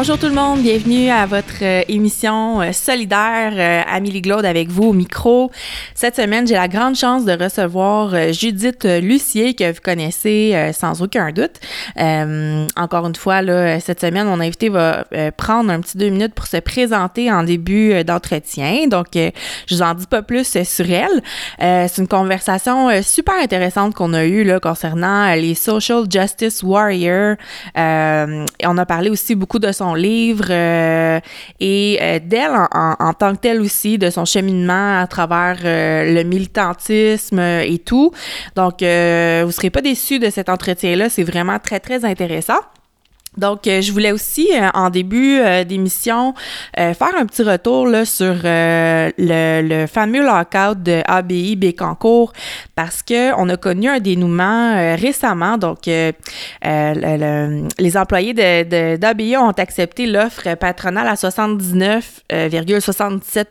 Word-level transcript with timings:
Bonjour 0.00 0.16
tout 0.16 0.28
le 0.28 0.32
monde, 0.32 0.62
bienvenue 0.62 1.10
à 1.10 1.26
votre 1.26 1.62
euh, 1.62 1.82
émission 1.88 2.62
euh, 2.62 2.72
solidaire 2.72 3.52
euh, 3.54 3.82
Amélie 3.86 4.22
Glaude 4.22 4.46
avec 4.46 4.70
vous 4.70 4.84
au 4.84 4.92
micro. 4.94 5.50
Cette 5.94 6.16
semaine, 6.16 6.46
j'ai 6.46 6.54
la 6.54 6.68
grande 6.68 6.96
chance 6.96 7.26
de 7.26 7.32
recevoir 7.32 8.14
euh, 8.14 8.32
Judith 8.32 8.84
Lucier 8.84 9.52
que 9.52 9.70
vous 9.70 9.80
connaissez 9.84 10.70
sans 10.72 11.02
aucun 11.02 11.32
doute. 11.32 11.60
Encore 12.76 13.06
une 13.06 13.14
fois, 13.14 13.42
là, 13.42 13.78
cette 13.78 14.00
semaine, 14.00 14.26
mon 14.26 14.40
invité 14.40 14.70
va 14.70 15.04
prendre 15.36 15.70
un 15.70 15.80
petit 15.80 15.98
deux 15.98 16.08
minutes 16.08 16.32
pour 16.32 16.46
se 16.46 16.56
présenter 16.56 17.30
en 17.30 17.42
début 17.42 18.02
d'entretien. 18.02 18.86
Donc, 18.86 19.08
je 19.14 19.74
vous 19.74 19.82
en 19.82 19.92
dis 19.92 20.06
pas 20.06 20.22
plus 20.22 20.56
sur 20.64 20.86
elle. 20.90 21.20
C'est 21.58 21.98
une 21.98 22.08
conversation 22.08 22.88
super 23.02 23.34
intéressante 23.34 23.94
qu'on 23.94 24.14
a 24.14 24.24
eue 24.24 24.44
là, 24.44 24.60
concernant 24.60 25.34
les 25.34 25.54
Social 25.54 26.04
Justice 26.10 26.62
Warriors. 26.62 27.36
Et 27.76 28.66
on 28.66 28.78
a 28.78 28.86
parlé 28.86 29.10
aussi 29.10 29.34
beaucoup 29.34 29.58
de 29.58 29.70
son 29.72 29.89
livre 29.94 30.46
euh, 30.50 31.20
et 31.60 31.98
euh, 32.00 32.18
d'elle 32.22 32.52
en, 32.72 33.12
tant 33.14 33.34
que 33.34 33.40
telle 33.40 33.60
aussi, 33.60 33.98
de 33.98 34.10
son 34.10 34.24
cheminement 34.24 35.00
à 35.00 35.06
travers 35.06 35.58
euh, 35.64 36.14
le 36.14 36.22
militantisme 36.22 37.38
et 37.38 37.78
tout. 37.84 38.12
Donc, 38.56 38.80
vous 38.80 39.52
serez 39.52 39.70
pas 39.70 39.82
déçus 39.82 40.18
de 40.18 40.30
cet 40.30 40.48
entretien-là. 40.48 41.08
C'est 41.08 41.24
vraiment 41.24 41.58
très, 41.58 41.80
très 41.80 42.04
intéressant. 42.04 42.60
Donc, 43.36 43.66
euh, 43.68 43.80
je 43.80 43.92
voulais 43.92 44.10
aussi, 44.12 44.48
euh, 44.54 44.68
en 44.74 44.90
début 44.90 45.38
euh, 45.38 45.62
d'émission, 45.64 46.34
euh, 46.78 46.92
faire 46.94 47.14
un 47.18 47.24
petit 47.26 47.42
retour 47.44 47.86
là, 47.86 48.04
sur 48.04 48.34
euh, 48.44 49.10
le, 49.18 49.62
le 49.66 49.86
fameux 49.86 50.22
lockout 50.24 50.82
de 50.82 51.00
ABI 51.06 51.54
Bécancourt 51.56 52.32
parce 52.74 53.02
que 53.02 53.32
on 53.38 53.48
a 53.48 53.56
connu 53.56 53.88
un 53.88 54.00
dénouement 54.00 54.74
euh, 54.76 54.96
récemment. 54.96 55.56
Donc, 55.58 55.78
le- 55.86 56.12
le- 56.64 57.68
les 57.78 57.96
employés 57.96 58.34
de, 58.34 58.64
de- 58.64 58.96
d'ABI 58.96 59.36
ont 59.36 59.50
accepté 59.50 60.06
l'offre 60.06 60.56
patronale 60.56 61.06
à 61.06 61.14
79,77 61.14 63.44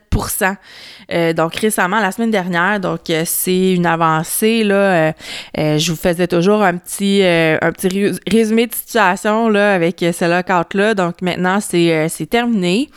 euh, 1.11 1.33
donc 1.33 1.55
récemment, 1.55 1.99
la 1.99 2.11
semaine 2.11 2.31
dernière. 2.31 2.79
Donc, 2.79 3.09
euh, 3.09 3.23
c'est 3.25 3.73
une 3.73 3.85
avancée. 3.85 4.63
Là, 4.63 4.75
euh, 4.75 5.77
je 5.77 5.91
vous 5.91 5.97
faisais 5.97 6.27
toujours 6.27 6.61
un 6.63 6.77
petit, 6.77 7.21
un 7.23 7.71
petit 7.71 7.87
rés- 7.87 8.19
résumé 8.27 8.67
de 8.67 8.73
situation 8.75 9.49
là, 9.49 9.73
avec 9.73 9.99
ce 9.99 10.25
lockout-là. 10.29 10.93
Donc, 10.93 11.21
maintenant, 11.21 11.59
c'est, 11.59 12.07
c'est 12.09 12.25
terminé. 12.29 12.89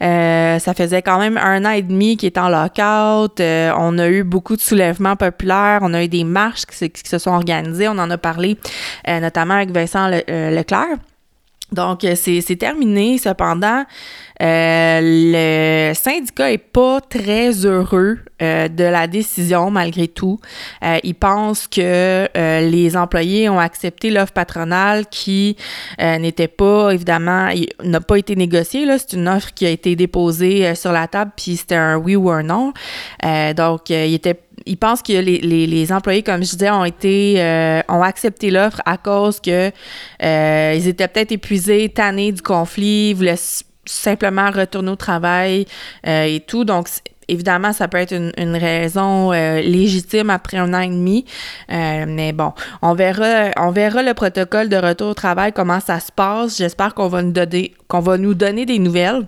Ça 0.00 0.74
faisait 0.76 1.02
quand 1.02 1.18
même 1.18 1.36
un 1.36 1.64
an 1.64 1.70
et 1.70 1.82
demi 1.82 2.16
qu'il 2.16 2.26
est 2.28 2.38
en 2.38 2.48
lockout. 2.48 3.40
On 3.40 3.98
a 3.98 4.08
eu 4.08 4.22
beaucoup 4.24 4.56
de 4.56 4.60
soulèvements 4.60 5.16
populaires. 5.16 5.80
On 5.82 5.94
a 5.94 6.02
eu 6.04 6.08
des 6.08 6.24
marches 6.24 6.66
qui, 6.66 6.76
se- 6.76 6.84
qui 6.86 7.18
sont 7.18 7.30
organisées. 7.30 7.88
On 7.88 7.98
en 7.98 8.10
a 8.10 8.18
parlé 8.18 8.56
notamment 9.06 9.54
avec 9.54 9.70
Vincent 9.70 10.08
Le- 10.08 10.54
Leclerc. 10.56 10.96
Donc, 11.72 12.04
euh, 12.04 12.14
c'est 12.14 12.56
terminé. 12.56 13.18
Cependant, 13.18 13.84
euh, 14.42 15.00
le 15.02 15.94
syndicat 15.94 16.52
est 16.52 16.58
pas 16.58 17.00
très 17.00 17.64
heureux 17.64 18.18
euh, 18.42 18.68
de 18.68 18.84
la 18.84 19.06
décision 19.06 19.70
malgré 19.70 20.08
tout. 20.08 20.38
Il 21.04 21.14
pense 21.14 21.66
que 21.68 22.28
les 22.34 22.96
employés 22.96 23.48
ont 23.48 23.58
accepté 23.58 24.10
l'offre 24.10 24.32
patronale 24.32 25.06
qui 25.06 25.56
n'était 26.00 26.48
pas, 26.48 26.90
évidemment, 26.90 27.50
n'a 27.82 28.00
pas 28.00 28.16
été 28.16 28.36
négociée. 28.36 28.86
C'est 28.98 29.14
une 29.14 29.28
offre 29.28 29.54
qui 29.54 29.66
a 29.66 29.70
été 29.70 29.96
déposée 29.96 30.74
sur 30.74 30.92
la 30.92 31.06
table, 31.06 31.32
puis 31.36 31.56
c'était 31.56 31.76
un 31.76 31.96
oui 31.96 32.16
ou 32.16 32.30
un 32.30 32.42
non. 32.42 32.72
Donc, 33.56 33.90
il 33.90 34.14
était 34.14 34.40
il 34.66 34.76
pense 34.76 35.02
que 35.02 35.12
les, 35.12 35.38
les, 35.66 35.92
employés, 35.92 36.22
comme 36.22 36.42
je 36.42 36.50
disais, 36.50 36.70
ont 36.70 36.84
été 36.84 37.34
euh, 37.38 37.80
ont 37.88 38.02
accepté 38.02 38.50
l'offre 38.50 38.80
à 38.84 38.96
cause 38.96 39.40
que 39.40 39.70
euh, 40.22 40.74
ils 40.76 40.88
étaient 40.88 41.08
peut-être 41.08 41.32
épuisés, 41.32 41.88
tannés 41.88 42.32
du 42.32 42.42
conflit, 42.42 43.10
ils 43.10 43.14
voulaient 43.14 43.36
simplement 43.84 44.50
retourner 44.50 44.90
au 44.90 44.96
travail 44.96 45.66
euh, 46.06 46.24
et 46.24 46.40
tout. 46.40 46.64
Donc, 46.64 46.88
évidemment, 47.28 47.72
ça 47.72 47.88
peut 47.88 47.98
être 47.98 48.12
une, 48.12 48.32
une 48.36 48.56
raison 48.56 49.32
euh, 49.32 49.60
légitime 49.60 50.30
après 50.30 50.58
un 50.58 50.74
an 50.74 50.80
et 50.80 50.88
demi. 50.88 51.24
Euh, 51.70 52.04
mais 52.06 52.32
bon, 52.32 52.52
on 52.82 52.94
verra, 52.94 53.50
on 53.56 53.70
verra 53.70 54.02
le 54.02 54.14
protocole 54.14 54.68
de 54.68 54.76
retour 54.76 55.08
au 55.08 55.14
travail, 55.14 55.52
comment 55.52 55.80
ça 55.80 56.00
se 56.00 56.12
passe. 56.12 56.58
J'espère 56.58 56.94
qu'on 56.94 57.08
va 57.08 57.22
nous 57.22 57.32
donner, 57.32 57.74
qu'on 57.88 58.00
va 58.00 58.18
nous 58.18 58.34
donner 58.34 58.66
des 58.66 58.78
nouvelles 58.78 59.26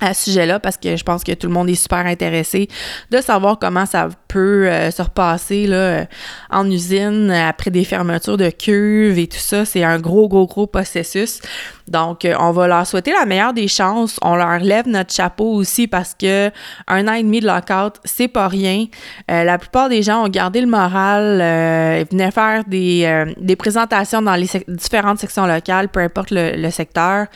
à 0.00 0.14
ce 0.14 0.24
sujet-là 0.24 0.58
parce 0.58 0.76
que 0.76 0.96
je 0.96 1.04
pense 1.04 1.22
que 1.22 1.32
tout 1.32 1.46
le 1.46 1.52
monde 1.52 1.68
est 1.68 1.76
super 1.76 2.04
intéressé 2.06 2.68
de 3.10 3.20
savoir 3.20 3.58
comment 3.58 3.86
ça 3.86 4.08
peut 4.28 4.66
euh, 4.66 4.90
se 4.90 5.02
repasser 5.02 5.66
là, 5.66 5.76
euh, 5.76 6.04
en 6.50 6.68
usine 6.70 7.30
après 7.30 7.70
des 7.70 7.84
fermetures 7.84 8.36
de 8.36 8.50
cuves 8.50 9.18
et 9.18 9.28
tout 9.28 9.38
ça. 9.38 9.64
C'est 9.64 9.84
un 9.84 9.98
gros, 9.98 10.28
gros, 10.28 10.46
gros 10.46 10.66
processus. 10.66 11.40
Donc, 11.92 12.24
euh, 12.24 12.34
on 12.40 12.52
va 12.52 12.66
leur 12.66 12.86
souhaiter 12.86 13.12
la 13.12 13.26
meilleure 13.26 13.52
des 13.52 13.68
chances. 13.68 14.18
On 14.22 14.34
leur 14.34 14.58
lève 14.60 14.88
notre 14.88 15.12
chapeau 15.12 15.52
aussi 15.52 15.86
parce 15.86 16.14
que 16.18 16.50
un 16.88 17.06
an 17.06 17.12
et 17.12 17.22
demi 17.22 17.40
de 17.40 17.46
lockout, 17.46 18.00
c'est 18.04 18.28
pas 18.28 18.48
rien. 18.48 18.86
Euh, 19.30 19.44
la 19.44 19.58
plupart 19.58 19.90
des 19.90 20.02
gens 20.02 20.24
ont 20.24 20.28
gardé 20.28 20.62
le 20.62 20.66
moral, 20.66 21.40
euh, 21.42 22.04
venaient 22.10 22.30
faire 22.30 22.64
des, 22.66 23.56
présentations 23.58 24.22
dans 24.22 24.34
les 24.34 24.48
différentes 24.68 25.18
sections 25.18 25.46
locales, 25.46 25.88
peu 25.90 26.00
importe 26.00 26.30
le, 26.30 26.56
le 26.56 26.70
secteur. 26.70 27.26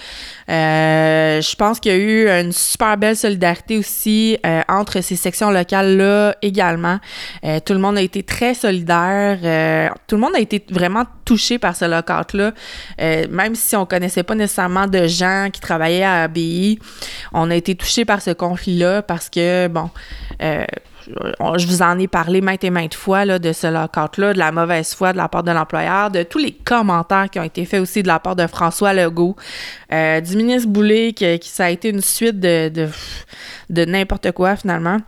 Je 0.48 1.56
pense 1.56 1.78
qu'il 1.78 1.92
y 1.92 1.94
a 1.94 1.98
eu 1.98 2.28
une 2.28 2.52
super 2.52 2.96
belle 2.96 3.16
solidarité 3.16 3.76
aussi 3.76 4.38
entre 4.68 5.02
ces 5.02 5.16
sections 5.16 5.50
locales-là 5.50 6.34
également. 6.40 6.98
Tout 7.42 7.74
le 7.74 7.78
monde 7.78 7.98
a 7.98 8.00
été 8.00 8.22
très 8.22 8.54
solidaire. 8.54 9.92
tout 10.06 10.16
le 10.16 10.20
monde 10.20 10.34
a 10.34 10.40
été 10.40 10.64
vraiment 10.70 11.04
touché 11.26 11.58
par 11.58 11.76
ce 11.76 11.84
lockout-là. 11.84 12.52
Même 12.98 13.54
si 13.54 13.76
on 13.76 13.84
connaissait 13.84 14.22
pas 14.22 14.34
nécessairement 14.34 14.45
de 14.86 15.06
gens 15.06 15.48
qui 15.52 15.60
travaillaient 15.60 16.04
à 16.04 16.22
ABI, 16.24 16.78
on 17.32 17.50
a 17.50 17.54
été 17.54 17.74
touché 17.74 18.04
par 18.04 18.22
ce 18.22 18.30
conflit-là 18.30 19.02
parce 19.02 19.28
que, 19.28 19.68
bon, 19.68 19.90
euh, 20.42 20.64
je 21.56 21.66
vous 21.66 21.82
en 21.82 21.98
ai 21.98 22.08
parlé 22.08 22.40
maintes 22.40 22.64
et 22.64 22.70
maintes 22.70 22.94
fois 22.94 23.24
là, 23.24 23.38
de 23.38 23.52
ce 23.52 23.66
lockout-là, 23.66 24.32
de 24.32 24.38
la 24.38 24.52
mauvaise 24.52 24.94
foi 24.94 25.12
de 25.12 25.18
la 25.18 25.28
part 25.28 25.42
de 25.42 25.52
l'employeur, 25.52 26.10
de 26.10 26.22
tous 26.22 26.38
les 26.38 26.52
commentaires 26.52 27.28
qui 27.30 27.38
ont 27.38 27.44
été 27.44 27.64
faits 27.64 27.80
aussi 27.80 28.02
de 28.02 28.08
la 28.08 28.18
part 28.18 28.36
de 28.36 28.46
François 28.46 28.92
Legault, 28.92 29.36
euh, 29.92 30.20
du 30.20 30.36
ministre 30.36 30.68
Boulay, 30.68 31.12
qui 31.12 31.38
ça 31.42 31.66
a 31.66 31.70
été 31.70 31.90
une 31.90 32.00
suite 32.00 32.40
de 32.40 32.90
n'importe 33.70 34.32
quoi 34.32 34.56
finalement. 34.56 34.98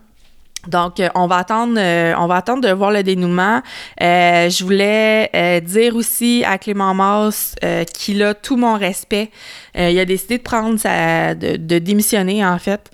Donc, 0.69 1.01
euh, 1.01 1.09
on 1.15 1.27
va 1.27 1.37
attendre, 1.39 1.75
euh, 1.79 2.15
on 2.19 2.27
va 2.27 2.37
attendre 2.37 2.63
de 2.63 2.73
voir 2.73 2.91
le 2.91 3.03
dénouement. 3.03 3.63
Euh, 4.03 4.51
je 4.51 4.63
voulais 4.63 5.31
euh, 5.35 5.61
dire 5.61 5.97
aussi 5.97 6.45
à 6.47 6.59
Clément 6.59 6.95
Masse 6.95 7.55
euh, 7.65 7.85
qu'il 7.85 8.23
a 8.23 8.35
tout 8.35 8.57
mon 8.57 8.77
respect. 8.79 9.31
Il 9.75 9.99
a 9.99 10.05
décidé 10.05 10.39
de 10.39 10.43
prendre 10.43 10.77
sa, 10.79 11.35
de, 11.37 11.57
de 11.57 11.79
démissionner 11.79 12.45
en 12.45 12.59
fait, 12.59 12.91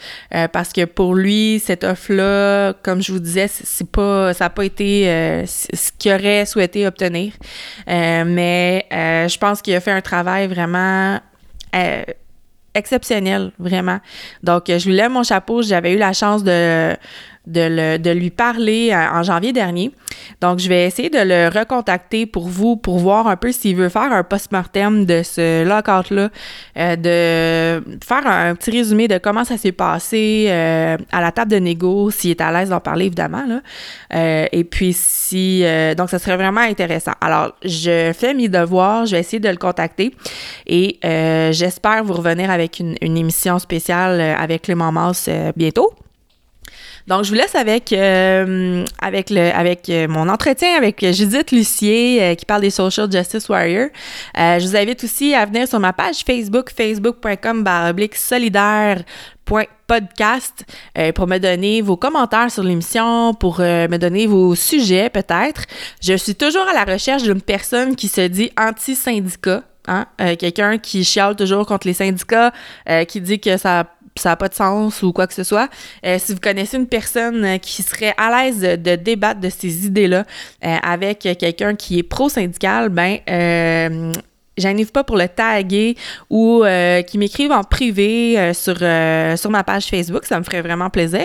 parce 0.53 0.71
que 0.71 0.85
pour 0.85 1.15
lui, 1.15 1.63
cette 1.65 1.83
offre-là, 1.83 2.75
comme 2.83 3.03
je 3.03 3.11
vous 3.11 3.21
disais, 3.21 3.49
c'est 3.49 3.91
pas, 3.91 4.35
ça 4.35 4.45
n'a 4.45 4.51
pas 4.51 4.67
été 4.67 5.07
ce 5.47 5.91
qu'il 5.99 6.13
aurait 6.13 6.45
souhaité 6.45 6.87
obtenir. 6.87 7.33
Mais 7.87 8.85
je 8.91 9.39
pense 9.39 9.63
qu'il 9.63 9.75
a 9.75 9.81
fait 9.81 9.93
un 9.93 10.03
travail 10.03 10.47
vraiment. 10.47 11.21
exceptionnel, 12.75 13.53
vraiment. 13.59 14.01
Donc, 14.43 14.65
je 14.67 14.87
lui 14.87 14.95
lève 14.95 15.11
mon 15.11 15.23
chapeau. 15.23 15.63
J'avais 15.63 15.93
eu 15.95 15.99
la 15.99 16.13
chance 16.13 16.45
de, 16.45 16.95
de, 17.47 17.61
le- 17.69 17.99
de 17.99 18.11
lui 18.11 18.31
parler 18.31 18.91
euh, 18.93 19.19
en 19.19 19.23
janvier 19.23 19.53
dernier. 19.53 19.91
Donc, 20.41 20.59
je 20.59 20.69
vais 20.69 20.87
essayer 20.87 21.11
de 21.11 21.19
le 21.19 21.49
recontacter 21.49 22.27
pour 22.27 22.49
vous, 22.49 22.77
pour 22.77 22.99
voir 22.99 23.27
un 23.27 23.37
peu 23.37 23.53
s'il 23.53 23.77
veut 23.77 23.89
faire 23.89 24.13
un 24.13 24.23
post-mortem 24.23 25.05
de 25.05 25.23
ce 25.23 25.65
lockout-là, 25.65 26.31
euh, 26.77 26.97
de 26.97 27.97
faire 28.05 28.27
un 28.27 28.55
petit 28.55 28.71
résumé 28.71 29.09
de 29.09 29.19
comment 29.19 29.45
ça 29.45 29.57
s'est 29.57 29.73
passé 29.73 30.47
euh, 30.49 30.97
à 31.13 31.21
la 31.21 31.33
table 31.33 31.51
de 31.51 31.59
négo, 31.59 32.11
s'il 32.11 32.31
est 32.31 32.41
à 32.41 32.53
l'aise 32.53 32.71
d'en 32.71 32.81
parler, 32.81 33.07
évidemment. 33.07 33.45
Là. 33.47 34.49
Et 34.53 34.65
puis, 34.65 34.93
si... 34.93 35.65
donc, 35.97 36.11
ça 36.11 36.19
serait 36.19 36.37
vraiment 36.37 36.61
intéressant. 36.61 37.13
Alors, 37.21 37.53
je 37.65 38.13
fais 38.17 38.35
mes 38.35 38.49
devoirs, 38.49 39.07
je 39.07 39.13
vais 39.13 39.21
essayer 39.21 39.41
de 39.41 39.49
le 39.49 39.57
contacter 39.57 40.15
et 40.67 40.99
j'espère 41.53 42.05
vous 42.05 42.15
revenir 42.15 42.51
avec 42.51 42.81
une, 42.81 42.97
une 43.01 43.17
émission 43.17 43.59
spéciale 43.59 44.21
avec 44.21 44.63
Clément 44.63 44.93
Masse 44.93 45.29
bientôt. 45.57 45.93
Donc, 47.07 47.25
je 47.25 47.29
vous 47.29 47.35
laisse 47.35 47.55
avec, 47.55 47.93
euh, 47.93 48.85
avec, 49.01 49.29
le, 49.29 49.55
avec 49.55 49.91
euh, 49.91 50.09
mon 50.09 50.29
entretien 50.29 50.75
avec 50.77 51.05
Judith 51.13 51.53
Lucier 51.53 52.23
euh, 52.23 52.35
qui 52.35 52.47
parle 52.47 52.63
des 52.63 52.71
Social 52.71 53.13
Justice 53.13 53.49
Warriors. 53.51 53.91
Euh, 54.39 54.59
je 54.59 54.67
vous 54.67 54.75
invite 54.75 55.05
aussi 55.05 55.35
à 55.35 55.45
venir 55.45 55.69
sur 55.69 55.79
ma 55.81 55.93
page 55.93 56.23
Facebook, 56.27 56.71
facebook.com 56.75 57.65
solidaire 58.15 59.03
podcast 59.87 60.65
euh, 60.97 61.13
pour 61.13 61.27
me 61.27 61.39
donner 61.39 61.83
vos 61.83 61.97
commentaires 61.97 62.51
sur 62.51 62.63
l'émission, 62.63 63.35
pour 63.35 63.61
euh, 63.61 63.87
me 63.89 63.99
donner 63.99 64.27
vos 64.27 64.55
sujets 64.55 65.11
peut-être. 65.11 65.65
Je 66.01 66.15
suis 66.15 66.35
toujours 66.35 66.67
à 66.67 66.73
la 66.73 66.91
recherche 66.91 67.23
d'une 67.23 67.43
personne 67.43 67.95
qui 67.97 68.09
se 68.09 68.23
dit 68.23 68.51
anti-syndicat, 68.59 69.63
hein? 69.87 70.07
Euh, 70.21 70.37
quelqu'un 70.37 70.79
qui 70.79 71.05
chiale 71.05 71.37
toujours 71.37 71.67
contre 71.67 71.87
les 71.87 71.93
syndicats, 71.93 72.53
euh, 72.89 73.05
qui 73.05 73.21
dit 73.21 73.41
que 73.41 73.59
ça 73.59 73.85
ça 74.17 74.31
n'a 74.31 74.37
pas 74.37 74.49
de 74.49 74.55
sens 74.55 75.03
ou 75.03 75.13
quoi 75.13 75.27
que 75.27 75.35
ce 75.35 75.45
soit. 75.45 75.69
Euh, 76.07 76.19
si 76.19 76.33
vous 76.33 76.41
connaissez 76.41 76.77
une 76.77 76.87
personne 76.87 77.45
euh, 77.45 77.59
qui 77.59 77.83
serait 77.83 78.15
à 78.17 78.45
l'aise 78.45 78.61
de, 78.61 78.97
débattre 78.97 79.41
de 79.41 79.49
ces 79.49 79.87
idées-là 79.87 80.25
euh, 80.65 80.77
avec 80.83 81.21
quelqu'un 81.39 81.75
qui 81.75 81.99
est 81.99 82.03
pro-syndical, 82.05 82.91
ben 82.91 83.19
euh, 83.29 84.13
j'arrive 84.57 84.93
pas 84.93 85.05
pour 85.05 85.17
le 85.17 85.29
taguer 85.29 85.97
ou 86.31 86.63
euh, 86.63 87.03
qui 87.03 87.19
m'écrivent 87.19 87.53
en 87.53 87.65
privé 87.65 88.39
euh, 88.39 88.53
sur, 88.55 88.77
euh, 88.81 89.37
sur 89.37 89.51
ma 89.51 89.65
page 89.65 89.87
Facebook. 89.87 90.25
Ça 90.25 90.39
me 90.39 90.45
ferait 90.45 90.63
vraiment 90.63 90.91
plaisir. 90.91 91.25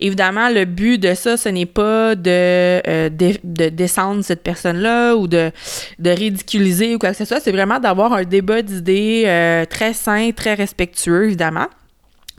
Évidemment, 0.00 0.48
le 0.48 0.64
but 0.64 0.98
de 0.98 1.14
ça, 1.14 1.36
ce 1.36 1.48
n'est 1.48 1.66
pas 1.66 2.14
de, 2.14 3.08
de, 3.08 3.34
de, 3.44 3.68
descendre 3.68 4.22
cette 4.22 4.42
personne-là 4.42 5.14
ou 5.16 5.28
de, 5.28 5.50
de 5.98 6.10
ridiculiser 6.10 6.94
ou 6.94 6.98
quoi 6.98 7.10
que 7.10 7.16
ce 7.16 7.24
soit. 7.24 7.40
C'est 7.40 7.52
vraiment 7.52 7.78
d'avoir 7.78 8.12
un 8.12 8.24
débat 8.24 8.62
d'idées 8.62 9.64
très 9.68 9.92
sain, 9.92 10.30
très 10.34 10.54
respectueux, 10.54 11.26
évidemment. 11.26 11.66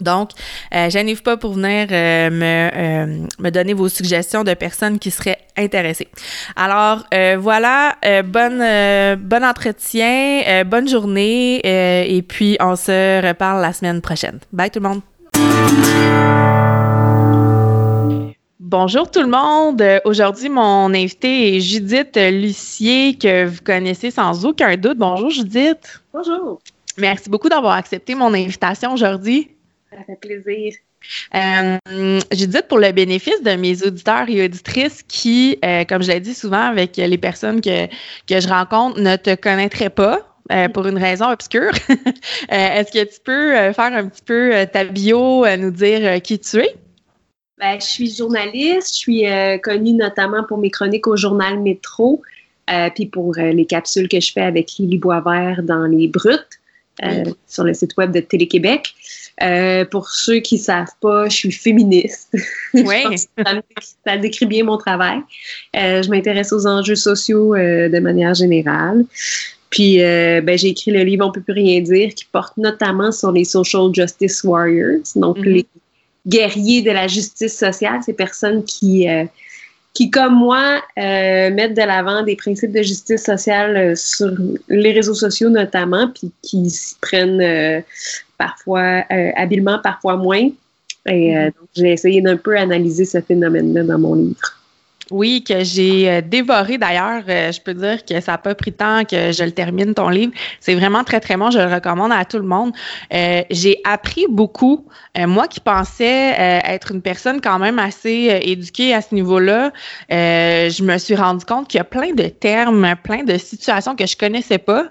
Donc, 0.01 0.31
euh, 0.73 0.89
j'arrive 0.89 1.21
pas 1.21 1.37
pour 1.37 1.53
venir 1.53 1.87
euh, 1.91 2.29
me, 2.29 2.69
euh, 2.75 3.27
me, 3.39 3.49
donner 3.51 3.73
vos 3.73 3.89
suggestions 3.89 4.43
de 4.43 4.53
personnes 4.53 4.99
qui 4.99 5.11
seraient 5.11 5.37
intéressées. 5.57 6.07
Alors, 6.55 7.03
euh, 7.13 7.37
voilà, 7.39 7.95
bonne, 8.25 8.63
bon 9.17 9.43
entretien, 9.43 10.63
bonne 10.65 10.87
journée, 10.87 11.61
et 11.63 12.21
puis 12.21 12.57
on 12.59 12.75
se 12.75 13.27
reparle 13.27 13.61
la 13.61 13.73
semaine 13.73 14.01
prochaine. 14.01 14.39
Bye 14.51 14.71
tout 14.71 14.79
le 14.79 14.89
monde! 14.89 15.01
Bonjour 18.59 19.11
tout 19.11 19.21
le 19.21 19.27
monde. 19.27 19.83
Aujourd'hui, 20.05 20.47
mon 20.47 20.93
invité 20.93 21.57
est 21.57 21.59
Judith 21.59 22.15
Lucier, 22.15 23.17
que 23.17 23.45
vous 23.45 23.59
connaissez 23.63 24.11
sans 24.11 24.45
aucun 24.45 24.77
doute. 24.77 24.97
Bonjour 24.97 25.29
Judith. 25.29 26.01
Bonjour. 26.13 26.61
Merci 26.97 27.29
beaucoup 27.29 27.49
d'avoir 27.49 27.73
accepté 27.73 28.15
mon 28.15 28.33
invitation 28.33 28.93
aujourd'hui. 28.93 29.49
Ça 29.91 29.97
fait 30.05 30.15
plaisir. 30.15 30.73
Euh, 31.35 32.19
Judith, 32.31 32.65
pour 32.69 32.79
le 32.79 32.93
bénéfice 32.93 33.41
de 33.43 33.51
mes 33.55 33.83
auditeurs 33.83 34.29
et 34.29 34.45
auditrices 34.45 35.03
qui, 35.03 35.57
euh, 35.65 35.83
comme 35.83 36.01
je 36.01 36.09
l'ai 36.09 36.21
dit 36.21 36.33
souvent 36.33 36.63
avec 36.63 36.95
les 36.95 37.17
personnes 37.17 37.59
que, 37.59 37.87
que 37.87 38.39
je 38.39 38.47
rencontre, 38.47 39.01
ne 39.01 39.17
te 39.17 39.35
connaîtraient 39.35 39.89
pas, 39.89 40.19
euh, 40.53 40.69
pour 40.69 40.87
une 40.87 40.97
raison 40.97 41.29
obscure. 41.29 41.71
Est-ce 42.49 42.91
que 42.91 43.03
tu 43.03 43.19
peux 43.21 43.73
faire 43.73 43.93
un 43.93 44.07
petit 44.07 44.21
peu 44.21 44.65
ta 44.71 44.85
bio, 44.85 45.45
nous 45.57 45.71
dire 45.71 46.21
qui 46.21 46.39
tu 46.39 46.59
es? 46.59 46.73
Ben, 47.59 47.77
je 47.77 47.85
suis 47.85 48.15
journaliste, 48.15 48.93
je 48.93 48.99
suis 48.99 49.25
connue 49.61 49.93
notamment 49.93 50.45
pour 50.45 50.57
mes 50.57 50.71
chroniques 50.71 51.07
au 51.07 51.17
journal 51.17 51.59
Métro, 51.59 52.21
puis 52.95 53.07
pour 53.07 53.33
les 53.35 53.65
capsules 53.65 54.07
que 54.07 54.21
je 54.21 54.31
fais 54.31 54.41
avec 54.41 54.71
Lily 54.77 54.97
Boisvert 54.97 55.63
dans 55.63 55.85
Les 55.85 56.07
Brutes, 56.07 56.59
sur 57.47 57.65
le 57.65 57.73
site 57.73 57.97
web 57.97 58.11
de 58.11 58.21
Télé-Québec. 58.21 58.93
Euh, 59.41 59.85
pour 59.85 60.09
ceux 60.09 60.39
qui 60.39 60.57
savent 60.57 60.93
pas, 61.01 61.27
je 61.29 61.35
suis 61.35 61.51
féministe. 61.51 62.29
Oui. 62.73 63.03
ça, 64.05 64.17
décrit 64.17 64.45
bien 64.45 64.63
mon 64.63 64.77
travail. 64.77 65.19
Euh, 65.75 66.01
je 66.01 66.09
m'intéresse 66.09 66.53
aux 66.53 66.65
enjeux 66.65 66.95
sociaux 66.95 67.53
euh, 67.53 67.89
de 67.89 67.99
manière 67.99 68.33
générale. 68.33 69.03
Puis, 69.69 69.97
ben, 69.97 70.57
j'ai 70.57 70.69
écrit 70.69 70.91
le 70.91 71.03
livre 71.03 71.25
On 71.25 71.31
peut 71.31 71.41
plus 71.41 71.53
rien 71.53 71.81
dire, 71.81 72.13
qui 72.13 72.25
porte 72.25 72.55
notamment 72.57 73.11
sur 73.11 73.31
les 73.31 73.43
social 73.43 73.93
justice 73.93 74.43
warriors, 74.43 75.01
donc 75.15 75.37
mm-hmm. 75.37 75.53
les 75.53 75.65
guerriers 76.27 76.81
de 76.81 76.91
la 76.91 77.07
justice 77.07 77.57
sociale, 77.57 77.99
ces 78.05 78.13
personnes 78.13 78.63
qui 78.63 79.07
qui, 79.93 80.09
comme 80.09 80.35
moi, 80.35 80.81
mettent 80.97 81.73
de 81.73 81.85
l'avant 81.85 82.23
des 82.23 82.35
principes 82.35 82.71
de 82.71 82.81
justice 82.81 83.23
sociale 83.23 83.97
sur 83.97 84.31
les 84.69 84.91
réseaux 84.93 85.13
sociaux 85.13 85.49
notamment, 85.49 86.07
puis 86.07 86.31
qui 86.41 86.69
s'y 86.69 86.95
prennent 87.01 87.83
parfois 88.41 89.03
euh, 89.11 89.29
habilement, 89.35 89.79
parfois 89.79 90.17
moins. 90.17 90.49
Et 91.05 91.37
euh, 91.37 91.49
mm-hmm. 91.49 91.51
j'ai 91.75 91.91
essayé 91.91 92.21
d'un 92.21 92.37
peu 92.37 92.57
analyser 92.57 93.05
ce 93.05 93.21
phénomène-là 93.21 93.83
dans 93.83 93.99
mon 93.99 94.15
livre. 94.15 94.60
Oui, 95.11 95.43
que 95.43 95.63
j'ai 95.63 96.09
euh, 96.09 96.21
dévoré 96.21 96.77
d'ailleurs. 96.77 97.23
je 97.27 97.61
peux 97.61 97.73
dire 97.73 98.03
que 98.05 98.19
ça 98.19 98.33
n'a 98.33 98.37
pas 98.37 98.55
pris 98.55 98.73
tant 98.73 99.03
que 99.03 99.31
je 99.31 99.43
le 99.43 99.51
termine, 99.51 99.93
ton 99.93 100.09
livre. 100.09 100.31
C'est 100.59 100.75
vraiment 100.75 101.03
très, 101.03 101.19
très 101.19 101.37
bon. 101.37 101.51
Je 101.51 101.59
le 101.59 101.73
recommande 101.73 102.11
à 102.11 102.25
tout 102.25 102.37
le 102.37 102.45
monde. 102.47 102.73
j'ai 103.11 103.81
appris 103.83 104.25
beaucoup. 104.29 104.85
moi 105.17 105.47
qui 105.47 105.59
pensais 105.59 106.33
être 106.65 106.91
une 106.91 107.01
personne 107.01 107.41
quand 107.41 107.59
même 107.59 107.79
assez 107.79 108.39
éduquée 108.43 108.93
à 108.93 109.01
ce 109.01 109.13
niveau-là, 109.13 109.71
je 110.09 110.83
me 110.83 110.97
suis 110.97 111.15
rendu 111.15 111.45
compte 111.45 111.67
qu'il 111.67 111.77
y 111.77 111.81
a 111.81 111.85
plein 111.85 112.13
de 112.13 112.27
termes, 112.27 112.95
plein 113.03 113.23
de 113.23 113.37
situations 113.37 113.95
que 113.95 114.05
je 114.05 114.15
connaissais 114.17 114.59
pas. 114.59 114.85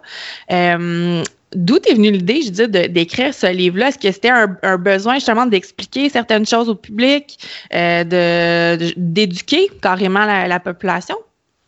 D'où 1.54 1.76
est 1.76 1.94
venue 1.94 2.12
l'idée, 2.12 2.42
je 2.42 2.50
dis, 2.50 2.68
d'écrire 2.68 3.34
ce 3.34 3.46
livre-là? 3.46 3.88
Est-ce 3.88 3.98
que 3.98 4.12
c'était 4.12 4.30
un, 4.30 4.78
besoin 4.78 5.14
justement 5.14 5.46
d'expliquer 5.46 6.08
certaines 6.08 6.46
choses 6.46 6.68
au 6.68 6.76
public, 6.76 7.38
euh, 7.74 8.76
d'éduquer 8.96 9.68
carrément 9.82 10.24
la, 10.24 10.60
population? 10.60 11.16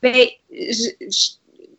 Bien, 0.01 0.13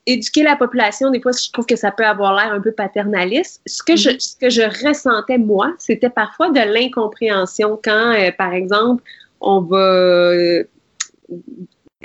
éduquer 0.06 0.44
la 0.44 0.58
population, 0.58 1.12
des 1.12 1.22
fois, 1.22 1.32
je 1.32 1.50
trouve 1.52 1.66
que 1.66 1.78
ça 1.78 1.92
peut 1.92 2.06
avoir 2.06 2.36
l'air 2.36 2.52
un 2.52 2.60
peu 2.60 2.74
paternaliste. 2.74 3.62
Ce 3.66 3.82
que, 3.82 3.96
je, 3.96 4.10
mm-hmm. 4.10 4.20
ce 4.20 4.36
que 4.36 4.50
je 4.50 4.88
ressentais, 4.88 5.38
moi, 5.38 5.74
c'était 5.80 6.10
parfois 6.10 6.50
de 6.50 6.60
l'incompréhension 6.60 7.80
quand, 7.82 8.14
euh, 8.14 8.32
par 8.38 8.54
exemple, 8.54 9.02
on 9.40 9.62
va 9.62 10.34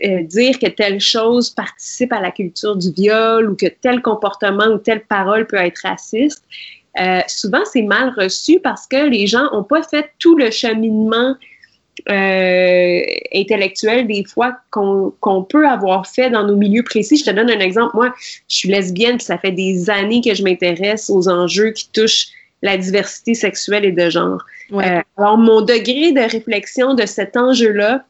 euh, 0.04 0.22
dire 0.22 0.58
que 0.58 0.66
telle 0.66 1.00
chose 1.00 1.50
participe 1.50 2.12
à 2.12 2.20
la 2.20 2.30
culture 2.30 2.76
du 2.76 2.92
viol 2.92 3.50
ou 3.50 3.56
que 3.56 3.66
tel 3.66 4.02
comportement 4.02 4.66
ou 4.66 4.78
telle 4.78 5.04
parole 5.04 5.46
peut 5.46 5.56
être 5.56 5.80
raciste, 5.84 6.42
euh, 7.00 7.20
souvent 7.26 7.62
c'est 7.64 7.82
mal 7.82 8.12
reçu 8.16 8.60
parce 8.60 8.86
que 8.86 9.08
les 9.08 9.26
gens 9.26 9.52
n'ont 9.52 9.64
pas 9.64 9.82
fait 9.82 10.10
tout 10.18 10.36
le 10.36 10.50
cheminement 10.50 11.34
euh, 12.08 13.00
intellectuel 13.34 14.06
des 14.06 14.24
fois 14.24 14.56
qu'on 14.70 15.46
peut 15.48 15.66
avoir 15.68 16.06
fait 16.06 16.30
dans 16.30 16.44
nos 16.44 16.56
milieux 16.56 16.84
précis. 16.84 17.16
Je 17.16 17.24
te 17.24 17.30
donne 17.30 17.50
un 17.50 17.60
exemple. 17.60 17.94
Moi, 17.94 18.14
je 18.48 18.56
suis 18.56 18.68
lesbienne, 18.68 19.16
puis 19.16 19.26
ça 19.26 19.38
fait 19.38 19.52
des 19.52 19.90
années 19.90 20.20
que 20.24 20.34
je 20.34 20.42
m'intéresse 20.42 21.10
aux 21.10 21.28
enjeux 21.28 21.70
qui 21.72 21.88
touchent 21.92 22.28
la 22.62 22.76
diversité 22.76 23.34
sexuelle 23.34 23.84
et 23.84 23.92
de 23.92 24.10
genre. 24.10 24.44
alors, 24.72 25.38
mon 25.38 25.60
degré 25.60 26.12
de 26.12 26.30
réflexion 26.30 26.94
de 26.94 27.06
cet 27.06 27.36
enjeu-là 27.36 28.04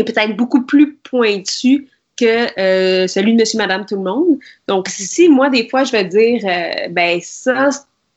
est 0.00 0.04
peut-être 0.04 0.36
beaucoup 0.36 0.62
plus 0.62 0.94
pointu 0.96 1.88
que 2.16 2.60
euh, 2.60 3.06
celui 3.06 3.32
de 3.32 3.40
monsieur, 3.40 3.58
madame, 3.58 3.86
tout 3.86 3.96
le 3.96 4.02
monde. 4.02 4.38
Donc, 4.68 4.88
si 4.88 5.28
moi, 5.28 5.50
des 5.50 5.68
fois, 5.68 5.84
je 5.84 5.92
vais 5.92 6.04
dire, 6.04 6.40
euh, 6.44 6.88
ben 6.90 7.20
ça, 7.22 7.70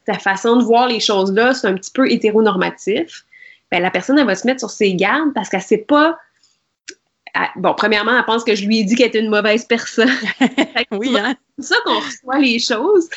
ta 0.05 0.19
façon 0.19 0.57
de 0.57 0.63
voir 0.63 0.87
les 0.87 0.99
choses-là, 0.99 1.53
c'est 1.53 1.67
un 1.67 1.73
petit 1.73 1.91
peu 1.91 2.09
hétéronormatif, 2.09 3.25
ben 3.71 3.81
la 3.81 3.91
personne, 3.91 4.17
elle 4.19 4.25
va 4.25 4.35
se 4.35 4.45
mettre 4.45 4.59
sur 4.59 4.69
ses 4.69 4.93
gardes 4.93 5.33
parce 5.33 5.49
qu'elle 5.49 5.61
sait 5.61 5.79
pas... 5.79 6.17
bon, 7.57 7.73
premièrement, 7.75 8.17
elle 8.17 8.25
pense 8.25 8.43
que 8.43 8.55
je 8.55 8.65
lui 8.65 8.79
ai 8.79 8.83
dit 8.83 8.95
qu'elle 8.95 9.07
était 9.07 9.19
une 9.19 9.29
mauvaise 9.29 9.65
personne. 9.65 10.09
oui, 10.91 11.15
hein? 11.17 11.35
C'est 11.59 11.73
ça 11.73 11.75
qu'on 11.83 11.99
reçoit 11.99 12.39
les 12.39 12.59
choses. 12.59 13.09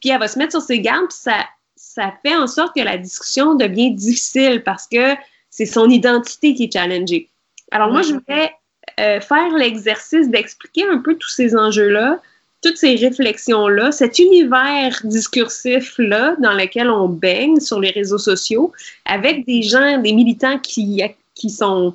Puis 0.00 0.10
elle 0.10 0.18
va 0.18 0.28
se 0.28 0.38
mettre 0.38 0.52
sur 0.52 0.62
ses 0.62 0.80
gardes, 0.80 1.08
puis 1.08 1.18
ça, 1.20 1.44
ça 1.76 2.14
fait 2.22 2.36
en 2.36 2.46
sorte 2.46 2.74
que 2.74 2.80
la 2.80 2.96
discussion 2.96 3.54
devient 3.54 3.92
difficile 3.92 4.62
parce 4.64 4.86
que 4.86 5.14
c'est 5.50 5.66
son 5.66 5.90
identité 5.90 6.54
qui 6.54 6.64
est 6.64 6.72
challengée. 6.72 7.28
Alors 7.70 7.90
moi, 7.90 8.02
je 8.02 8.14
voulais 8.14 8.50
euh, 8.98 9.20
faire 9.20 9.52
l'exercice 9.56 10.28
d'expliquer 10.28 10.84
un 10.88 10.98
peu 10.98 11.14
tous 11.14 11.28
ces 11.28 11.56
enjeux-là, 11.56 12.20
toutes 12.62 12.76
ces 12.76 12.96
réflexions-là, 12.96 13.92
cet 13.92 14.18
univers 14.18 15.00
discursif-là 15.04 16.36
dans 16.40 16.52
lequel 16.52 16.90
on 16.90 17.08
baigne 17.08 17.60
sur 17.60 17.80
les 17.80 17.90
réseaux 17.90 18.18
sociaux, 18.18 18.72
avec 19.06 19.46
des 19.46 19.62
gens, 19.62 19.98
des 19.98 20.12
militants 20.12 20.58
qui, 20.58 21.02
qui 21.34 21.50
sont 21.50 21.94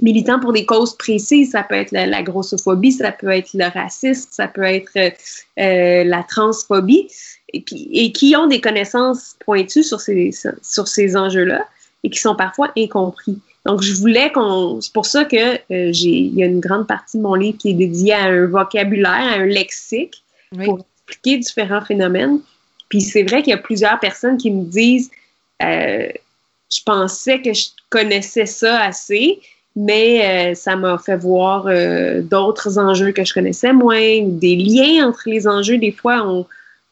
militants 0.00 0.40
pour 0.40 0.52
des 0.52 0.64
causes 0.64 0.96
précises. 0.96 1.50
Ça 1.50 1.62
peut 1.62 1.74
être 1.74 1.92
la, 1.92 2.22
grossophobie, 2.22 2.92
ça 2.92 3.12
peut 3.12 3.30
être 3.30 3.50
le 3.54 3.66
racisme, 3.66 4.28
ça 4.30 4.48
peut 4.48 4.62
être 4.62 4.96
euh, 4.96 6.04
la 6.04 6.22
transphobie, 6.22 7.08
et, 7.52 7.60
puis, 7.60 7.90
et 7.92 8.12
qui 8.12 8.34
ont 8.36 8.46
des 8.46 8.60
connaissances 8.60 9.36
pointues 9.40 9.82
sur 9.82 10.00
ces, 10.00 10.30
sur 10.62 10.88
ces 10.88 11.16
enjeux-là 11.16 11.66
et 12.02 12.10
qui 12.10 12.18
sont 12.18 12.34
parfois 12.34 12.72
incompris. 12.76 13.38
Donc, 13.64 13.82
je 13.82 13.94
voulais 13.94 14.32
qu'on. 14.32 14.80
C'est 14.80 14.92
pour 14.92 15.06
ça 15.06 15.24
que 15.24 15.36
euh, 15.36 15.92
j'ai. 15.92 16.10
Il 16.10 16.34
y 16.34 16.42
a 16.42 16.46
une 16.46 16.60
grande 16.60 16.86
partie 16.86 17.16
de 17.16 17.22
mon 17.22 17.34
livre 17.34 17.58
qui 17.58 17.70
est 17.70 17.74
dédiée 17.74 18.14
à 18.14 18.24
un 18.24 18.46
vocabulaire, 18.46 19.10
à 19.12 19.34
un 19.34 19.46
lexique 19.46 20.24
pour 20.64 20.84
expliquer 21.06 21.38
différents 21.38 21.84
phénomènes. 21.84 22.40
Puis 22.88 23.00
c'est 23.00 23.22
vrai 23.22 23.42
qu'il 23.42 23.52
y 23.52 23.54
a 23.54 23.58
plusieurs 23.58 23.98
personnes 24.00 24.36
qui 24.36 24.50
me 24.50 24.64
disent 24.64 25.10
euh, 25.62 26.08
je 26.70 26.80
pensais 26.84 27.40
que 27.40 27.52
je 27.52 27.68
connaissais 27.88 28.46
ça 28.46 28.82
assez, 28.82 29.40
mais 29.76 30.50
euh, 30.50 30.54
ça 30.54 30.74
m'a 30.74 30.98
fait 30.98 31.16
voir 31.16 31.66
d'autres 32.22 32.78
enjeux 32.78 33.12
que 33.12 33.24
je 33.24 33.32
connaissais 33.32 33.72
moins, 33.72 34.22
des 34.22 34.56
liens 34.56 35.08
entre 35.08 35.22
les 35.26 35.46
enjeux. 35.46 35.78
Des 35.78 35.92
fois, 35.92 36.26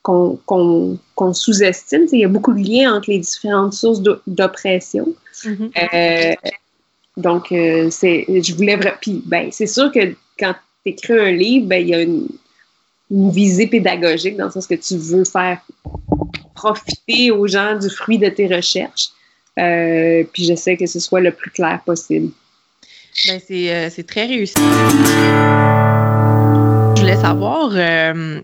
qu'on 0.03 0.99
sous-estime. 1.33 2.07
Il 2.13 2.21
y 2.21 2.25
a 2.25 2.29
beaucoup 2.29 2.53
de 2.53 2.63
liens 2.63 2.95
entre 2.95 3.11
les 3.11 3.19
différentes 3.19 3.75
sources 3.75 4.01
d'oppression. 4.27 5.15
Mm-hmm. 5.45 6.37
Donc, 7.17 7.53
euh, 7.53 7.89
c'est, 7.91 8.25
je 8.29 8.55
voulais 8.55 8.79
Puis, 9.01 9.23
ben, 9.27 9.49
c'est 9.51 9.67
sûr 9.67 9.91
que 9.93 10.15
quand 10.39 10.55
tu 10.85 10.93
écris 10.93 11.19
un 11.19 11.33
livre, 11.33 11.67
ben, 11.67 11.77
il 11.77 11.89
y 11.89 11.95
a 11.95 12.03
une, 12.03 12.29
visée 13.11 13.67
pédagogique 13.67 14.37
dans 14.37 14.45
le 14.45 14.51
sens 14.53 14.69
que 14.69 14.77
tu 14.77 14.97
veux 14.97 15.25
faire 15.25 15.61
profiter 16.55 17.33
aux 17.33 17.49
gens 17.49 17.77
du 17.77 17.91
fruit 17.91 18.19
de 18.19 18.29
tes 18.29 18.47
recherches. 18.47 19.09
Euh, 19.59 20.23
puis, 20.33 20.45
j'essaie 20.45 20.77
que 20.77 20.87
ce 20.87 21.01
soit 21.01 21.21
le 21.21 21.33
plus 21.33 21.51
clair 21.51 21.81
possible. 21.85 22.31
Ben, 23.27 23.41
c'est, 23.45 23.75
euh, 23.75 23.91
c'est 23.91 24.07
très 24.07 24.27
réussi 24.27 24.55
voulais 27.11 27.23
savoir 27.23 27.71
euh, 27.75 28.41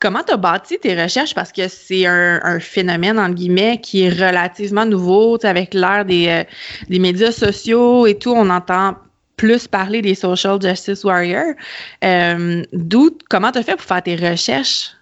comment 0.00 0.22
tu 0.24 0.32
as 0.32 0.36
bâti 0.36 0.78
tes 0.78 1.00
recherches? 1.00 1.34
Parce 1.34 1.52
que 1.52 1.68
c'est 1.68 2.06
un, 2.06 2.58
phénomène, 2.60 3.18
entre 3.18 3.34
guillemets, 3.34 3.80
qui 3.80 4.02
est 4.02 4.08
relativement 4.08 4.84
nouveau. 4.84 5.38
Avec 5.44 5.74
l'ère 5.74 6.04
des, 6.04 6.28
euh, 6.28 6.44
des 6.88 6.98
médias 6.98 7.32
sociaux 7.32 8.06
et 8.06 8.18
tout, 8.18 8.32
on 8.32 8.50
entend 8.50 8.94
plus 9.36 9.68
parler 9.68 10.02
des 10.02 10.14
social 10.14 10.60
justice 10.60 11.04
warriors. 11.04 11.54
Euh, 12.04 12.62
d'où, 12.72 13.16
comment 13.28 13.52
tu 13.52 13.58
as 13.58 13.62
fait 13.62 13.76
pour 13.76 13.84
faire 13.84 14.02
tes 14.02 14.16
recherches? 14.16 14.92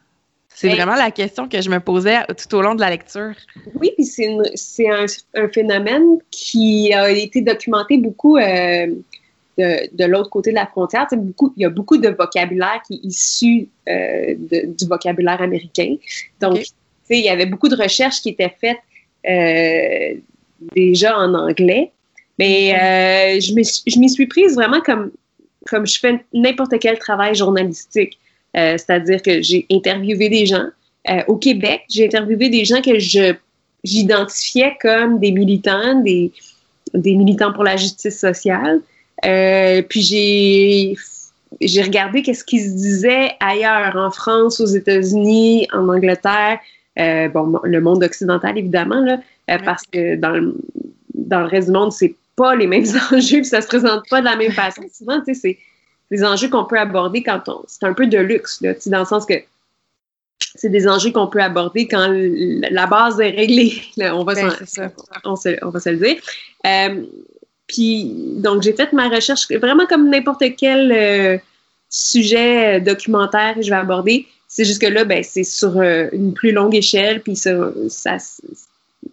C'est 0.49 0.69
ben, 0.69 0.77
vraiment 0.77 0.95
la 0.95 1.11
question 1.11 1.49
que 1.49 1.61
je 1.61 1.69
me 1.69 1.81
posais 1.81 2.19
tout 2.27 2.55
au 2.55 2.63
long 2.63 2.75
de 2.75 2.81
la 2.81 2.91
lecture. 2.91 3.33
Oui, 3.75 3.93
puis 3.97 4.05
c'est 4.05 4.89
un, 4.89 5.05
un, 5.35 5.49
phénomène 5.49 6.19
qui 6.31 6.95
a 6.95 7.11
été 7.11 7.43
documenté 7.43 7.99
beaucoup 7.99 8.39
euh, 8.39 8.87
de, 9.59 10.05
l'autre 10.05 10.31
côté 10.31 10.51
de 10.51 10.57
la 10.57 10.67
frontière. 10.67 11.07
Beaucoup, 11.13 11.53
il 11.57 11.63
y 11.63 11.65
a 11.65 11.71
beaucoup 11.71 11.97
de 11.97 12.09
vocabulaire 12.09 12.81
qui 12.87 12.95
est 12.95 13.07
issu 13.07 13.69
euh, 13.89 14.35
du 14.39 14.87
vocabulaire 14.87 15.41
américain. 15.41 15.97
Donc, 16.41 16.65
il 17.11 17.21
y 17.21 17.29
avait 17.29 17.47
beaucoup 17.47 17.69
de 17.69 17.77
recherches 17.77 18.21
qui 18.21 18.31
étaient 18.31 18.55
faites 18.61 18.79
déjà 20.75 21.19
en 21.19 21.35
anglais. 21.35 21.93
Mais 22.39 22.75
euh, 22.75 23.41
je 23.41 23.99
m'y 23.99 24.09
suis 24.09 24.27
prise 24.27 24.55
vraiment 24.55 24.81
comme, 24.81 25.11
comme 25.67 25.87
je 25.87 25.99
fais 25.99 26.25
n'importe 26.33 26.79
quel 26.81 26.99
travail 26.99 27.35
journalistique. 27.35 28.19
Euh, 28.57 28.77
c'est-à-dire 28.79 29.23
que 29.23 29.43
j'ai 29.43 29.67
interviewé 29.71 30.29
des 30.29 30.47
gens. 30.47 30.67
Euh, 31.11 31.23
au 31.29 31.37
Québec, 31.37 31.83
j'ai 31.89 32.07
interviewé 32.07 32.49
des 32.49 32.65
gens 32.65 32.81
que 32.83 32.99
je 32.99 33.35
j'identifiais 33.85 34.77
comme 34.81 35.21
des 35.21 35.31
militants, 35.31 36.01
des, 36.01 36.33
des 36.93 37.15
militants 37.15 37.53
pour 37.53 37.63
la 37.63 37.77
justice 37.77 38.19
sociale. 38.19 38.81
Puis 39.23 40.03
j'ai 40.03 40.97
j'ai 41.61 41.83
regardé 41.83 42.23
qu'est-ce 42.23 42.45
qui 42.45 42.61
se 42.61 42.75
disait 42.75 43.31
ailleurs, 43.41 43.97
en 43.97 44.11
France, 44.11 44.61
aux 44.61 44.67
États-Unis, 44.67 45.69
en 45.73 45.89
Angleterre, 45.89 46.59
bon, 46.97 47.61
le 47.63 47.81
monde 47.81 48.05
occidental 48.05 48.59
évidemment 48.59 49.01
là, 49.01 49.19
parce 49.65 49.85
que 49.91 50.17
dans 50.17 50.31
le, 50.31 50.55
dans 51.15 51.41
le 51.41 51.47
reste 51.47 51.69
du 51.69 51.73
monde, 51.73 51.93
c'est 51.93 52.15
pas 52.37 52.55
les 52.55 52.67
mêmes 52.67 52.85
enjeux, 53.13 53.39
puis 53.39 53.47
ça 53.47 53.61
se 53.61 53.67
présente 53.67 54.09
pas 54.09 54.21
de 54.21 54.27
la 54.27 54.37
même 54.37 54.53
façon. 54.53 54.83
Souvent, 54.93 55.21
tu 55.21 55.35
sais, 55.35 55.41
c'est 55.41 55.59
des 56.11 56.25
enjeux 56.25 56.49
qu'on 56.49 56.65
peut 56.65 56.79
aborder 56.79 57.23
quand 57.23 57.49
on. 57.49 57.65
C'est 57.67 57.85
un 57.85 57.95
peu 57.95 58.07
de 58.07 58.19
luxe, 58.19 58.61
là, 58.61 58.75
dans 58.87 59.01
le 59.01 59.05
sens 59.07 59.27
que 59.27 59.35
c'est 60.55 60.69
des 60.69 60.87
enjeux 60.87 61.11
qu'on 61.11 61.27
peut 61.27 61.43
aborder 61.43 61.89
quand 61.89 62.09
la 62.11 62.87
base 62.87 63.21
est 63.21 63.31
réglée. 63.31 63.83
on, 63.99 64.25
va 64.25 64.35
ben, 64.35 64.53
on, 65.25 65.37
se, 65.37 65.57
on, 65.63 65.71
va 65.71 65.81
se 65.81 65.91
le 65.91 65.97
dire. 65.97 66.17
Euh, 66.67 67.05
puis, 67.67 68.13
donc, 68.37 68.63
j'ai 68.63 68.73
fait 68.73 68.93
ma 68.93 69.09
recherche 69.09 69.51
vraiment 69.51 69.87
comme 69.87 70.09
n'importe 70.09 70.45
quel 70.57 70.93
euh, 70.93 71.39
sujet 71.91 72.81
documentaire 72.81 73.55
que 73.55 73.63
je 73.63 73.71
vais 73.71 73.77
aborder. 73.77 74.27
C'est 74.49 74.65
juste 74.65 74.81
que 74.81 74.87
là, 74.87 75.05
ben, 75.05 75.23
c'est 75.25 75.45
sur 75.45 75.79
euh, 75.79 76.09
une 76.13 76.33
plus 76.33 76.53
longue 76.53 76.75
échelle, 76.75 77.21
puis 77.23 77.35
ça, 77.35 77.73
ça, 77.89 78.17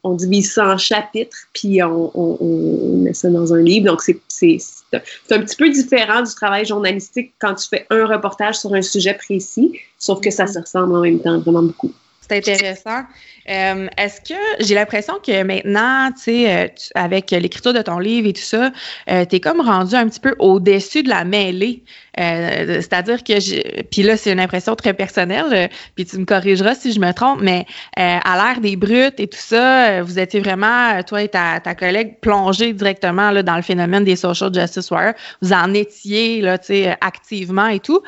on 0.04 0.14
divise 0.14 0.54
ça 0.54 0.68
en 0.68 0.78
chapitres, 0.78 1.38
puis 1.54 1.82
on, 1.82 2.98
met 2.98 3.14
ça 3.14 3.30
dans 3.30 3.54
un 3.54 3.62
livre. 3.62 3.88
Donc, 3.88 4.02
c'est 4.02 4.60
un 4.94 5.40
petit 5.40 5.56
peu 5.56 5.70
différent 5.70 6.22
du 6.22 6.34
travail 6.34 6.66
journalistique 6.66 7.34
quand 7.40 7.56
tu 7.56 7.68
fais 7.68 7.88
un 7.90 8.06
reportage 8.06 8.56
sur 8.56 8.74
un 8.74 8.82
sujet 8.82 9.16
précis, 9.16 9.72
sauf 9.98 10.22
que 10.22 10.30
ça 10.30 10.46
se 10.46 10.60
ressemble 10.60 10.96
en 10.96 11.02
même 11.02 11.20
temps 11.20 11.40
vraiment 11.40 11.64
beaucoup. 11.64 11.92
C'est 12.28 12.38
intéressant. 12.38 13.04
Euh, 13.50 13.88
est-ce 13.98 14.22
que 14.22 14.40
j'ai 14.64 14.76
l'impression 14.76 15.16
que 15.16 15.44
maintenant, 15.44 16.10
tu 16.14 16.22
sais, 16.22 16.56
euh, 16.56 16.68
avec 16.96 17.32
l'écriture 17.32 17.74
de 17.74 17.82
ton 17.82 18.00
livre 18.00 18.28
et 18.30 18.34
tout 18.34 18.42
ça, 18.42 18.72
euh, 19.10 19.26
tu 19.26 19.36
es 19.36 19.40
comme 19.42 19.60
rendu 19.60 19.96
un 19.96 20.08
petit 20.08 20.22
peu 20.22 20.36
au-dessus 20.40 21.04
de 21.04 21.10
la 21.10 21.26
mêlée. 21.26 21.84
C'est-à-dire 22.16 23.24
que, 23.24 23.82
puis 23.84 24.04
là, 24.04 24.18
c'est 24.18 24.32
une 24.32 24.40
impression 24.40 24.76
très 24.76 24.94
personnelle, 24.94 25.70
puis 25.96 26.06
tu 26.06 26.18
me 26.18 26.26
corrigeras 26.26 26.76
si 26.76 26.92
je 26.92 27.00
me 27.00 27.12
trompe, 27.12 27.42
mais 27.42 27.66
à 27.96 28.36
l'ère 28.36 28.62
des 28.62 28.76
brutes 28.76 29.20
et 29.20 29.28
tout 29.28 29.40
ça, 29.40 30.02
vous 30.02 30.20
étiez 30.20 30.40
vraiment, 30.40 31.02
toi 31.04 31.24
et 31.24 31.30
ta, 31.30 31.60
ta 31.60 31.76
collègue, 31.76 32.20
plongés 32.22 32.74
directement 32.74 33.32
là, 33.32 33.44
dans 33.44 33.56
le 33.56 33.62
phénomène 33.62 34.04
des 34.04 34.16
social 34.16 34.54
justice 34.54 34.92
warriors. 34.92 35.16
Vous 35.42 35.54
en 35.54 35.74
étiez, 35.74 36.42
là, 36.42 36.58
activement 37.02 37.68
et 37.68 37.80
tout. 37.80 38.02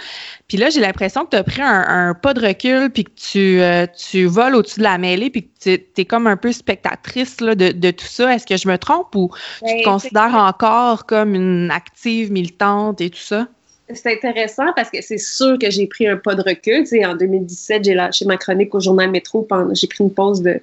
Puis 0.47 0.57
là, 0.57 0.69
j'ai 0.69 0.81
l'impression 0.81 1.25
que 1.25 1.31
tu 1.31 1.37
as 1.37 1.43
pris 1.43 1.61
un, 1.61 2.13
pas 2.13 2.33
de 2.33 2.45
recul, 2.45 2.89
puis 2.91 3.05
que 3.05 3.11
tu, 3.15 3.61
tu 4.09 4.25
voles 4.25 4.55
au-dessus 4.55 4.79
de 4.79 4.83
la 4.83 4.97
mêlée 4.97 5.29
puis 5.29 5.43
que 5.43 5.49
tu 5.63 6.01
es 6.01 6.05
comme 6.05 6.27
un 6.27 6.37
peu 6.37 6.51
spectatrice 6.51 7.37
de, 7.37 7.91
tout 7.91 8.05
ça. 8.05 8.33
Est-ce 8.33 8.45
que 8.45 8.57
je 8.57 8.67
me 8.67 8.77
trompe 8.77 9.15
ou 9.15 9.31
tu 9.59 9.65
te 9.65 9.77
ben, 9.77 9.83
considères 9.83 10.35
encore 10.35 11.05
comme 11.05 11.35
une 11.35 11.71
active 11.71 12.31
militante 12.31 13.01
et 13.01 13.09
tout 13.09 13.17
ça? 13.17 13.47
C'est 13.93 14.13
intéressant 14.13 14.73
parce 14.75 14.89
que 14.89 15.01
c'est 15.01 15.19
sûr 15.19 15.59
que 15.59 15.69
j'ai 15.69 15.85
pris 15.85 16.07
un 16.07 16.17
pas 16.17 16.33
de 16.33 16.41
recul. 16.41 16.85
en 17.05 17.15
2017, 17.15 17.83
j'ai 17.85 17.93
lâché 17.93 18.25
ma 18.25 18.37
chronique 18.37 18.73
au 18.73 18.79
journal 18.79 19.11
Métro. 19.11 19.47
J'ai 19.73 19.87
pris 19.87 20.03
une 20.03 20.13
pause 20.13 20.41
de 20.41 20.59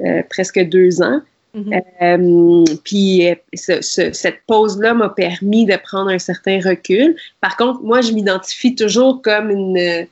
euh, 0.00 0.22
presque 0.30 0.58
deux 0.60 1.02
ans. 1.02 1.20
Mm-hmm. 1.54 1.82
Euh, 2.02 2.76
puis 2.82 3.28
euh, 3.28 3.34
cette 3.52 4.40
pause-là 4.46 4.94
m'a 4.94 5.10
permis 5.10 5.66
de 5.66 5.76
prendre 5.76 6.10
un 6.10 6.18
certain 6.18 6.58
recul. 6.60 7.16
Par 7.40 7.56
contre, 7.56 7.82
moi, 7.82 8.00
je 8.00 8.12
m'identifie 8.12 8.74
toujours 8.74 9.22
comme 9.22 9.50
une, 9.50 10.06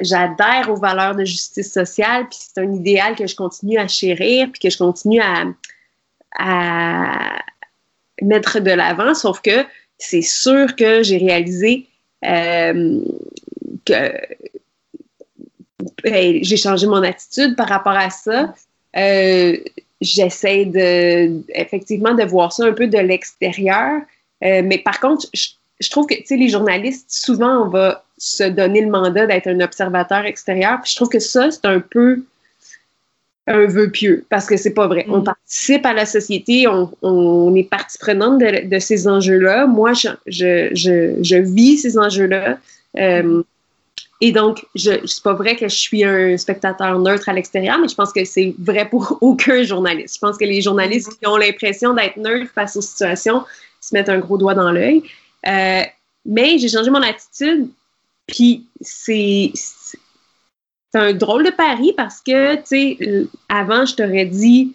j'adhère 0.00 0.70
aux 0.70 0.76
valeurs 0.76 1.14
de 1.14 1.24
justice 1.24 1.72
sociale, 1.72 2.26
puis 2.28 2.38
c'est 2.40 2.60
un 2.60 2.72
idéal 2.72 3.14
que 3.14 3.26
je 3.26 3.36
continue 3.36 3.78
à 3.78 3.88
chérir, 3.88 4.48
puis 4.52 4.60
que 4.60 4.70
je 4.70 4.78
continue 4.78 5.20
à, 5.20 5.44
mettre 8.22 8.60
de 8.60 8.70
l'avant, 8.70 9.14
sauf 9.14 9.40
que 9.40 9.64
c'est 10.08 10.22
sûr 10.22 10.76
que 10.76 11.02
j'ai 11.02 11.18
réalisé 11.18 11.86
euh, 12.24 13.00
que 13.84 14.12
ben, 16.02 16.38
j'ai 16.42 16.56
changé 16.56 16.86
mon 16.86 17.02
attitude 17.02 17.56
par 17.56 17.68
rapport 17.68 17.96
à 17.96 18.10
ça. 18.10 18.54
Euh, 18.96 19.56
j'essaie 20.00 20.66
de 20.66 21.42
effectivement 21.54 22.14
de 22.14 22.24
voir 22.24 22.52
ça 22.52 22.64
un 22.64 22.72
peu 22.72 22.86
de 22.86 22.98
l'extérieur, 22.98 24.02
euh, 24.44 24.62
mais 24.64 24.78
par 24.78 25.00
contre, 25.00 25.26
je, 25.32 25.90
trouve 25.90 26.06
que 26.06 26.14
les 26.34 26.48
journalistes, 26.48 27.10
souvent, 27.10 27.66
on 27.66 27.68
va 27.68 28.04
se 28.18 28.44
donner 28.44 28.80
le 28.80 28.90
mandat 28.90 29.26
d'être 29.26 29.48
un 29.48 29.60
observateur 29.60 30.24
extérieur. 30.24 30.80
Je 30.84 30.94
trouve 30.96 31.08
que 31.08 31.18
ça, 31.18 31.50
c'est 31.50 31.64
un 31.64 31.80
peu 31.80 32.24
un 33.46 33.66
vœu 33.66 33.90
pieux, 33.90 34.24
parce 34.30 34.46
que 34.46 34.56
c'est 34.56 34.72
pas 34.72 34.86
vrai. 34.86 35.04
On 35.08 35.20
mm. 35.20 35.24
participe 35.24 35.86
à 35.86 35.92
la 35.92 36.06
société, 36.06 36.66
on, 36.68 37.54
est 37.54 37.68
partie 37.68 37.98
prenante 37.98 38.40
de, 38.40 38.78
ces 38.78 39.06
enjeux-là. 39.06 39.66
Moi, 39.66 39.92
je, 39.92 40.08
je, 40.26 40.70
je, 41.20 41.36
vis 41.36 41.78
ces 41.78 41.98
enjeux-là. 41.98 42.58
Euh, 42.96 43.42
et 44.20 44.32
donc, 44.32 44.64
je 44.74 44.92
c'est 45.04 45.22
pas 45.22 45.34
vrai 45.34 45.56
que 45.56 45.68
je 45.68 45.74
suis 45.74 46.04
un 46.04 46.36
spectateur 46.38 46.98
neutre 46.98 47.28
à 47.28 47.34
l'extérieur, 47.34 47.78
mais 47.78 47.88
je 47.88 47.94
pense 47.94 48.12
que 48.12 48.24
c'est 48.24 48.54
vrai 48.58 48.88
pour 48.88 49.18
aucun 49.20 49.62
journaliste. 49.62 50.14
Je 50.14 50.20
pense 50.20 50.38
que 50.38 50.44
les 50.44 50.62
journalistes 50.62 51.12
mm. 51.12 51.16
qui 51.20 51.26
ont 51.26 51.36
l'impression 51.36 51.92
d'être 51.92 52.16
neutres 52.16 52.50
face 52.54 52.76
aux 52.76 52.82
situations 52.82 53.44
se 53.80 53.94
mettent 53.94 54.08
un 54.08 54.18
gros 54.18 54.38
doigt 54.38 54.54
dans 54.54 54.72
l'œil. 54.72 55.02
Euh, 55.46 55.82
mais 56.24 56.56
j'ai 56.58 56.70
changé 56.70 56.90
mon 56.90 57.02
attitude 57.02 57.68
puis 58.26 58.64
c'est 58.80 59.52
un 60.98 61.12
drôle 61.12 61.44
de 61.44 61.50
pari 61.50 61.92
parce 61.96 62.20
que, 62.20 62.56
tu 62.56 62.62
sais, 62.64 63.26
avant, 63.48 63.84
je 63.86 63.94
t'aurais 63.94 64.26
dit, 64.26 64.74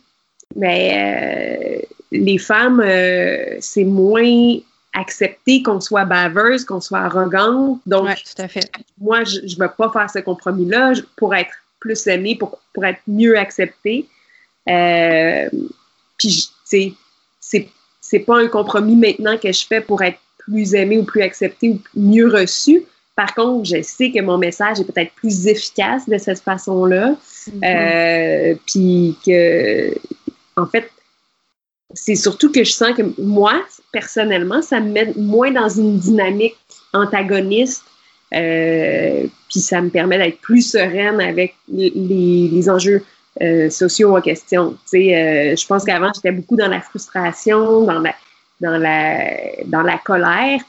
mais 0.55 1.85
ben, 2.11 2.19
les 2.23 2.37
femmes, 2.37 2.81
euh, 2.83 3.57
c'est 3.59 3.83
moins 3.83 4.57
accepté 4.93 5.61
qu'on 5.61 5.79
soit 5.79 6.05
baveuse, 6.05 6.65
qu'on 6.65 6.81
soit 6.81 6.99
arrogante. 6.99 7.79
Donc, 7.85 8.07
tout 8.07 8.41
à 8.41 8.47
fait. 8.47 8.69
moi, 8.99 9.23
je 9.23 9.41
ne 9.41 9.59
veux 9.59 9.71
pas 9.77 9.91
faire 9.91 10.09
ce 10.09 10.19
compromis-là 10.19 10.93
pour 11.15 11.35
être 11.35 11.51
plus 11.79 12.07
aimée, 12.07 12.35
pour, 12.35 12.59
pour 12.73 12.85
être 12.85 12.99
mieux 13.07 13.37
acceptée. 13.37 14.07
Euh, 14.67 15.49
puis, 16.17 16.49
tu 16.69 16.95
sais, 17.39 17.69
c'est 18.01 18.19
pas 18.19 18.37
un 18.37 18.47
compromis 18.47 18.95
maintenant 18.95 19.37
que 19.37 19.51
je 19.51 19.65
fais 19.65 19.81
pour 19.81 20.01
être 20.01 20.17
plus 20.39 20.73
aimée 20.73 20.97
ou 20.97 21.03
plus 21.03 21.21
acceptée 21.21 21.69
ou 21.69 21.79
mieux 21.95 22.27
reçue. 22.27 22.83
Par 23.19 23.35
contre, 23.35 23.65
je 23.65 23.81
sais 23.81 24.11
que 24.11 24.21
mon 24.21 24.37
message 24.37 24.79
est 24.79 24.85
peut-être 24.85 25.11
plus 25.11 25.45
efficace 25.45 26.07
de 26.07 26.17
cette 26.17 26.39
façon-là. 26.39 27.17
Mhm. 27.51 27.61
Euh, 27.65 28.55
puis 28.65 29.17
que, 29.25 29.93
en 30.55 30.65
fait, 30.65 30.89
c'est 31.93 32.15
surtout 32.15 32.49
que 32.49 32.63
je 32.63 32.71
sens 32.71 32.95
que 32.95 33.01
moi, 33.21 33.61
personnellement, 33.91 34.61
ça 34.61 34.79
me 34.79 34.91
met 34.91 35.13
moins 35.17 35.51
dans 35.51 35.67
une 35.67 35.99
dynamique 35.99 36.55
antagoniste. 36.93 37.83
Euh, 38.33 39.27
puis 39.49 39.59
ça 39.59 39.81
me 39.81 39.89
permet 39.89 40.17
d'être 40.17 40.39
plus 40.39 40.61
sereine 40.61 41.19
avec 41.19 41.55
les, 41.67 42.69
enjeux 42.69 43.03
euh, 43.41 43.69
sociaux 43.69 44.15
en 44.15 44.21
question. 44.21 44.77
Tu 44.89 45.01
sais, 45.09 45.57
je 45.57 45.67
pense 45.67 45.83
qu'avant, 45.83 46.11
j'étais 46.15 46.31
beaucoup 46.31 46.55
dans 46.55 46.69
la 46.69 46.79
frustration, 46.79 47.83
dans 47.83 47.99
la, 47.99 48.15
dans 48.61 48.77
la, 48.77 49.33
dans 49.65 49.81
la 49.81 49.97
colère. 49.97 50.61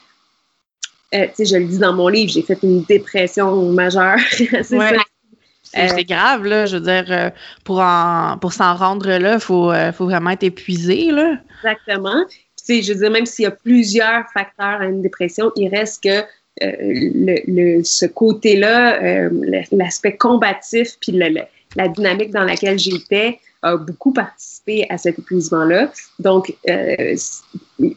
Euh, 1.13 1.27
tu 1.27 1.45
sais, 1.45 1.45
je 1.45 1.57
le 1.57 1.65
dis 1.65 1.77
dans 1.77 1.93
mon 1.93 2.07
livre, 2.07 2.31
j'ai 2.31 2.41
fait 2.41 2.57
une 2.63 2.83
dépression 2.83 3.69
majeure. 3.71 4.17
c'est 4.29 6.05
grave, 6.05 6.45
là. 6.45 6.65
Je 6.65 6.77
veux 6.77 6.83
dire, 6.83 7.05
euh, 7.09 7.29
pour, 7.65 7.83
pour 8.39 8.53
s'en 8.53 8.75
rendre 8.75 9.09
là, 9.09 9.33
il 9.33 9.39
faut, 9.39 9.71
euh, 9.71 9.91
faut 9.91 10.05
vraiment 10.05 10.29
être 10.29 10.43
épuisé, 10.43 11.11
là. 11.11 11.37
Exactement. 11.63 12.25
Tu 12.29 12.35
sais, 12.55 12.81
je 12.81 12.93
veux 12.93 12.99
dire, 12.99 13.11
même 13.11 13.25
s'il 13.25 13.43
y 13.43 13.47
a 13.47 13.51
plusieurs 13.51 14.23
facteurs 14.33 14.81
à 14.81 14.85
une 14.85 15.01
dépression, 15.01 15.51
il 15.57 15.67
reste 15.67 16.03
que 16.03 16.23
le, 16.61 17.83
ce 17.83 18.05
côté-là, 18.05 19.29
l'aspect 19.71 20.15
combatif, 20.15 20.97
puis 21.01 21.11
la 21.75 21.87
dynamique 21.87 22.31
dans 22.31 22.43
laquelle 22.43 22.77
j'étais, 22.77 23.39
a 23.63 23.77
beaucoup 23.77 24.11
participé 24.11 24.85
à 24.89 24.97
cet 24.97 25.19
épuisement-là. 25.19 25.91
Donc, 26.19 26.55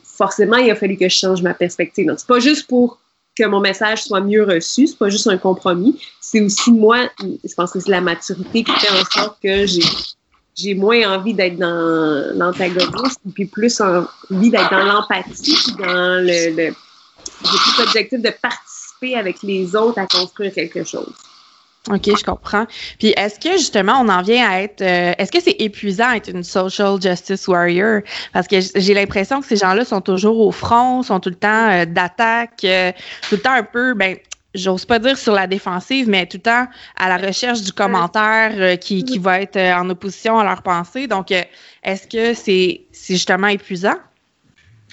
forcément, 0.03 0.57
il 0.57 0.71
a 0.71 0.75
fallu 0.75 0.97
que 0.97 1.09
je 1.09 1.17
change 1.17 1.43
ma 1.43 1.55
perspective. 1.55 2.07
Donc, 2.07 2.21
c'est 2.21 2.29
pas 2.29 2.41
juste 2.41 2.67
pour 2.67 2.99
que 3.37 3.45
mon 3.45 3.61
message 3.61 4.05
soit 4.05 4.21
mieux 4.21 4.45
reçu. 4.45 4.87
C'est 4.87 4.99
pas 4.99 5.09
juste 5.09 5.27
un 5.27 5.39
compromis. 5.39 6.01
C'est 6.21 6.41
aussi 6.41 6.73
moi, 6.73 7.09
je 7.21 7.55
pense 7.55 7.73
que 7.73 7.81
c'est 7.81 7.91
la 7.91 8.01
maturité 8.01 8.65
qui 8.65 8.73
fait 8.73 8.93
en 8.93 9.05
sorte 9.05 9.39
que 9.43 9.67
j'ai 9.67 9.83
j'ai 10.57 10.75
moins 10.75 11.17
envie 11.17 11.35
d'être 11.35 11.57
dans 11.57 12.33
l'antagonisme, 12.37 13.33
puis 13.35 13.47
plus 13.47 13.81
envie 13.81 14.51
d'être 14.51 14.71
dans 14.71 14.85
l'empathie, 14.85 15.53
puis 15.53 15.75
dans 15.85 16.23
le, 16.23 16.55
le 16.55 16.75
j'ai 17.43 17.59
plus 17.59 17.79
l'objectif 17.79 18.23
de 18.23 18.31
participer 18.41 19.17
avec 19.17 19.43
les 19.43 19.75
autres 19.75 19.99
à 19.99 20.07
construire 20.07 20.53
quelque 20.53 20.85
chose. 20.85 21.13
OK, 21.91 22.07
je 22.07 22.25
comprends. 22.25 22.67
Puis 22.99 23.09
est-ce 23.17 23.39
que 23.39 23.53
justement 23.59 24.01
on 24.01 24.09
en 24.09 24.23
vient 24.23 24.49
à 24.49 24.63
être 24.63 24.81
euh, 24.81 25.13
est-ce 25.19 25.31
que 25.31 25.41
c'est 25.41 25.57
épuisant 25.59 26.13
être 26.13 26.31
une 26.31 26.43
social 26.43 27.01
justice 27.01 27.47
warrior? 27.47 28.01
Parce 28.33 28.49
que 28.49 28.57
j'ai 28.77 28.95
l'impression 28.95 29.43
que 29.43 29.47
ces 29.47 29.57
gens-là 29.57 29.85
sont 29.85 30.01
toujours 30.01 30.41
au 30.41 30.51
front, 30.51 31.03
sont 31.03 31.21
tout 31.21 31.29
le 31.29 31.35
temps 31.35 31.71
euh, 31.71 31.85
d'attaque, 31.85 32.65
euh, 32.65 32.91
tout 33.29 33.35
le 33.35 33.43
temps 33.43 33.53
un 33.53 33.63
peu 33.63 33.93
ben 33.93 34.17
j'ose 34.55 34.87
pas 34.87 34.99
dire 34.99 35.19
sur 35.19 35.35
la 35.35 35.47
défensive, 35.47 36.09
mais 36.09 36.25
tout 36.27 36.39
le 36.39 36.43
temps 36.43 36.67
à 36.97 37.09
la 37.09 37.19
recherche 37.19 37.61
du 37.61 37.73
commentaire 37.73 38.79
qui, 38.79 39.05
qui 39.05 39.19
va 39.19 39.41
être 39.41 39.59
en 39.59 39.91
opposition 39.91 40.39
à 40.39 40.45
leur 40.45 40.63
pensée. 40.63 41.09
Donc, 41.09 41.33
est-ce 41.33 42.07
que 42.07 42.35
c'est 42.35 42.83
c'est 42.93 43.15
justement 43.15 43.49
épuisant? 43.49 43.97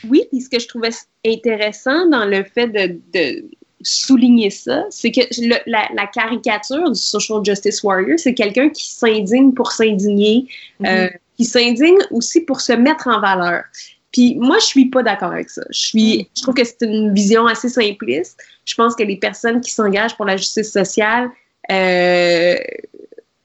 Oui, 0.09 0.23
puis 0.31 0.41
ce 0.41 0.49
que 0.49 0.59
je 0.59 0.67
trouvais 0.67 0.89
intéressant 1.23 2.07
dans 2.07 2.25
le 2.25 2.43
fait 2.43 2.67
de, 2.67 2.99
de 3.13 3.45
souligner 3.83 4.49
ça, 4.49 4.85
c'est 4.89 5.11
que 5.11 5.21
la, 5.67 6.07
caricature 6.07 6.89
du 6.89 6.99
social 6.99 7.43
justice 7.43 7.83
warrior, 7.83 8.17
c'est 8.17 8.33
quelqu'un 8.33 8.69
qui 8.69 8.89
s'indigne 8.89 9.53
pour 9.53 9.71
s'indigner, 9.71 10.47
mhm. 10.79 10.87
euh, 10.87 11.09
qui 11.37 11.45
s'indigne 11.45 11.97
aussi 12.11 12.41
pour 12.41 12.61
se 12.61 12.73
mettre 12.73 13.07
en 13.07 13.19
valeur. 13.19 13.63
Puis 14.11 14.35
moi, 14.35 14.57
je 14.59 14.65
suis 14.65 14.89
pas 14.89 15.03
d'accord 15.03 15.31
avec 15.31 15.49
ça. 15.49 15.63
Je 15.69 15.79
suis, 15.79 16.17
mhm. 16.17 16.25
je 16.35 16.41
trouve 16.41 16.55
que 16.55 16.63
c'est 16.63 16.81
une 16.81 17.13
vision 17.13 17.47
assez 17.47 17.69
simpliste. 17.69 18.41
Je 18.65 18.75
pense 18.75 18.95
que 18.95 19.03
les 19.03 19.17
personnes 19.17 19.61
qui 19.61 19.71
s'engagent 19.71 20.15
pour 20.15 20.25
la 20.25 20.37
justice 20.37 20.71
sociale 20.71 21.29
euh, 21.71 22.55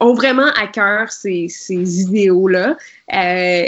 ont 0.00 0.14
vraiment 0.14 0.50
à 0.56 0.66
cœur 0.66 1.10
ces, 1.10 1.48
ces 1.48 2.00
idéaux-là. 2.02 2.76
Euh, 3.14 3.64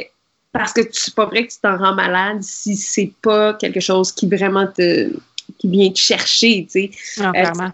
parce 0.53 0.73
que 0.73 0.81
c'est 0.93 1.15
pas 1.15 1.27
vrai 1.27 1.47
que 1.47 1.53
tu 1.53 1.59
t'en 1.61 1.77
rends 1.77 1.95
malade 1.95 2.43
si 2.43 2.75
c'est 2.75 3.13
pas 3.23 3.55
quelque 3.55 3.81
chose 3.81 4.13
qui 4.13 4.27
vraiment 4.27 4.67
te, 4.67 5.11
qui 5.59 5.69
vient 5.69 5.91
te 5.91 5.99
chercher, 5.99 6.67
tu 6.71 6.91
sais. 6.91 6.91
Ah, 7.21 7.33
euh, 7.35 7.69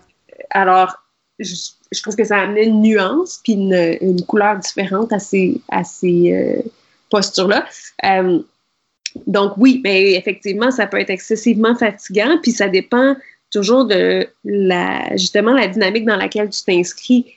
alors, 0.50 0.96
je, 1.38 1.54
trouve 2.02 2.16
que 2.16 2.24
ça 2.24 2.38
amené 2.38 2.64
une 2.64 2.82
nuance 2.82 3.40
puis 3.42 3.54
une, 3.54 3.96
une 4.00 4.24
couleur 4.24 4.58
différente 4.58 5.12
à 5.12 5.18
ces, 5.18 5.60
à 5.68 5.84
ces 5.84 6.32
euh, 6.32 6.62
postures-là. 7.10 7.66
Euh, 8.04 8.40
donc 9.26 9.52
oui, 9.56 9.80
mais 9.84 10.14
effectivement, 10.14 10.70
ça 10.70 10.86
peut 10.86 10.98
être 10.98 11.10
excessivement 11.10 11.76
fatigant, 11.76 12.38
puis 12.42 12.50
ça 12.50 12.68
dépend 12.68 13.16
toujours 13.52 13.84
de 13.84 14.26
la 14.44 15.16
justement 15.16 15.52
la 15.52 15.68
dynamique 15.68 16.04
dans 16.04 16.16
laquelle 16.16 16.50
tu 16.50 16.62
t'inscris. 16.64 17.32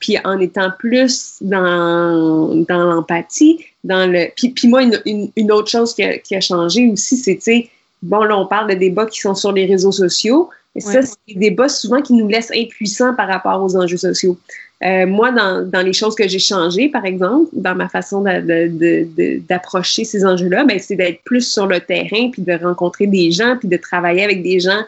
puis 0.00 0.18
en 0.24 0.40
étant 0.40 0.72
plus 0.76 1.36
dans, 1.40 2.64
dans 2.68 2.84
l'empathie, 2.84 3.64
dans 3.84 4.10
le. 4.10 4.26
Puis, 4.36 4.50
puis 4.50 4.66
moi, 4.66 4.82
une, 4.82 5.30
une, 5.36 5.52
autre 5.52 5.70
chose 5.70 5.94
qui 5.94 6.02
a, 6.02 6.18
qui 6.18 6.34
a 6.34 6.40
changé 6.40 6.88
aussi, 6.88 7.16
c'est, 7.16 7.36
tu 7.36 7.42
sais, 7.42 7.70
bon, 8.02 8.22
là, 8.24 8.36
on 8.38 8.46
parle 8.46 8.70
de 8.70 8.74
débats 8.74 9.06
qui 9.06 9.20
sont 9.20 9.34
sur 9.34 9.52
les 9.52 9.66
réseaux 9.66 9.92
sociaux. 9.92 10.50
Et 10.74 10.80
ça, 10.80 11.02
c'est 11.02 11.16
des 11.26 11.34
débats 11.34 11.68
souvent 11.68 12.00
qui 12.00 12.12
nous 12.12 12.28
laissent 12.28 12.52
impuissants 12.54 13.14
par 13.14 13.26
rapport 13.26 13.60
aux 13.62 13.76
enjeux 13.76 13.96
sociaux. 13.96 14.38
Euh, 14.84 15.06
moi, 15.06 15.32
dans, 15.32 15.68
dans, 15.68 15.80
les 15.80 15.92
choses 15.92 16.14
que 16.14 16.28
j'ai 16.28 16.38
changées, 16.38 16.88
par 16.88 17.04
exemple, 17.04 17.48
dans 17.52 17.74
ma 17.74 17.88
façon 17.88 18.22
d'approcher 18.22 20.04
ces 20.04 20.24
enjeux-là, 20.24 20.64
ben, 20.64 20.78
c'est 20.78 20.94
d'être 20.94 21.20
plus 21.24 21.40
sur 21.40 21.66
le 21.66 21.80
terrain, 21.80 22.30
puis 22.30 22.42
de 22.42 22.52
rencontrer 22.52 23.08
des 23.08 23.32
gens, 23.32 23.56
puis 23.58 23.66
de 23.66 23.76
travailler 23.76 24.22
avec 24.22 24.44
des 24.44 24.60
gens 24.60 24.82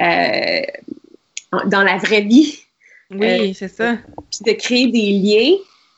euh, 0.00 0.62
dans 1.66 1.82
la 1.82 1.98
vraie 1.98 2.22
vie. 2.22 2.64
Oui, 3.10 3.50
euh, 3.50 3.52
c'est 3.54 3.68
ça. 3.68 3.96
Puis 4.30 4.52
de 4.52 4.58
créer 4.58 4.86
des 4.86 5.12
liens 5.12 5.56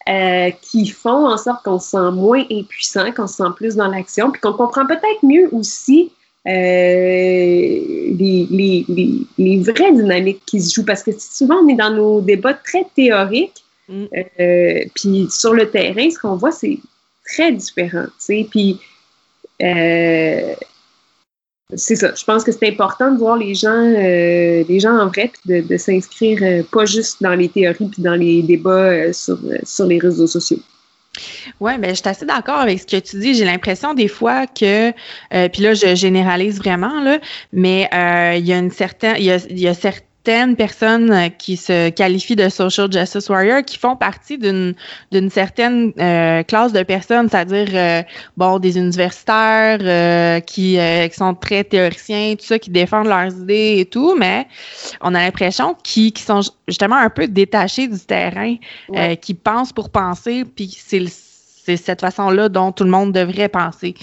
euh, 0.09 0.51
qui 0.63 0.89
font 0.89 1.27
en 1.27 1.37
sorte 1.37 1.65
qu'on 1.65 1.79
se 1.79 1.91
sent 1.91 2.11
moins 2.13 2.45
impuissant, 2.51 3.13
qu'on 3.13 3.27
se 3.27 3.37
sent 3.37 3.51
plus 3.57 3.77
dans 3.77 3.89
l'action, 3.89 4.31
puis 4.31 4.41
qu'on 4.41 4.53
comprend 4.53 4.87
peut-être 4.87 5.23
mieux 5.23 5.49
aussi 5.53 6.11
les, 6.47 8.47
les, 8.51 8.85
les, 8.89 9.19
les, 9.39 9.59
vraies 9.59 9.93
dynamiques 9.93 10.43
qui 10.47 10.61
se 10.61 10.75
jouent. 10.75 10.85
Parce 10.85 11.03
que 11.03 11.11
souvent, 11.19 11.57
on 11.57 11.69
est 11.69 11.75
dans 11.75 11.91
nos 11.91 12.21
débats 12.21 12.55
très 12.55 12.87
théoriques. 12.95 13.65
Mm. 13.89 14.05
Euh, 14.41 14.85
puis 14.95 15.27
sur 15.31 15.55
le 15.55 15.71
terrain, 15.71 16.11
ce 16.11 16.19
qu'on 16.19 16.37
voit, 16.37 16.53
c'est 16.53 16.79
très 17.25 17.53
différent. 17.53 18.07
Puis 18.51 18.81
euh, 19.63 20.55
c'est 21.75 21.97
ça. 21.97 22.15
Je 22.15 22.25
pense 22.25 22.45
que 22.45 22.53
c'est 22.53 22.69
important 22.69 23.13
de 23.13 23.19
voir 23.19 23.37
les 23.37 23.55
gens, 23.55 23.83
les 23.83 24.81
gens 24.81 24.99
en 24.99 25.09
vrai, 25.09 25.33
puis 25.33 25.63
de, 25.63 25.67
de 25.67 25.77
s'inscrire 25.77 26.65
pas 26.71 26.85
juste 26.85 27.23
dans 27.23 27.35
les 27.35 27.49
théories 27.49 27.89
puis 27.89 28.03
dans 28.03 28.15
les 28.15 28.43
débats 28.43 29.13
sur, 29.13 29.39
sur 29.65 29.87
les 29.87 29.99
réseaux 29.99 30.29
sociaux. 30.29 30.61
Oui, 31.61 31.73
mais 31.73 31.89
ben, 31.89 31.91
je 31.91 32.01
suis 32.01 32.09
assez 32.09 32.27
d'accord 32.27 32.59
avec 32.59 32.81
ce 32.81 32.87
que 32.87 32.97
tu 32.99 33.19
dis. 33.19 33.35
J'ai 33.35 33.45
l'impression 33.45 33.95
des 33.95 34.09
fois 34.09 34.47
que, 34.47 34.93
euh, 35.35 35.49
puis 35.49 35.63
là, 35.63 35.75
je 35.75 35.95
généralise 35.95 36.59
vraiment, 36.59 37.01
là, 37.01 37.19
mais 37.53 37.89
euh, 37.95 38.35
il 38.37 38.47
y 38.47 38.53
a 38.53 38.59
une 38.59 38.71
certaine, 38.71 39.17
il 39.19 39.25
y 39.25 39.31
a, 39.31 39.37
il 39.49 39.59
y 39.59 39.69
a 39.69 39.75
certaines 40.27 40.57
personnes 40.57 41.13
euh, 41.13 41.29
qui 41.29 41.57
se 41.57 41.91
qualifient 41.91 42.35
de 42.35 42.49
social 42.49 42.91
justice 42.93 43.29
warrior 43.29 43.63
qui 43.65 43.79
font 43.79 43.95
partie 43.95 44.39
d'une 44.39 44.75
d'une 45.13 45.31
certaine 45.31 45.93
euh, 46.01 46.43
classe 46.43 46.73
de 46.73 46.83
personnes, 46.83 47.29
c'est-à-dire 47.29 47.69
euh, 47.73 48.03
bon 48.37 48.59
des 48.59 48.77
universitaires 48.77 49.79
euh, 49.83 50.41
qui, 50.41 50.79
qui, 51.11 51.17
sont 51.17 51.35
très 51.35 51.63
théoriciens, 51.63 52.35
tout 52.37 52.45
ça, 52.45 52.59
qui 52.59 52.71
défendent 52.71 53.07
leurs 53.07 53.33
idées 53.33 53.77
et 53.79 53.87
tout, 53.87 54.17
mais 54.19 54.49
on 55.01 55.15
a 55.15 55.21
l'impression 55.21 55.77
qu'ils 55.85 56.19
sont 56.19 56.41
justement 56.67 56.97
un 56.97 57.11
peu 57.11 57.29
détachés 57.29 57.87
du 57.87 57.99
terrain, 58.01 58.57
qui 59.21 59.35
pensent 59.35 59.73
pour 59.73 59.91
penser, 59.91 60.45
puis 60.45 60.77
c'est 60.77 60.99
le 60.99 61.09
c'est 61.67 61.77
cette 61.77 62.01
façon-là 62.01 62.49
dont 62.49 62.71
tout 62.71 62.85
le 62.85 62.91
monde 62.91 63.13
devrait 63.13 63.49
penser. 63.49 63.95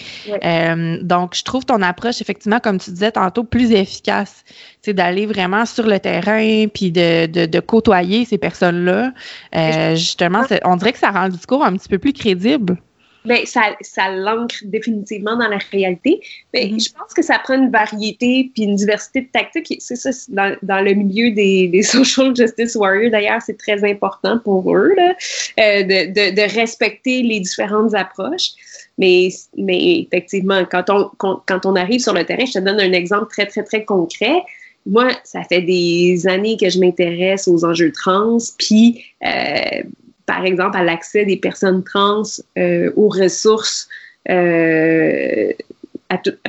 Euh, 0.44 0.98
donc, 1.02 1.34
je 1.34 1.44
trouve 1.44 1.64
ton 1.64 1.82
approche, 1.82 2.20
effectivement, 2.20 2.60
comme 2.60 2.78
tu 2.78 2.92
disais 2.92 3.12
tantôt, 3.12 3.46
plus 3.46 3.72
efficace. 3.72 4.44
C'est 4.82 4.94
d'aller 4.94 5.26
vraiment 5.26 5.66
sur 5.66 5.88
le 5.88 5.98
terrain 6.00 6.68
puis 6.68 6.92
de, 6.92 7.26
de, 7.28 7.46
de 7.46 7.60
côtoyer 7.62 8.26
ces 8.26 8.38
personnes-là. 8.38 9.14
Euh, 9.56 9.96
justement, 9.96 10.44
on 10.66 10.76
dirait 10.76 10.92
que 10.92 11.00
ça 11.00 11.12
rend 11.12 11.24
le 11.24 11.32
discours 11.32 11.64
un 11.64 11.74
petit 11.78 11.88
peu 11.88 12.00
plus 12.00 12.12
crédible 12.12 12.78
ben, 13.26 13.46
ça, 13.46 13.76
ça 13.82 14.10
l'ancre 14.10 14.56
définitivement 14.64 15.38
dans 15.38 15.48
la 15.48 15.60
réalité. 15.72 16.22
Mais 16.54 16.66
mm-hmm. 16.66 16.88
je 16.88 16.94
pense 16.94 17.14
que 17.14 17.22
ça 17.22 17.40
prend 17.40 17.56
une 17.56 17.72
variété 17.72 18.52
puis 18.54 18.64
une 18.64 18.76
diversité 18.76 19.22
de 19.22 19.28
tactiques. 19.32 19.76
C'est 19.80 19.96
ça, 19.96 20.10
dans, 20.30 20.56
dans, 20.62 20.82
le 20.82 20.94
milieu 20.94 21.32
des, 21.32 21.68
des 21.68 21.84
social 21.84 22.36
justice 22.36 22.76
warriors, 22.76 23.12
d'ailleurs, 23.12 23.42
c'est 23.42 23.58
très 23.58 23.84
important 23.90 24.40
pour 24.40 24.76
eux 24.76 24.94
là, 24.96 25.16
euh, 25.60 25.84
de, 25.84 26.12
de, 26.12 26.36
de, 26.36 26.56
respecter 26.56 27.22
les 27.22 27.40
différentes 27.40 27.94
approches. 27.94 28.52
Mais, 28.98 29.30
mais 29.58 30.02
effectivement, 30.02 30.66
quand 30.70 30.90
on, 30.90 31.10
quand 31.18 31.66
on 31.66 31.76
arrive 31.76 32.00
sur 32.00 32.14
le 32.14 32.26
terrain, 32.26 32.46
je 32.46 32.54
te 32.54 32.60
donne 32.60 32.80
un 32.80 32.92
exemple 32.92 33.32
très, 33.32 33.46
très, 33.46 33.64
très 33.64 33.86
concret. 33.86 34.44
Moi, 34.86 35.12
ça 35.24 35.44
fait 35.44 35.62
des 35.62 36.28
années 36.28 36.58
que 36.58 36.70
je 36.70 36.80
m'intéresse 36.80 37.48
aux 37.48 37.64
enjeux 37.64 37.92
trans, 37.92 38.38
puis 38.58 39.04
euh, 39.26 39.84
par 40.26 40.46
exemple, 40.46 40.78
à 40.78 40.84
l'accès 40.84 41.26
des 41.26 41.38
personnes 41.38 41.84
trans 41.84 42.24
euh, 42.58 42.92
aux 42.96 43.10
ressources, 43.10 43.88
euh, 44.30 45.52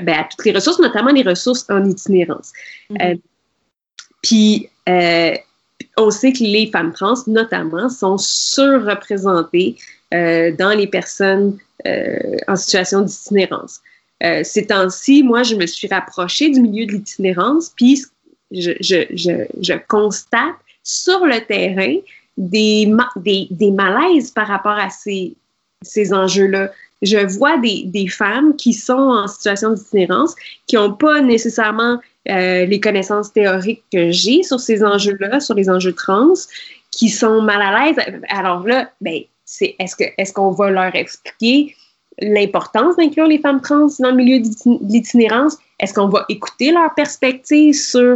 ben, 0.03 0.15
à, 0.19 0.25
toutes 0.25 0.45
les 0.45 0.53
ressources, 0.53 0.79
notamment 0.79 1.11
les 1.11 1.23
ressources 1.23 1.65
en 1.71 1.85
itinérance. 1.85 2.53
Mm-hmm. 2.91 3.15
Euh, 3.15 3.17
puis, 4.23 4.69
on 5.97 6.11
sait 6.11 6.33
que 6.33 6.43
les 6.43 6.71
femmes 6.71 6.93
trans, 6.93 7.15
notamment, 7.27 7.89
sont 7.89 8.19
surreprésentées 8.19 9.77
dans 10.13 10.77
les 10.77 10.87
personnes 10.87 11.59
en 12.47 12.57
situation 12.57 13.03
d'itinérance. 13.03 13.81
ces 14.21 14.67
temps-ci, 14.67 15.23
moi, 15.23 15.43
je 15.43 15.57
me 15.57 15.67
suis 15.67 15.89
rapprochée 15.89 16.51
du 16.51 16.61
milieu 16.61 16.87
de 16.87 16.93
l'itinérance, 16.93 17.71
puis 17.77 18.03
je, 18.51 18.73
je, 18.81 19.05
je, 19.11 19.47
je 19.61 19.75
constate 19.89 20.57
sur 20.83 21.27
le 21.27 21.45
terrain 21.45 21.97
des, 22.37 22.91
des, 23.17 23.49
des 23.51 23.71
malaises 23.71 24.31
par 24.31 24.49
rapport 24.49 24.73
à 24.73 24.91
ces, 24.91 25.37
ces 25.83 26.13
enjeux-là. 26.13 26.71
Je 27.03 27.19
vois 27.37 27.59
des, 27.59 27.83
des, 27.87 28.09
femmes 28.09 28.57
qui 28.57 28.73
sont 28.73 28.95
en 28.95 29.27
situation 29.27 29.73
d'itinérance, 29.73 30.35
qui 30.67 30.77
n'ont 30.77 30.95
pas 30.95 31.21
nécessairement 31.21 32.01
euh, 32.31 32.65
les 32.65 32.81
connaissances 32.81 33.33
théoriques 33.33 33.85
que 33.93 34.11
j'ai 34.11 34.43
sur 34.43 34.59
ces 34.59 34.83
enjeux-là, 34.83 35.41
sur 35.41 35.55
les 35.55 35.69
enjeux 35.69 35.93
trans, 35.93 36.33
qui 36.91 37.11
sont 37.11 37.43
mal 37.43 37.61
à 37.61 37.87
l'aise. 37.87 37.97
Alors 38.29 38.67
là, 38.67 38.91
ben, 39.01 39.21
c'est 39.45 39.77
est-ce 39.79 39.97
que 39.97 40.05
est-ce 40.17 40.33
qu'on 40.33 40.51
va 40.51 40.71
leur 40.71 40.95
expliquer 40.95 41.75
l'importance 42.21 42.97
d'inclure 42.97 43.27
les 43.27 43.39
femmes 43.39 43.61
trans 43.61 43.89
dans 43.99 44.11
le 44.11 44.17
milieu 44.17 44.41
de 44.41 44.49
l'itinérance? 44.89 45.59
Est-ce 45.81 45.93
qu'on 45.93 46.09
va 46.09 46.25
écouter 46.29 46.73
leur 46.73 46.95
perspective 46.95 47.75
sur 47.75 48.15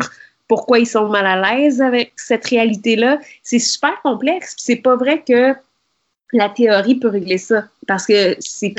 pourquoi 0.49 0.79
ils 0.79 0.87
sont 0.87 1.09
mal 1.09 1.27
à 1.27 1.41
l'aise 1.41 1.81
avec 1.81 2.13
cette 2.17 2.47
réalité-là. 2.47 3.21
C'est 3.43 3.59
super 3.59 4.01
complexe. 4.03 4.57
C'est 4.59 4.77
pas 4.77 4.97
vrai 4.97 5.23
que 5.27 5.55
la 6.33 6.49
théorie 6.49 6.97
peut 6.97 7.09
régler 7.09 7.39
ça 7.39 7.65
parce 7.87 8.07
que 8.07 8.37
c'est 8.41 8.75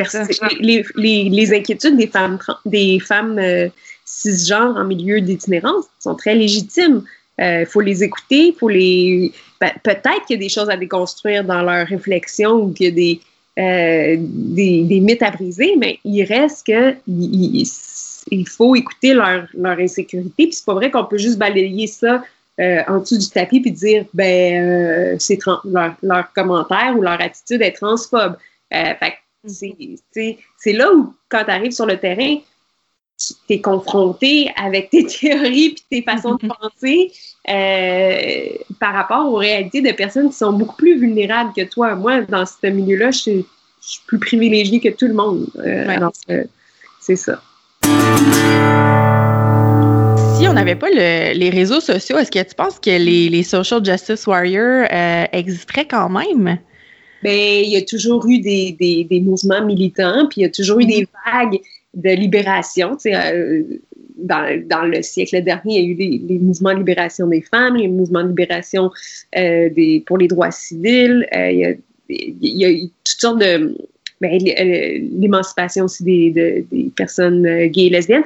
les, 0.59 0.83
les, 0.95 1.29
les, 1.29 1.53
inquiétudes 1.53 1.97
des 1.97 2.07
femmes 2.07 2.37
des 2.65 2.99
femmes 2.99 3.39
euh, 3.39 3.69
cisgenres 4.05 4.77
en 4.77 4.85
milieu 4.85 5.19
d'itinérance 5.21 5.85
sont 5.99 6.15
très 6.15 6.35
légitimes. 6.35 7.03
Il 7.39 7.43
euh, 7.43 7.65
faut 7.65 7.81
les 7.81 8.03
écouter, 8.03 8.55
faut 8.59 8.69
les 8.69 9.31
ben, 9.61 9.71
peut-être 9.83 10.25
qu'il 10.27 10.35
y 10.35 10.39
a 10.39 10.43
des 10.43 10.49
choses 10.49 10.69
à 10.69 10.77
déconstruire 10.77 11.43
dans 11.43 11.61
leur 11.61 11.87
réflexion 11.87 12.51
ou 12.51 12.71
qu'il 12.71 12.85
y 12.85 12.89
a 12.89 12.91
des, 12.91 13.21
euh, 13.59 14.15
des, 14.19 14.83
des, 14.83 14.99
mythes 14.99 15.23
à 15.23 15.31
briser, 15.31 15.75
mais 15.77 15.99
il 16.05 16.23
reste 16.23 16.67
que 16.67 16.91
il, 17.07 17.55
il 17.61 17.65
faut 18.47 18.75
écouter 18.75 19.13
leur, 19.13 19.47
leur 19.53 19.79
insécurité. 19.79 20.45
Puis 20.47 20.53
c'est 20.53 20.65
pas 20.65 20.73
vrai 20.73 20.91
qu'on 20.91 21.05
peut 21.05 21.17
juste 21.17 21.37
balayer 21.37 21.87
ça 21.87 22.23
euh, 22.59 22.81
en 22.87 22.99
dessous 22.99 23.17
du 23.17 23.29
tapis 23.29 23.61
puis 23.61 23.71
dire 23.71 24.05
ben 24.13 24.63
euh, 24.63 25.15
c'est 25.19 25.39
leur, 25.45 25.95
leur, 26.01 26.33
commentaire 26.33 26.93
ou 26.97 27.01
leur 27.01 27.21
attitude 27.21 27.61
est 27.61 27.71
transphobe. 27.71 28.35
Euh, 28.73 28.93
fait 28.99 29.13
c'est 29.45 30.73
là 30.73 30.93
où 30.93 31.13
quand 31.29 31.45
tu 31.45 31.51
arrives 31.51 31.71
sur 31.71 31.85
le 31.85 31.97
terrain, 31.97 32.37
tu 33.17 33.53
es 33.53 33.61
confronté 33.61 34.51
avec 34.55 34.89
tes 34.89 35.05
théories 35.19 35.69
puis 35.69 35.83
tes 35.89 36.01
façons 36.01 36.35
de 36.35 36.47
penser 36.47 37.11
euh, 37.49 38.57
par 38.79 38.93
rapport 38.93 39.31
aux 39.31 39.37
réalités 39.37 39.81
de 39.81 39.91
personnes 39.91 40.29
qui 40.29 40.37
sont 40.37 40.53
beaucoup 40.53 40.75
plus 40.75 40.99
vulnérables 40.99 41.51
que 41.55 41.63
toi. 41.63 41.95
Moi, 41.95 42.21
dans 42.21 42.45
ce 42.45 42.67
milieu-là, 42.67 43.11
je 43.11 43.19
suis, 43.19 43.45
plus 44.05 44.19
privilégiée 44.19 44.79
que 44.79 44.89
tout 44.89 45.07
le 45.07 45.13
monde. 45.13 45.47
Euh, 45.57 46.43
c'est 46.99 47.15
ça 47.15 47.41
si 50.39 50.47
on 50.47 50.53
n'avait 50.53 50.75
pas 50.75 50.89
les 50.89 51.49
réseaux 51.49 51.81
sociaux, 51.81 52.17
est-ce 52.17 52.31
que 52.31 52.47
tu 52.47 52.55
penses 52.55 52.79
que 52.79 52.89
les, 52.89 53.43
social 53.43 53.83
justice 53.83 54.25
warriors 54.27 54.87
euh, 54.91 55.25
existeraient 55.33 55.87
quand 55.87 56.09
même? 56.09 56.57
Bien, 57.21 57.33
il 57.33 57.69
y 57.69 57.77
a 57.77 57.81
toujours 57.81 58.25
eu 58.27 58.39
des, 58.39 59.21
mouvements 59.23 59.65
militants, 59.65 60.27
puis 60.29 60.41
il 60.41 60.43
y 60.43 60.47
a 60.47 60.49
toujours 60.49 60.79
eu 60.79 60.85
des 60.85 61.03
mm-hmm. 61.03 61.33
vagues 61.33 61.59
de 61.93 62.09
libération. 62.11 62.97
Euh, 63.05 63.63
dans, 64.17 64.85
le 64.85 65.01
siècle 65.01 65.41
dernier, 65.43 65.79
il 65.79 65.83
y 65.83 65.85
a 65.85 65.89
eu 65.89 66.19
des, 66.21 66.39
mouvements 66.39 66.73
de 66.73 66.79
libération 66.79 67.27
des 67.27 67.41
femmes, 67.41 67.75
les 67.75 67.87
mouvements 67.87 68.23
de 68.23 68.29
libération 68.29 68.91
euh, 69.37 69.69
des, 69.69 70.03
pour 70.05 70.17
les 70.17 70.27
droits 70.27 70.51
civils. 70.51 71.27
il, 71.33 71.77
y 72.41 72.65
a, 72.65 72.71
eu 72.71 72.89
toutes 73.03 73.21
sortes 73.21 73.39
de 73.39 73.75
ben, 74.21 74.37
l'émancipation 75.19 75.85
aussi 75.85 76.31
des, 76.31 76.65
personnes 76.95 77.67
gays 77.67 77.85
et 77.85 77.89
lesbiennes. 77.89 78.23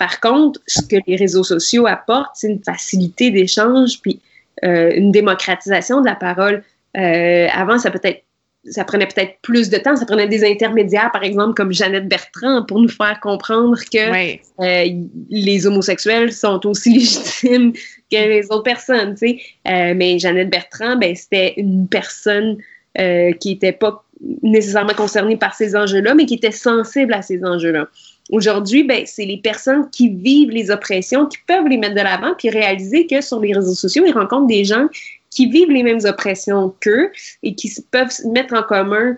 Par 0.00 0.18
contre, 0.20 0.60
ce 0.66 0.80
que 0.80 0.96
les 1.06 1.16
réseaux 1.16 1.44
sociaux 1.44 1.86
apportent, 1.86 2.30
c'est 2.34 2.48
une 2.48 2.64
facilité 2.64 3.30
d'échange 3.30 4.00
puis 4.00 4.18
euh, 4.64 4.92
une 4.94 5.12
démocratisation 5.12 6.00
de 6.00 6.06
la 6.06 6.14
parole. 6.14 6.62
Euh, 6.96 7.46
avant, 7.52 7.78
ça 7.78 7.90
peut-être 7.90 8.22
ça 8.64 8.84
prenait 8.84 9.06
peut-être 9.06 9.36
plus 9.42 9.68
de 9.68 9.76
temps. 9.76 9.96
Ça 9.96 10.06
prenait 10.06 10.26
des 10.26 10.42
intermédiaires, 10.42 11.10
par 11.12 11.22
exemple, 11.22 11.52
comme 11.52 11.72
Jeannette 11.72 12.08
Bertrand, 12.08 12.62
pour 12.64 12.80
nous 12.80 12.88
faire 12.88 13.18
comprendre 13.20 13.78
que 13.90 14.36
euh, 14.62 15.02
les 15.28 15.66
homosexuels 15.66 16.32
sont 16.32 16.66
aussi 16.66 16.92
légitimes 16.94 17.72
que 17.72 18.16
les 18.16 18.46
autres 18.50 18.62
personnes. 18.62 19.14
Tu 19.16 19.38
sais. 19.64 19.94
mais 19.94 20.18
Jeannette 20.18 20.50
Bertrand, 20.50 20.96
ben, 20.96 21.14
c'était 21.14 21.54
une 21.58 21.88
personne 21.88 22.56
qui 22.96 23.48
n'était 23.48 23.72
pas 23.72 24.04
nécessairement 24.42 24.94
concernée 24.94 25.36
par 25.36 25.54
ces 25.54 25.74
enjeux-là, 25.74 26.14
mais 26.14 26.26
qui 26.26 26.34
était 26.34 26.50
sensible 26.50 27.14
à 27.14 27.22
ces 27.22 27.44
enjeux-là. 27.44 27.88
Aujourd'hui, 28.30 28.84
ben, 28.84 29.02
c'est 29.06 29.24
les 29.24 29.38
personnes 29.38 29.88
qui 29.90 30.08
vivent 30.10 30.50
les 30.50 30.70
oppressions 30.70 31.26
qui 31.26 31.38
peuvent 31.46 31.66
les 31.66 31.78
mettre 31.78 31.94
de 31.94 32.02
l'avant 32.02 32.34
puis 32.36 32.50
réaliser 32.50 33.06
que 33.06 33.20
sur 33.20 33.40
les 33.40 33.52
réseaux 33.52 33.74
sociaux, 33.74 34.04
ils 34.06 34.12
rencontrent 34.12 34.46
des 34.46 34.64
gens 34.64 34.88
qui 35.30 35.46
vivent 35.46 35.70
les 35.70 35.82
mêmes 35.82 36.04
oppressions 36.04 36.74
qu'eux 36.80 37.10
et 37.42 37.54
qui 37.54 37.72
peuvent 37.90 38.12
mettre 38.26 38.54
en 38.54 38.62
commun 38.62 39.16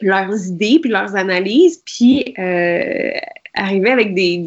leurs 0.00 0.46
idées 0.46 0.78
puis 0.80 0.90
leurs 0.90 1.14
analyses 1.16 1.82
puis 1.84 2.34
euh, 2.38 3.10
arriver 3.54 3.90
avec 3.90 4.14
des, 4.14 4.38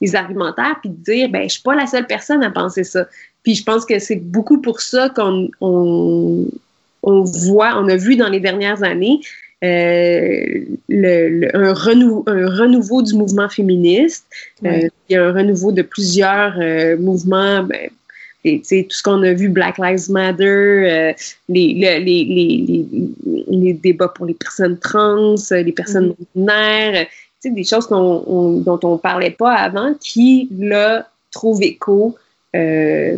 des, 0.00 0.14
argumentaires 0.14 0.78
puis 0.80 0.90
dire 0.90 1.28
ben 1.28 1.44
je 1.44 1.54
suis 1.54 1.62
pas 1.62 1.76
la 1.76 1.86
seule 1.86 2.06
personne 2.06 2.42
à 2.42 2.50
penser 2.50 2.82
ça 2.82 3.06
puis 3.44 3.54
je 3.54 3.62
pense 3.62 3.84
que 3.86 4.00
c'est 4.00 4.16
beaucoup 4.16 4.60
pour 4.60 4.80
ça 4.80 5.08
qu'on 5.10 5.48
on, 5.60 6.46
on 7.02 7.24
voit 7.24 7.72
on 7.76 7.88
a 7.88 7.96
vu 7.96 8.16
dans 8.16 8.28
les 8.28 8.40
dernières 8.40 8.82
années 8.82 9.20
euh, 9.62 10.64
le, 10.88 11.56
un, 11.56 11.72
renou 11.72 12.24
un, 12.26 12.48
renouveau 12.50 13.02
du 13.02 13.14
mouvement 13.14 13.48
féministe. 13.48 14.26
Euh, 14.64 14.88
il 15.08 15.12
y 15.12 15.16
a 15.16 15.24
un 15.24 15.32
renouveau 15.32 15.70
de 15.70 15.82
plusieurs 15.82 16.54
euh, 16.60 16.96
mouvements. 16.96 17.62
Ben, 17.62 17.88
et, 18.44 18.60
tout 18.60 18.90
ce 18.90 19.02
qu'on 19.04 19.22
a 19.22 19.32
vu, 19.32 19.48
Black 19.48 19.78
Lives 19.78 20.10
Matter, 20.10 21.14
les, 21.48 21.74
les, 21.74 22.00
les, 22.00 22.86
les, 23.48 23.72
débats 23.72 24.08
pour 24.08 24.26
les 24.26 24.34
personnes 24.34 24.76
trans, 24.78 25.36
les 25.52 25.70
personnes 25.70 26.14
mm 26.34 26.46
-hmm. 26.48 27.54
des 27.54 27.62
choses 27.62 27.88
dont 27.88 28.80
on 28.82 28.98
parlait 28.98 29.36
pas 29.42 29.54
avant, 29.54 29.94
qui, 30.00 30.48
là, 30.58 31.06
trouvent 31.30 31.62
écho 31.62 32.16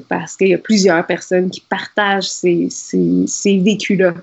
parce 0.09 0.37
qu'il 0.37 0.49
y 0.49 0.55
a 0.55 0.59
plusieurs 0.59 1.05
personnes 1.07 1.51
qui 1.51 1.61
partagent 1.61 2.29
ces, 2.29 2.69
ces, 2.71 3.25
ces 3.27 3.59
vécus-là. 3.59 4.15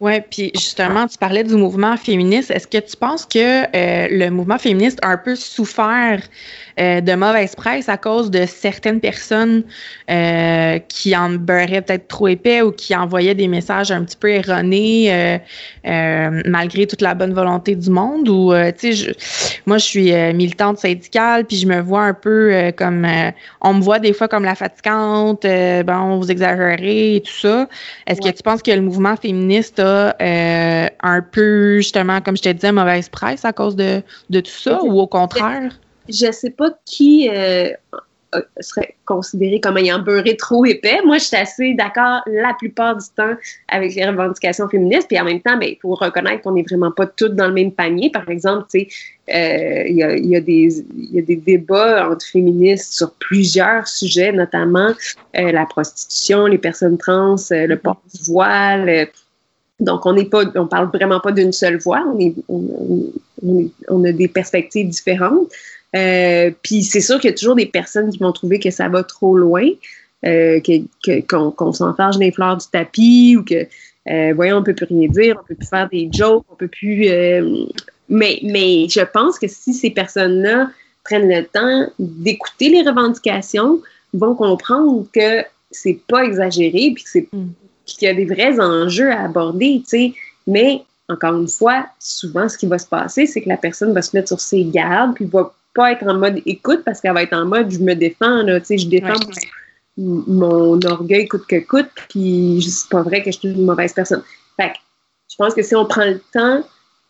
Oui, 0.00 0.12
puis 0.30 0.50
justement, 0.54 1.06
tu 1.06 1.18
parlais 1.18 1.44
du 1.44 1.56
mouvement 1.56 1.94
féministe. 1.98 2.50
Est-ce 2.50 2.66
que 2.66 2.78
tu 2.78 2.96
penses 2.96 3.26
que 3.26 3.64
euh, 3.76 4.08
le 4.10 4.30
mouvement 4.30 4.56
féministe 4.56 4.98
a 5.02 5.08
un 5.08 5.18
peu 5.18 5.36
souffert 5.36 6.22
euh, 6.80 7.02
de 7.02 7.12
mauvaise 7.12 7.54
presse 7.54 7.86
à 7.90 7.98
cause 7.98 8.30
de 8.30 8.46
certaines 8.46 9.00
personnes 9.00 9.62
euh, 10.10 10.78
qui 10.88 11.14
en 11.14 11.32
beurraient 11.32 11.82
peut-être 11.82 12.08
trop 12.08 12.28
épais 12.28 12.62
ou 12.62 12.72
qui 12.72 12.96
envoyaient 12.96 13.34
des 13.34 13.46
messages 13.46 13.92
un 13.92 14.02
petit 14.04 14.16
peu 14.16 14.30
erronés 14.30 15.38
malgré 15.84 16.86
toute 16.86 17.02
la 17.02 17.12
bonne 17.12 17.34
volonté 17.34 17.76
du 17.76 17.90
monde? 17.90 18.26
Ou, 18.26 18.54
tu 18.78 18.94
sais, 18.94 19.14
moi, 19.66 19.76
je 19.76 19.84
suis 19.84 20.12
militante 20.32 20.78
syndicale, 20.78 21.44
puis 21.44 21.58
je 21.58 21.66
me 21.66 21.82
vois 21.82 22.04
un 22.04 22.14
peu 22.14 22.72
comme... 22.74 23.06
on 23.60 23.74
me 23.74 23.82
voit 23.82 23.98
des 23.98 24.14
fois 24.14 24.28
comme 24.28 24.44
la 24.44 24.54
fatigante, 24.54 25.44
bon, 25.84 26.18
vous 26.18 26.30
exagérez 26.30 27.16
et 27.16 27.20
tout 27.20 27.38
ça. 27.38 27.68
Est-ce 28.06 28.22
que 28.22 28.34
tu 28.34 28.42
penses 28.42 28.62
que 28.62 28.70
le 28.70 28.80
mouvement 28.80 29.16
féministe 29.16 29.78
a 29.78 29.89
euh, 29.90 30.86
un 31.02 31.22
peu, 31.22 31.76
justement, 31.76 32.20
comme 32.20 32.36
je 32.36 32.42
te 32.42 32.48
disais, 32.48 32.72
mauvaise 32.72 33.08
presse 33.08 33.44
à 33.44 33.52
cause 33.52 33.76
de, 33.76 34.02
de 34.30 34.40
tout 34.40 34.50
ça, 34.50 34.82
ou 34.82 35.00
au 35.00 35.06
contraire? 35.06 35.72
Je 36.08 36.26
ne 36.26 36.32
sais 36.32 36.50
pas 36.50 36.70
qui 36.86 37.28
euh, 37.32 37.70
serait 38.60 38.96
considéré 39.04 39.60
comme 39.60 39.76
ayant 39.76 39.98
beurré 39.98 40.36
trop 40.36 40.64
épais. 40.64 40.98
Moi, 41.04 41.18
je 41.18 41.24
suis 41.24 41.36
assez 41.36 41.74
d'accord 41.74 42.20
la 42.26 42.54
plupart 42.58 42.96
du 42.96 43.06
temps 43.16 43.34
avec 43.68 43.94
les 43.94 44.06
revendications 44.06 44.68
féministes, 44.68 45.08
puis 45.08 45.20
en 45.20 45.24
même 45.24 45.40
temps, 45.40 45.54
il 45.54 45.60
ben, 45.60 45.74
faut 45.82 45.94
reconnaître 45.94 46.42
qu'on 46.42 46.52
n'est 46.52 46.62
vraiment 46.62 46.90
pas 46.90 47.06
toutes 47.06 47.34
dans 47.34 47.48
le 47.48 47.54
même 47.54 47.72
panier. 47.72 48.10
Par 48.10 48.28
exemple, 48.28 48.66
tu 48.72 48.80
sais, 48.80 48.88
euh, 49.34 49.84
il 49.88 49.96
y, 49.96 50.02
a, 50.02 50.16
y, 50.16 50.36
a 50.36 50.40
des, 50.40 50.84
y 50.96 51.18
a 51.18 51.22
des 51.22 51.36
débats 51.36 52.08
entre 52.10 52.24
féministes 52.26 52.94
sur 52.94 53.12
plusieurs 53.14 53.86
sujets, 53.86 54.32
notamment 54.32 54.92
la 55.34 55.66
prostitution, 55.66 56.46
les 56.46 56.58
personnes 56.58 56.98
trans, 56.98 57.36
le 57.50 57.74
port 57.76 58.02
du 58.12 58.24
voile, 58.24 59.08
donc, 59.80 60.04
on 60.04 60.12
n'est 60.12 60.26
pas, 60.26 60.44
on 60.54 60.66
parle 60.66 60.90
vraiment 60.92 61.20
pas 61.20 61.32
d'une 61.32 61.52
seule 61.52 61.78
voix. 61.78 62.04
On, 62.48 64.04
a 64.04 64.12
des 64.12 64.28
perspectives 64.28 64.88
différentes. 64.88 65.48
Euh, 65.96 66.50
puis 66.62 66.82
c'est 66.82 67.00
sûr 67.00 67.18
qu'il 67.18 67.30
y 67.30 67.32
a 67.32 67.36
toujours 67.36 67.56
des 67.56 67.66
personnes 67.66 68.10
qui 68.10 68.18
vont 68.18 68.32
trouver 68.32 68.60
que 68.60 68.70
ça 68.70 68.88
va 68.88 69.02
trop 69.02 69.36
loin, 69.36 69.66
euh, 70.24 70.60
qu'on, 71.28 71.72
s'enfarge 71.72 72.18
des 72.18 72.30
fleurs 72.30 72.58
du 72.58 72.66
tapis 72.70 73.36
ou 73.38 73.44
que, 73.44 73.66
euh, 74.08 74.32
voyons, 74.34 74.58
on 74.58 74.62
peut 74.62 74.74
plus 74.74 74.86
rien 74.86 75.08
dire, 75.08 75.36
on 75.40 75.46
peut 75.46 75.54
plus 75.54 75.68
faire 75.68 75.88
des 75.88 76.08
jokes, 76.12 76.44
on 76.52 76.56
peut 76.56 76.68
plus. 76.68 77.06
mais, 78.08 78.40
mais 78.42 78.86
je 78.88 79.04
pense 79.12 79.38
que 79.38 79.48
si 79.48 79.72
ces 79.72 79.90
personnes-là 79.90 80.70
prennent 81.04 81.28
le 81.28 81.44
temps 81.44 81.90
d'écouter 81.98 82.68
les 82.68 82.82
revendications, 82.82 83.80
vont 84.12 84.34
comprendre 84.34 85.06
que 85.12 85.42
c'est 85.70 86.00
pas 86.08 86.24
exagéré 86.24 86.92
puis 86.94 87.04
que 87.04 87.10
c'est 87.10 87.28
mm 87.94 87.98
qu'il 87.98 88.08
y 88.08 88.10
a 88.10 88.14
des 88.14 88.24
vrais 88.24 88.60
enjeux 88.60 89.10
à 89.10 89.24
aborder, 89.24 89.80
tu 89.82 89.88
sais. 89.88 90.14
Mais, 90.46 90.82
encore 91.08 91.34
une 91.34 91.48
fois, 91.48 91.86
souvent, 91.98 92.48
ce 92.48 92.56
qui 92.56 92.66
va 92.66 92.78
se 92.78 92.86
passer, 92.86 93.26
c'est 93.26 93.42
que 93.42 93.48
la 93.48 93.56
personne 93.56 93.92
va 93.92 94.02
se 94.02 94.16
mettre 94.16 94.28
sur 94.28 94.40
ses 94.40 94.64
gardes, 94.64 95.14
puis 95.14 95.24
va 95.26 95.52
pas 95.74 95.92
être 95.92 96.06
en 96.06 96.14
mode 96.14 96.40
écoute 96.46 96.82
parce 96.84 97.00
qu'elle 97.00 97.14
va 97.14 97.22
être 97.22 97.32
en 97.32 97.46
mode 97.46 97.70
je 97.70 97.78
me 97.78 97.94
défends, 97.94 98.42
là, 98.42 98.58
tu 98.60 98.66
sais, 98.66 98.78
je 98.78 98.88
défends 98.88 99.14
mon, 99.96 100.80
orgueil 100.82 101.28
coûte 101.28 101.46
que 101.46 101.60
coûte, 101.60 101.90
puis 102.08 102.62
c'est 102.62 102.88
pas 102.88 103.02
vrai 103.02 103.22
que 103.22 103.30
je 103.30 103.38
suis 103.38 103.48
une 103.48 103.64
mauvaise 103.64 103.92
personne. 103.92 104.22
Fait 104.56 104.70
que, 104.70 104.78
je 105.30 105.36
pense 105.36 105.54
que 105.54 105.62
si 105.62 105.74
on 105.74 105.84
prend 105.84 106.04
le 106.04 106.20
temps 106.32 106.62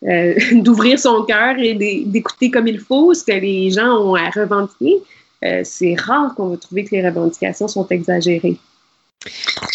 euh, 0.09 0.35
d'ouvrir 0.63 0.99
son 0.99 1.25
cœur 1.25 1.59
et 1.59 1.75
d'écouter 2.05 2.51
comme 2.51 2.67
il 2.67 2.81
faut 2.81 3.15
ce 3.15 3.25
que 3.25 3.33
les 3.33 3.71
gens 3.71 3.99
ont 3.99 4.15
à 4.15 4.31
revendiquer, 4.31 5.03
euh, 5.45 5.61
c'est 5.65 5.95
rare 5.95 6.35
qu'on 6.35 6.49
va 6.49 6.57
trouver 6.57 6.85
que 6.85 6.95
les 6.95 7.07
revendications 7.07 7.69
sont 7.69 7.87
exagérées. 7.89 8.59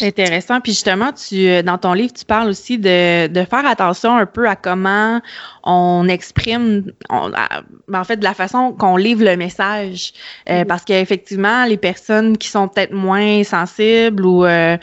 Intéressant. 0.02 0.60
Puis 0.60 0.74
justement, 0.74 1.14
tu 1.14 1.48
euh, 1.48 1.62
dans 1.62 1.78
ton 1.78 1.94
livre, 1.94 2.12
tu 2.14 2.26
parles 2.26 2.50
aussi 2.50 2.78
de, 2.78 3.28
de 3.28 3.46
faire 3.46 3.66
attention 3.66 4.18
un 4.18 4.26
peu 4.26 4.48
à 4.50 4.56
comment 4.56 5.22
on 5.66 6.08
exprime, 6.08 6.92
ben, 7.10 8.00
en 8.00 8.04
fait, 8.04 8.18
de 8.18 8.24
la 8.24 8.34
façon 8.34 8.74
qu'on 8.74 8.98
livre 8.98 9.24
le 9.24 9.36
message. 9.36 10.14
Euh, 10.50 10.62
mm-hmm. 10.62 10.66
Parce 10.66 10.86
qu'effectivement, 10.86 11.66
les 11.66 11.78
personnes 11.78 12.38
qui 12.38 12.48
sont 12.48 12.68
peut-être 12.68 12.94
moins 12.94 13.44
sensibles 13.44 14.26
ou 14.26 14.46
euh, 14.46 14.78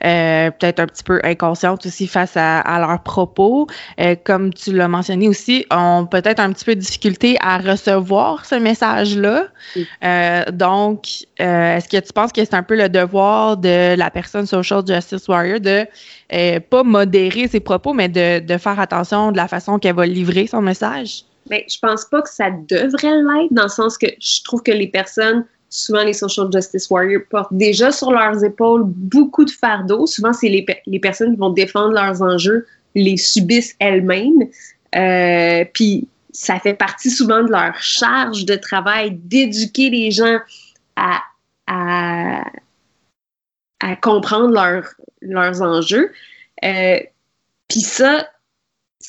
peut-être 0.00 0.80
un 0.80 0.86
petit 0.86 1.02
peu 1.02 1.20
inconscientes 1.24 1.84
aussi 1.86 2.06
face 2.06 2.36
à, 2.36 2.60
à 2.60 2.78
leurs 2.78 3.02
propos, 3.02 3.66
comme 4.24 4.54
tu 4.54 4.72
l'as 4.72 4.88
mentionné 4.88 5.28
aussi, 5.28 5.66
ont 5.70 6.06
peut-être 6.06 6.40
un 6.40 6.52
petit 6.52 6.64
peu 6.64 6.74
de 6.74 6.80
difficulté 6.80 7.36
à 7.40 7.58
recevoir 7.58 8.44
ce 8.44 8.54
message-là. 8.54 9.44
Mm. 9.76 10.50
donc, 10.52 11.06
est-ce 11.38 11.88
que 11.88 11.96
tu 11.96 12.12
penses 12.12 12.32
que 12.32 12.44
c'est 12.44 12.54
un 12.54 12.62
peu 12.62 12.76
le 12.76 12.88
devoir 12.88 13.56
de 13.56 13.96
la 13.96 14.10
personne 14.10 14.46
social 14.46 14.82
justice 14.86 15.26
warrior 15.28 15.60
de 15.60 15.86
euh, 16.32 16.60
pas 16.60 16.82
modérer 16.82 17.48
ses 17.48 17.60
propos, 17.60 17.94
mais 17.94 18.08
de, 18.08 18.40
de, 18.40 18.58
faire 18.58 18.78
attention 18.78 19.32
de 19.32 19.38
la 19.38 19.48
façon 19.48 19.78
qu'elle 19.78 19.94
va 19.94 20.04
livrer 20.04 20.27
son 20.46 20.62
message? 20.62 21.24
Mais 21.50 21.64
je 21.68 21.78
pense 21.78 22.04
pas 22.04 22.22
que 22.22 22.28
ça 22.28 22.50
devrait 22.50 23.22
l'être, 23.22 23.52
dans 23.52 23.64
le 23.64 23.68
sens 23.68 23.96
que 23.96 24.06
je 24.20 24.42
trouve 24.44 24.62
que 24.62 24.70
les 24.70 24.88
personnes, 24.88 25.46
souvent 25.70 26.04
les 26.04 26.12
social 26.12 26.48
justice 26.52 26.90
warriors, 26.90 27.22
portent 27.30 27.54
déjà 27.54 27.90
sur 27.90 28.12
leurs 28.12 28.44
épaules 28.44 28.82
beaucoup 28.84 29.44
de 29.44 29.50
fardeaux. 29.50 30.06
Souvent, 30.06 30.32
c'est 30.32 30.48
les, 30.48 30.66
les 30.86 30.98
personnes 30.98 31.32
qui 31.32 31.38
vont 31.38 31.50
défendre 31.50 31.94
leurs 31.94 32.20
enjeux 32.22 32.66
les 32.94 33.16
subissent 33.16 33.74
elles-mêmes. 33.78 34.48
Euh, 34.94 35.64
puis 35.72 36.08
ça 36.32 36.58
fait 36.60 36.74
partie 36.74 37.10
souvent 37.10 37.42
de 37.42 37.50
leur 37.50 37.80
charge 37.80 38.44
de 38.44 38.54
travail 38.54 39.12
d'éduquer 39.12 39.90
les 39.90 40.10
gens 40.10 40.38
à, 40.96 41.20
à, 41.66 42.44
à 43.80 43.96
comprendre 43.96 44.52
leur, 44.52 44.84
leurs 45.22 45.62
enjeux. 45.62 46.12
Euh, 46.64 46.98
Puis 47.68 47.80
ça, 47.80 48.28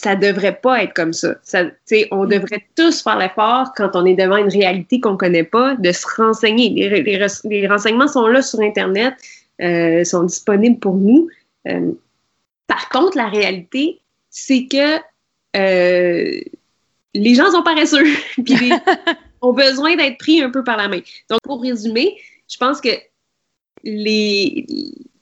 ça 0.02 0.16
devrait 0.16 0.56
pas 0.56 0.82
être 0.82 0.94
comme 0.94 1.12
ça. 1.12 1.36
ça 1.44 1.64
on 2.12 2.24
mm. 2.24 2.30
devrait 2.30 2.66
tous 2.78 3.04
faire 3.04 3.18
l'effort 3.18 3.74
quand 3.76 3.90
on 3.96 4.06
est 4.06 4.16
devant 4.16 4.38
une 4.38 4.48
réalité 4.48 5.02
qu'on 5.02 5.18
connaît 5.18 5.44
pas, 5.44 5.76
de 5.76 5.92
se 5.92 6.08
renseigner. 6.16 6.70
Les, 6.70 7.04
les, 7.04 7.28
les 7.44 7.68
renseignements 7.68 8.08
sont 8.08 8.26
là 8.28 8.42
sur 8.42 8.62
Internet, 8.62 9.16
euh, 9.62 10.06
sont 10.06 10.24
disponibles 10.24 10.80
pour 10.80 10.96
nous. 10.96 11.28
Euh, 11.68 11.92
par 12.66 12.88
contre, 12.88 13.18
la 13.18 13.28
réalité, 13.28 14.00
c'est 14.30 14.68
que 14.68 15.00
euh, 15.58 16.40
les 17.14 17.36
gens 17.36 17.52
sont 17.52 17.64
paresseux, 17.64 18.06
puis 18.46 18.72
ont 19.42 19.52
besoin 19.52 19.98
d'être 19.98 20.18
pris 20.18 20.42
un 20.42 20.50
peu 20.50 20.64
par 20.64 20.78
la 20.78 20.88
main. 20.88 21.02
Donc, 21.30 21.42
pour 21.44 21.62
résumer, 21.62 22.16
je 22.50 22.56
pense 22.56 22.80
que 22.80 22.92
les, 23.84 24.66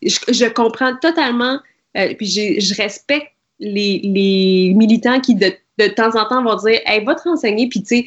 je, 0.04 0.48
comprends 0.50 0.96
totalement, 0.98 1.62
puis 1.96 2.28
je 2.60 2.76
respecte 2.76 3.32
les, 3.60 4.74
militants 4.76 5.20
qui, 5.20 5.36
de, 5.36 5.52
de, 5.78 5.88
temps 5.88 6.16
en 6.16 6.28
temps, 6.28 6.44
vont 6.44 6.56
dire 6.56 6.80
Hey, 6.86 7.04
va 7.04 7.16
te 7.16 7.24
renseigner, 7.24 7.68
puis 7.70 7.82
tu 7.82 8.04
sais, 8.04 8.06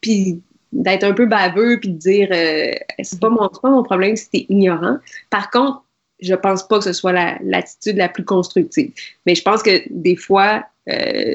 puis 0.00 0.40
d'être 0.72 1.04
un 1.04 1.12
peu 1.12 1.26
baveux, 1.26 1.78
puis 1.80 1.90
de 1.90 1.98
dire 1.98 2.28
euh, 2.32 2.72
C'est 3.02 3.20
pas, 3.20 3.30
mon, 3.30 3.48
pas 3.48 3.70
mon 3.70 3.82
problème 3.82 4.16
si 4.16 4.30
t'es 4.30 4.46
ignorant. 4.48 4.98
Par 5.30 5.50
contre, 5.50 5.82
je 6.20 6.34
pense 6.34 6.66
pas 6.66 6.78
que 6.78 6.84
ce 6.84 6.92
soit 6.92 7.12
l'attitude 7.42 7.96
la, 7.96 8.08
plus 8.08 8.24
constructive. 8.24 8.92
Mais 9.26 9.34
je 9.34 9.42
pense 9.42 9.62
que 9.62 9.82
des 9.90 10.16
fois, 10.16 10.64
euh, 10.88 11.34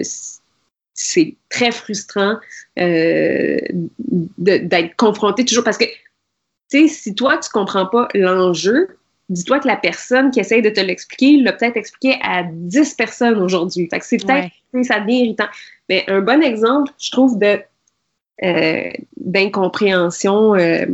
c'est 0.94 1.36
très 1.50 1.72
frustrant 1.72 2.38
euh, 2.80 3.60
d'être 4.38 4.96
confronté 4.96 5.46
toujours 5.46 5.64
parce 5.64 5.78
que 5.78 5.86
tu 5.86 6.88
sais, 6.88 6.88
si 6.88 7.16
toi, 7.16 7.38
tu 7.38 7.50
comprends 7.50 7.86
pas 7.86 8.08
l'enjeu, 8.14 8.98
dis-toi 9.32 9.60
que 9.60 9.68
la 9.68 9.78
personne 9.78 10.30
qui 10.30 10.40
essaye 10.40 10.62
de 10.62 10.70
te 10.70 10.82
l'expliquer 10.82 11.38
l'a 11.38 11.54
peut-être 11.54 11.78
expliqué 11.78 12.20
à 12.22 12.44
10 12.44 12.94
personnes 12.96 13.42
aujourd'hui. 13.42 13.88
Fait 13.90 14.00
que 14.00 14.06
c'est 14.06 14.18
peut-être, 14.18 14.50
ça 14.84 15.00
devient 15.00 15.20
irritant. 15.20 15.48
Mais 15.90 16.04
un 16.08 16.22
bon 16.22 16.44
exemple, 16.44 16.92
je 17.00 17.12
trouve, 17.12 17.40
de 17.40 17.60
euh, 18.44 18.90
d'incompréhension 19.18 20.56
euh, 20.56 20.86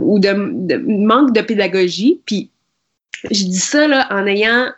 ou 0.00 0.18
de, 0.18 0.32
manque 0.76 1.34
de 1.34 1.42
pédagogie. 1.42 2.20
Puis, 2.24 2.50
je 3.30 3.44
dis 3.44 3.58
ça 3.58 3.86
là, 3.86 4.06
en 4.10 4.26
ayant 4.26 4.70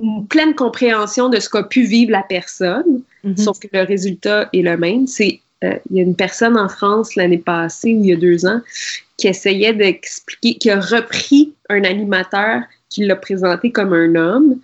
une 0.00 0.26
pleine 0.26 0.54
compréhension 0.54 1.28
de 1.28 1.38
ce 1.38 1.48
qu'a 1.48 1.62
pu 1.62 1.82
vivre 1.82 2.12
la 2.12 2.22
personne, 2.22 3.02
mm-hmm. 3.24 3.36
sauf 3.36 3.58
que 3.58 3.68
le 3.72 3.82
résultat 3.82 4.48
est 4.52 4.62
le 4.62 4.76
même. 4.76 5.06
C'est 5.06 5.40
euh, 5.64 5.74
il 5.90 5.96
y 5.96 6.00
a 6.00 6.02
une 6.02 6.14
personne 6.14 6.56
en 6.56 6.68
France 6.68 7.16
l'année 7.16 7.38
passée 7.38 7.90
il 7.90 8.06
y 8.06 8.12
a 8.12 8.16
deux 8.16 8.46
ans 8.46 8.60
qui 9.16 9.26
essayait 9.26 9.72
d'expliquer, 9.72 10.54
qui 10.54 10.70
a 10.70 10.78
repris 10.78 11.52
un 11.68 11.82
animateur 11.82 12.62
qui 12.88 13.04
l'a 13.04 13.16
présenté 13.16 13.72
comme 13.72 13.92
un 13.92 14.14
homme. 14.14 14.60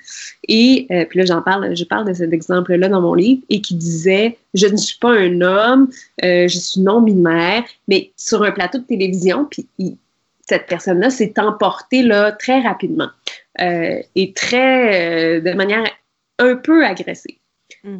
Et 0.48 0.87
euh, 0.92 1.04
puis 1.04 1.18
là, 1.18 1.24
j'en 1.26 1.42
parle, 1.42 1.76
je 1.76 1.85
parle 1.85 2.07
de 2.07 2.14
cet 2.14 2.33
exemple-là 2.33 2.88
dans 2.88 3.00
mon 3.00 3.14
livre, 3.14 3.42
et 3.50 3.61
qui 3.61 3.74
disait 3.74 4.38
Je 4.54 4.66
ne 4.66 4.76
suis 4.76 4.98
pas 4.98 5.11
un 5.11 5.40
homme, 5.40 5.90
euh, 6.22 6.46
je 6.46 6.59
suis 6.59 6.80
non-binaire, 6.80 7.64
mais 7.88 8.12
sur 8.16 8.44
un 8.44 8.52
plateau 8.52 8.78
de 8.78 8.85
télévision, 8.85 9.46
puis 9.50 9.66
cette 10.48 10.66
personne-là 10.66 11.11
s'est 11.11 11.35
emportée 11.38 12.02
là, 12.02 12.33
très 12.33 12.61
rapidement 12.61 13.09
et 13.59 14.33
très 14.35 15.40
de 15.40 15.52
manière 15.52 15.85
un 16.40 16.57
peu 16.57 16.85
agressive. 16.85 17.37
Mm 17.85 17.98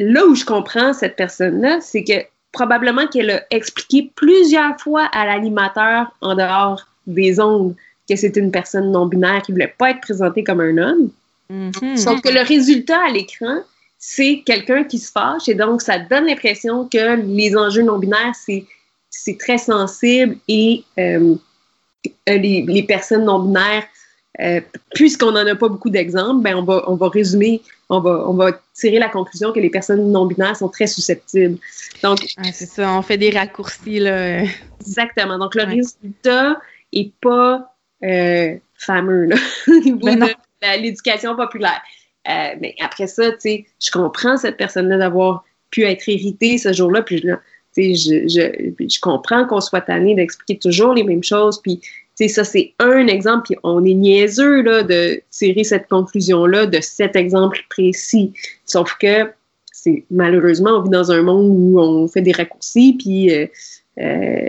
là 0.00 0.26
où 0.26 0.34
je 0.34 0.44
comprends 0.44 0.92
cette 0.92 1.16
personne-là, 1.16 1.80
c'est 1.80 2.04
que 2.04 2.24
probablement 2.52 3.06
qu'elle 3.06 3.30
a 3.30 3.42
expliqué 3.50 4.10
plusieurs 4.16 4.78
fois 4.80 5.04
à 5.12 5.26
l'animateur 5.26 6.12
en 6.20 6.34
dehors 6.34 6.86
des 7.06 7.38
ondes 7.38 7.76
que 8.08 8.16
c'était 8.16 8.40
une 8.40 8.50
personne 8.50 8.90
non-binaire 8.90 9.42
qui 9.42 9.52
voulait 9.52 9.74
pas 9.78 9.90
être 9.90 10.00
présentée 10.00 10.42
comme 10.42 10.60
un 10.60 10.78
homme. 10.78 11.10
Mm-hmm. 11.52 11.96
Sauf 11.96 12.20
que 12.22 12.28
le 12.28 12.42
résultat 12.42 12.98
à 13.06 13.10
l'écran, 13.10 13.60
c'est 13.98 14.42
quelqu'un 14.44 14.84
qui 14.84 14.98
se 14.98 15.12
fâche 15.12 15.48
et 15.48 15.54
donc 15.54 15.82
ça 15.82 15.98
donne 15.98 16.26
l'impression 16.26 16.88
que 16.88 17.20
les 17.20 17.56
enjeux 17.56 17.82
non-binaires, 17.82 18.34
c'est, 18.34 18.64
c'est 19.10 19.38
très 19.38 19.58
sensible 19.58 20.36
et 20.48 20.82
euh, 20.98 21.36
les, 22.26 22.64
les, 22.66 22.82
personnes 22.82 23.24
non-binaires 23.24 23.84
euh, 24.38 24.60
puisqu'on 24.94 25.32
n'en 25.32 25.46
a 25.46 25.54
pas 25.56 25.68
beaucoup 25.68 25.90
d'exemples, 25.90 26.42
ben 26.42 26.54
on 26.54 26.62
va, 26.62 26.84
on 26.86 26.94
va 26.94 27.08
résumer, 27.08 27.62
on 27.88 28.00
va, 28.00 28.24
on 28.28 28.34
va 28.34 28.52
tirer 28.74 28.98
la 29.00 29.08
conclusion 29.08 29.52
que 29.52 29.58
les 29.58 29.70
personnes 29.70 30.12
non-binaires 30.12 30.56
sont 30.56 30.68
très 30.68 30.86
susceptibles. 30.86 31.58
Donc, 32.02 32.20
c'est 32.52 32.66
ça, 32.66 32.92
on 32.92 33.02
fait 33.02 33.18
des 33.18 33.30
raccourcis, 33.30 33.98
là. 33.98 34.44
Exactement. 34.80 35.36
Donc, 35.36 35.56
le 35.56 35.64
résultat 35.64 36.60
est 36.92 37.12
pas 37.20 37.74
euh, 38.04 38.54
fameux, 38.74 39.24
là, 39.24 39.36
au 39.68 39.80
niveau 39.80 40.06
ben 40.06 40.20
de 40.20 40.80
l'éducation 40.80 41.34
populaire. 41.34 41.82
Euh, 42.28 42.54
mais 42.60 42.76
après 42.80 43.08
ça, 43.08 43.32
tu 43.32 43.40
sais, 43.40 43.66
je 43.80 43.90
comprends 43.90 44.36
cette 44.36 44.56
personne-là 44.56 44.98
d'avoir 44.98 45.44
pu 45.70 45.82
être 45.82 46.08
irritée 46.08 46.58
ce 46.58 46.72
jour-là, 46.72 47.02
puis 47.02 47.18
je, 47.18 47.34
je, 47.76 48.28
je, 48.28 48.86
je 48.88 49.00
comprends 49.00 49.46
qu'on 49.46 49.60
soit 49.60 49.80
tanné 49.80 50.14
d'expliquer 50.14 50.58
toujours 50.58 50.94
les 50.94 51.02
mêmes 51.02 51.24
choses, 51.24 51.60
puis 51.60 51.80
ça, 52.16 52.44
c'est 52.44 52.74
un 52.78 53.06
exemple, 53.06 53.44
puis 53.46 53.56
on 53.62 53.84
est 53.84 53.94
niaiseux 53.94 54.62
là, 54.62 54.82
de 54.82 55.22
tirer 55.30 55.64
cette 55.64 55.88
conclusion-là 55.88 56.66
de 56.66 56.80
cet 56.80 57.16
exemple 57.16 57.58
précis. 57.70 58.32
Sauf 58.66 58.94
que 59.00 59.30
c'est 59.72 60.04
malheureusement, 60.10 60.78
on 60.78 60.82
vit 60.82 60.90
dans 60.90 61.10
un 61.10 61.22
monde 61.22 61.46
où 61.50 61.80
on 61.80 62.06
fait 62.08 62.20
des 62.20 62.32
raccourcis, 62.32 62.96
puis 62.98 63.34
euh, 63.34 63.46
euh, 63.98 64.48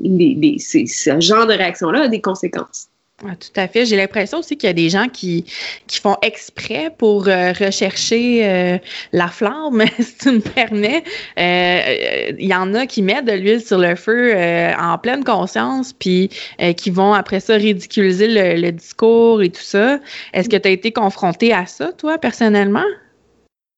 les, 0.00 0.58
ce 0.58 1.20
genre 1.20 1.46
de 1.46 1.52
réaction-là 1.52 2.04
a 2.04 2.08
des 2.08 2.20
conséquences. 2.20 2.88
Ah, 3.22 3.36
tout 3.36 3.60
à 3.60 3.68
fait. 3.68 3.86
J'ai 3.86 3.96
l'impression 3.96 4.38
aussi 4.38 4.56
qu'il 4.56 4.66
y 4.66 4.70
a 4.70 4.74
des 4.74 4.90
gens 4.90 5.08
qui, 5.08 5.44
qui 5.86 6.00
font 6.00 6.16
exprès 6.20 6.90
pour 6.98 7.28
euh, 7.28 7.52
rechercher 7.52 8.44
euh, 8.44 8.78
la 9.12 9.28
flamme, 9.28 9.84
si 10.00 10.16
tu 10.18 10.32
me 10.32 10.40
permets. 10.40 11.04
Euh, 11.38 12.32
il 12.36 12.46
y 12.46 12.54
en 12.54 12.74
a 12.74 12.86
qui 12.86 13.02
mettent 13.02 13.26
de 13.26 13.32
l'huile 13.32 13.60
sur 13.64 13.78
le 13.78 13.94
feu 13.94 14.34
en 14.34 14.98
pleine 14.98 15.22
conscience, 15.22 15.92
puis 15.92 16.28
qui 16.76 16.90
vont 16.90 17.12
après 17.14 17.38
ça 17.38 17.54
ridiculiser 17.54 18.26
le, 18.26 18.60
le 18.60 18.72
discours 18.72 19.42
et 19.42 19.50
tout 19.50 19.62
ça. 19.62 20.00
Est-ce 20.32 20.48
que 20.48 20.56
tu 20.56 20.68
as 20.68 20.72
été 20.72 20.90
confronté 20.92 21.52
à 21.52 21.66
ça, 21.66 21.92
toi, 21.92 22.18
personnellement? 22.18 22.84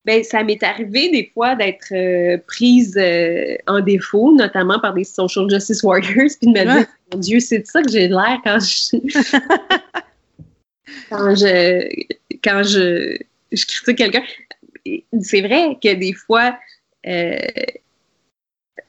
Ben 0.06 0.22
ça 0.22 0.44
m'est 0.44 0.62
arrivé 0.62 1.10
des 1.10 1.30
fois 1.34 1.56
d'être 1.56 1.92
euh, 1.92 2.38
prise 2.46 2.96
euh, 2.96 3.56
en 3.66 3.80
défaut, 3.80 4.32
notamment 4.32 4.78
par 4.78 4.94
des 4.94 5.02
social 5.02 5.50
justice 5.50 5.82
warriors, 5.82 6.30
puis 6.40 6.52
de 6.52 6.58
me 6.58 6.64
dire 6.64 6.86
mon 7.12 7.18
Dieu, 7.18 7.40
c'est 7.40 7.58
de 7.58 7.66
ça 7.66 7.82
que 7.82 7.90
j'ai 7.90 8.06
l'air 8.06 8.38
quand 8.44 8.60
je 8.60 8.96
quand 11.10 11.34
je 11.34 11.88
quand 12.42 12.62
je, 12.62 13.18
je 13.50 13.66
critique 13.66 13.98
quelqu'un. 13.98 14.22
C'est 15.20 15.40
vrai 15.40 15.76
que 15.82 15.92
des 15.94 16.12
fois, 16.12 16.56
euh, 17.08 17.36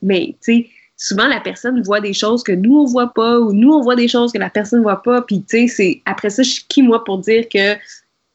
mais 0.04 0.36
tu 0.44 0.54
sais, 0.54 0.70
souvent 0.98 1.26
la 1.26 1.40
personne 1.40 1.82
voit 1.82 2.00
des 2.00 2.14
choses 2.14 2.44
que 2.44 2.52
nous 2.52 2.82
on 2.82 2.86
voit 2.86 3.12
pas, 3.12 3.40
ou 3.40 3.54
nous 3.54 3.74
on 3.74 3.82
voit 3.82 3.96
des 3.96 4.08
choses 4.08 4.32
que 4.32 4.38
la 4.38 4.52
personne 4.52 4.84
voit 4.84 5.02
pas, 5.02 5.24
puis 5.24 5.42
tu 5.42 5.58
sais, 5.58 5.68
c'est 5.68 6.02
après 6.06 6.30
ça, 6.30 6.44
je 6.44 6.52
suis 6.52 6.66
qui 6.68 6.84
moi 6.84 7.04
pour 7.04 7.18
dire 7.18 7.50
que 7.50 7.76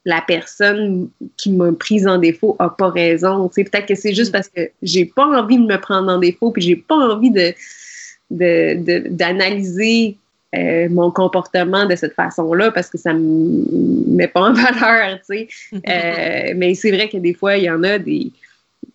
la 0.05 0.21
personne 0.21 1.09
qui 1.37 1.51
m'a 1.51 1.71
prise 1.71 2.07
en 2.07 2.17
défaut 2.17 2.55
a 2.59 2.69
pas 2.69 2.89
raison. 2.89 3.49
Peut-être 3.49 3.85
que 3.85 3.95
c'est 3.95 4.13
juste 4.13 4.29
mm. 4.29 4.33
parce 4.33 4.49
que 4.49 4.69
j'ai 4.81 5.05
pas 5.05 5.25
envie 5.25 5.57
de 5.57 5.65
me 5.65 5.77
prendre 5.77 6.11
en 6.11 6.19
défaut, 6.19 6.51
puis 6.51 6.61
j'ai 6.61 6.75
pas 6.75 6.95
envie 6.95 7.31
de 7.31 7.53
d'analyser 8.29 10.17
euh, 10.55 10.89
mon 10.89 11.11
comportement 11.11 11.85
de 11.85 11.95
cette 11.95 12.15
façon-là 12.15 12.71
parce 12.71 12.89
que 12.89 12.97
ça 12.97 13.13
me 13.13 13.63
met 14.07 14.27
pas 14.27 14.41
en 14.41 14.53
valeur, 14.79 15.19
tu 15.19 15.25
sais. 15.25 15.47
Euh, 15.73 16.53
mais 16.55 16.73
c'est 16.73 16.89
vrai 16.91 17.09
que 17.09 17.17
des 17.17 17.35
fois, 17.35 17.57
il 17.57 17.65
y 17.65 17.69
en 17.69 17.83
a 17.83 17.99
des 17.99 18.31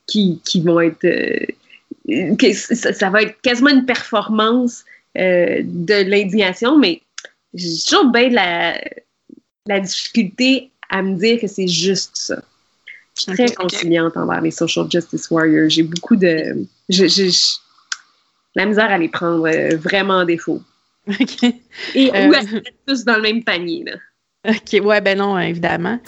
qui, 0.07 0.40
qui 0.44 0.61
vont 0.61 0.81
être... 0.81 1.07
que 2.37 2.53
ça, 2.53 3.11
va 3.11 3.23
être 3.23 3.40
quasiment 3.42 3.71
une 3.71 3.85
performance 3.85 4.85
de 5.14 6.11
l'indignation, 6.11 6.77
mais 6.79 7.01
j'ai 7.55 7.79
toujours 7.88 8.11
bien 8.11 8.29
de 8.29 8.35
la, 8.35 8.81
la 9.66 9.81
difficulté 9.81 10.71
à 10.90 11.03
me 11.03 11.16
dire 11.16 11.40
que 11.40 11.46
c'est 11.46 11.68
juste 11.68 12.12
ça. 12.14 12.42
Je 13.16 13.22
suis 13.22 13.33
très 13.33 13.53
conciliante 13.53 14.16
envers 14.16 14.40
les 14.40 14.53
social 14.53 14.87
justice 14.90 15.31
warriors. 15.31 15.68
J'ai 15.68 15.83
beaucoup 15.83 16.16
de. 16.16 16.66
J'ai 16.88 17.31
la 18.55 18.64
misère 18.64 18.90
à 18.90 18.98
les 18.98 19.09
prendre 19.09 19.48
euh, 19.48 19.77
vraiment 19.77 20.18
en 20.18 20.24
défaut. 20.24 20.62
OK. 21.09 21.42
Et 21.94 22.11
euh... 22.14 22.29
où 22.29 22.35
elles 22.35 22.62
tous 22.87 23.05
dans 23.05 23.16
le 23.16 23.22
même 23.22 23.42
panier, 23.42 23.85
là. 23.85 23.92
OK, 24.48 24.81
ouais, 24.85 25.01
ben 25.01 25.18
non, 25.18 25.37
évidemment. 25.38 25.98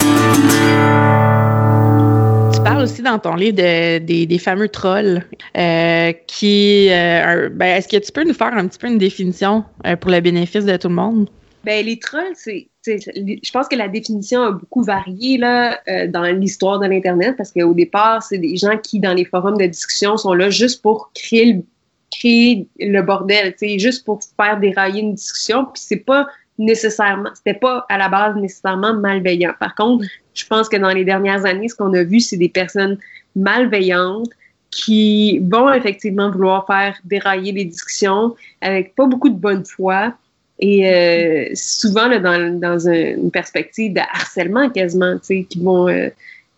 Tu 2.53 2.61
parles 2.63 2.83
aussi 2.83 3.01
dans 3.01 3.19
ton 3.19 3.35
livre 3.35 3.57
de, 3.57 3.97
des, 3.99 4.39
fameux 4.39 4.69
trolls 4.69 5.25
euh, 5.57 6.13
qui. 6.27 6.87
Euh, 6.89 7.49
ben, 7.49 7.77
Est-ce 7.77 7.89
que 7.89 7.97
tu 7.97 8.11
peux 8.11 8.23
nous 8.23 8.33
faire 8.33 8.53
un 8.53 8.67
petit 8.67 8.79
peu 8.79 8.87
une 8.87 8.97
définition 8.97 9.65
pour 9.99 10.11
le 10.11 10.21
bénéfice 10.21 10.63
de 10.65 10.77
tout 10.77 10.87
le 10.87 10.95
monde? 10.95 11.29
Ben, 11.65 11.85
les 11.85 11.99
trolls, 11.99 12.35
c'est 12.35 12.70
je 12.85 13.51
pense 13.51 13.67
que 13.67 13.75
la 13.75 13.87
définition 13.87 14.41
a 14.41 14.51
beaucoup 14.51 14.83
varié 14.83 15.37
là, 15.37 15.79
euh, 15.87 16.07
dans 16.07 16.23
l'histoire 16.23 16.79
de 16.79 16.87
l'Internet 16.87 17.35
parce 17.37 17.51
qu'au 17.51 17.73
départ, 17.73 18.23
c'est 18.23 18.37
des 18.37 18.57
gens 18.57 18.77
qui, 18.77 18.99
dans 18.99 19.13
les 19.13 19.25
forums 19.25 19.57
de 19.57 19.65
discussion, 19.65 20.17
sont 20.17 20.33
là 20.33 20.49
juste 20.49 20.81
pour 20.81 21.11
créer 21.13 21.53
le, 21.53 21.63
créer 22.11 22.67
le 22.79 23.01
bordel, 23.01 23.55
juste 23.77 24.03
pour 24.05 24.19
faire 24.35 24.59
dérailler 24.59 25.01
une 25.01 25.15
discussion. 25.15 25.65
Puis 25.65 25.83
c'est 25.85 25.97
pas 25.97 26.27
nécessairement, 26.57 27.29
c'était 27.35 27.57
pas 27.57 27.85
à 27.89 27.97
la 27.97 28.09
base 28.09 28.35
nécessairement 28.35 28.93
malveillant. 28.93 29.53
Par 29.59 29.75
contre, 29.75 30.05
je 30.33 30.45
pense 30.45 30.69
que 30.69 30.77
dans 30.77 30.91
les 30.91 31.05
dernières 31.05 31.45
années, 31.45 31.69
ce 31.69 31.75
qu'on 31.75 31.93
a 31.93 32.03
vu, 32.03 32.19
c'est 32.19 32.37
des 32.37 32.49
personnes 32.49 32.97
malveillantes 33.35 34.29
qui 34.71 35.39
vont 35.39 35.71
effectivement 35.73 36.31
vouloir 36.31 36.65
faire 36.65 36.97
dérailler 37.03 37.51
les 37.51 37.65
discussions 37.65 38.35
avec 38.61 38.95
pas 38.95 39.05
beaucoup 39.05 39.29
de 39.29 39.35
bonne 39.35 39.65
foi, 39.65 40.13
et 40.61 40.87
euh, 40.87 41.49
souvent, 41.55 42.07
là, 42.07 42.19
dans, 42.19 42.59
dans 42.59 42.87
une 42.87 43.31
perspective 43.31 43.93
de 43.93 43.99
harcèlement 43.99 44.69
quasiment, 44.69 45.17
tu 45.17 45.25
sais, 45.25 45.43
qui 45.49 45.59
vont... 45.59 45.89
Euh, 45.89 46.09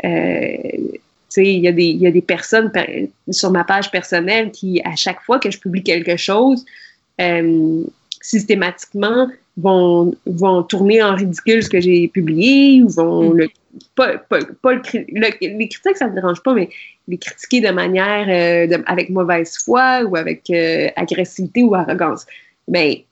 euh, 0.03 0.57
il 1.35 1.61
y, 1.61 1.67
a 1.67 1.71
des, 1.71 1.85
y 1.85 2.05
a 2.05 2.11
des 2.11 2.21
personnes 2.21 2.71
sur 3.31 3.49
ma 3.49 3.63
page 3.63 3.89
personnelle 3.89 4.51
qui, 4.51 4.79
à 4.85 4.95
chaque 4.95 5.19
fois 5.21 5.39
que 5.39 5.49
je 5.49 5.57
publie 5.57 5.81
quelque 5.81 6.15
chose, 6.15 6.63
systématiquement 8.21 9.29
vont, 9.57 10.13
vont 10.27 10.61
tourner 10.61 11.01
en 11.01 11.15
ridicule 11.15 11.63
ce 11.63 11.69
que 11.69 11.81
j'ai 11.81 12.07
publié 12.07 12.83
ou 12.83 12.89
vont 12.89 13.33
mm. 13.33 13.37
le, 13.37 13.49
pas, 13.95 14.19
pas, 14.19 14.41
pas 14.61 14.73
le, 14.75 14.81
les 15.57 15.69
critiques, 15.69 15.97
ça 15.97 16.05
ne 16.05 16.11
me 16.11 16.15
dérange 16.17 16.43
pas, 16.43 16.53
mais 16.53 16.69
les 17.07 17.17
critiquer 17.17 17.61
de 17.61 17.71
manière 17.71 18.77
avec 18.85 19.09
mauvaise 19.09 19.57
foi 19.57 20.03
ou 20.03 20.15
avec 20.15 20.51
agressivité 20.95 21.63
ou 21.63 21.73
arrogance. 21.73 22.27
Mais 22.67 22.95
ben, 22.97 23.03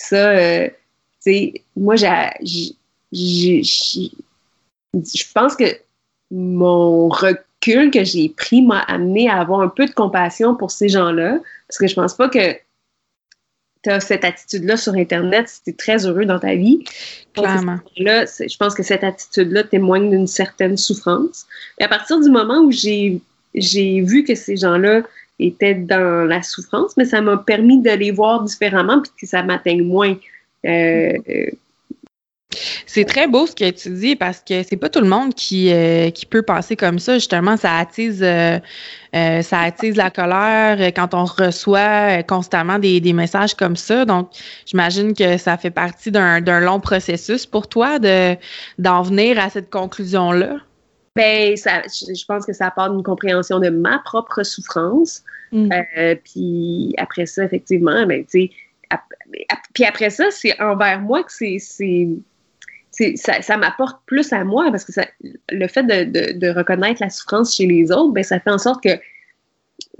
ça, 0.00 0.30
euh, 0.30 0.68
tu 0.68 0.74
sais, 1.20 1.52
moi, 1.76 1.96
je 1.96 2.72
pense 5.34 5.56
que 5.56 5.64
mon 6.30 7.08
recul 7.08 7.90
que 7.90 8.02
j'ai 8.02 8.30
pris 8.30 8.62
m'a 8.62 8.78
amené 8.80 9.28
à 9.28 9.40
avoir 9.40 9.60
un 9.60 9.68
peu 9.68 9.84
de 9.84 9.92
compassion 9.92 10.56
pour 10.56 10.70
ces 10.70 10.88
gens-là, 10.88 11.38
parce 11.68 11.78
que 11.78 11.86
je 11.86 11.94
pense 11.94 12.14
pas 12.14 12.30
que 12.30 12.54
tu 13.82 13.90
as 13.90 14.00
cette 14.00 14.24
attitude-là 14.24 14.78
sur 14.78 14.94
Internet 14.94 15.48
si 15.48 15.62
tu 15.64 15.70
es 15.70 15.74
très 15.74 16.06
heureux 16.06 16.24
dans 16.24 16.38
ta 16.38 16.54
vie. 16.54 16.82
Clairement. 17.34 17.80
Là, 17.98 18.24
je 18.24 18.56
pense 18.56 18.74
que 18.74 18.82
cette 18.82 19.04
attitude-là 19.04 19.64
témoigne 19.64 20.10
d'une 20.10 20.26
certaine 20.26 20.78
souffrance. 20.78 21.46
Et 21.78 21.84
à 21.84 21.88
partir 21.88 22.20
du 22.20 22.30
moment 22.30 22.60
où 22.60 22.70
j'ai 22.70 23.20
vu 23.54 24.24
que 24.24 24.34
ces 24.34 24.56
gens-là 24.56 25.02
était 25.46 25.74
dans 25.74 26.26
la 26.26 26.42
souffrance, 26.42 26.96
mais 26.96 27.04
ça 27.04 27.20
m'a 27.20 27.36
permis 27.36 27.80
de 27.80 27.90
les 27.90 28.10
voir 28.10 28.42
différemment 28.42 29.00
puis 29.00 29.12
que 29.20 29.26
ça 29.26 29.42
m'atteigne 29.42 29.82
moins. 29.82 30.16
Euh, 30.66 31.12
c'est 32.86 33.04
très 33.04 33.28
beau 33.28 33.46
ce 33.46 33.54
que 33.54 33.70
tu 33.70 33.90
dis 33.90 34.16
parce 34.16 34.40
que 34.40 34.64
c'est 34.64 34.76
pas 34.76 34.88
tout 34.88 35.00
le 35.00 35.08
monde 35.08 35.34
qui, 35.34 35.72
euh, 35.72 36.10
qui 36.10 36.26
peut 36.26 36.42
penser 36.42 36.74
comme 36.74 36.98
ça. 36.98 37.14
Justement, 37.14 37.56
ça 37.56 37.76
attise, 37.76 38.22
euh, 38.22 38.58
ça 39.12 39.60
attise 39.60 39.96
la 39.96 40.10
colère 40.10 40.78
quand 40.94 41.14
on 41.14 41.24
reçoit 41.24 42.24
constamment 42.24 42.80
des, 42.80 43.00
des 43.00 43.12
messages 43.12 43.54
comme 43.54 43.76
ça. 43.76 44.04
Donc, 44.04 44.30
j'imagine 44.66 45.14
que 45.14 45.36
ça 45.36 45.56
fait 45.56 45.70
partie 45.70 46.10
d'un 46.10 46.60
long 46.60 46.80
processus 46.80 47.46
pour 47.46 47.68
toi 47.68 48.00
de 48.00 48.36
d'en 48.78 49.02
venir 49.02 49.38
à 49.38 49.48
cette 49.48 49.70
conclusion-là. 49.70 50.56
Ben, 51.16 51.56
ça, 51.56 51.82
je 51.86 52.24
pense 52.24 52.46
que 52.46 52.52
ça 52.52 52.70
part 52.70 52.90
d'une 52.90 53.02
compréhension 53.02 53.58
de 53.58 53.68
ma 53.68 53.98
propre 53.98 54.42
souffrance. 54.44 55.24
Mm. 55.52 55.70
Euh, 55.98 56.14
puis 56.24 56.94
après 56.98 57.26
ça, 57.26 57.44
effectivement, 57.44 58.06
ben, 58.06 58.24
tu 58.24 58.42
sais, 58.42 58.50
puis 59.74 59.84
après 59.84 60.10
ça, 60.10 60.30
c'est 60.30 60.60
envers 60.60 61.00
moi 61.00 61.22
que 61.22 61.30
c'est, 61.32 61.58
ça, 63.16 63.42
ça 63.42 63.56
m'apporte 63.56 64.00
plus 64.06 64.32
à 64.32 64.44
moi 64.44 64.70
parce 64.70 64.84
que 64.84 64.92
ça, 64.92 65.06
le 65.50 65.66
fait 65.68 65.84
de, 65.84 66.32
de, 66.32 66.48
reconnaître 66.50 67.00
la 67.00 67.10
souffrance 67.10 67.56
chez 67.56 67.66
les 67.66 67.92
autres, 67.92 68.12
ben, 68.12 68.24
ça 68.24 68.40
fait 68.40 68.50
en 68.50 68.58
sorte 68.58 68.82
que 68.82 68.98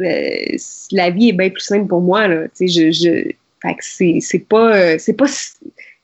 euh, 0.01 0.57
la 0.93 1.11
vie 1.11 1.29
est 1.29 1.33
bien 1.33 1.51
plus 1.51 1.63
simple 1.63 1.87
pour 1.87 2.01
moi. 2.01 2.27
Là. 2.27 2.49
Tu 2.49 2.69
sais, 2.69 2.91
je, 2.91 2.91
je, 2.91 3.33
fait 3.63 3.75
que 3.75 3.85
c'est, 3.85 4.19
c'est 4.21 4.41
pas, 4.41 4.99
c'est 4.99 5.13
pas, 5.13 5.27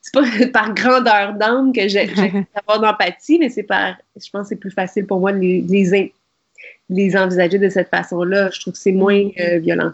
c'est 0.06 0.12
pas 0.12 0.46
par 0.52 0.74
grandeur 0.74 1.34
d'âme 1.34 1.72
que 1.72 1.88
j'ai 1.88 2.06
d'avoir 2.06 2.80
d'empathie, 2.80 3.38
mais 3.38 3.48
c'est 3.48 3.64
par, 3.64 3.96
je 4.16 4.30
pense 4.30 4.42
que 4.42 4.48
c'est 4.50 4.56
plus 4.56 4.70
facile 4.70 5.06
pour 5.06 5.20
moi 5.20 5.32
de 5.32 5.38
les, 5.38 6.12
les, 6.88 7.16
envisager 7.16 7.58
de 7.58 7.68
cette 7.68 7.88
façon-là. 7.88 8.50
Je 8.52 8.60
trouve 8.60 8.74
que 8.74 8.78
c'est 8.78 8.92
moins 8.92 9.28
euh, 9.40 9.58
violent. 9.58 9.92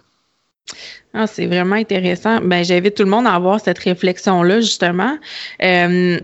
Ah, 1.15 1.27
c'est 1.27 1.47
vraiment 1.47 1.77
intéressant. 1.77 2.41
Ben, 2.41 2.65
j'invite 2.65 2.95
tout 2.95 3.03
le 3.03 3.11
monde 3.11 3.27
à 3.27 3.35
avoir 3.35 3.61
cette 3.61 3.79
réflexion-là, 3.79 4.61
justement. 4.61 5.19
Euh, 5.63 6.19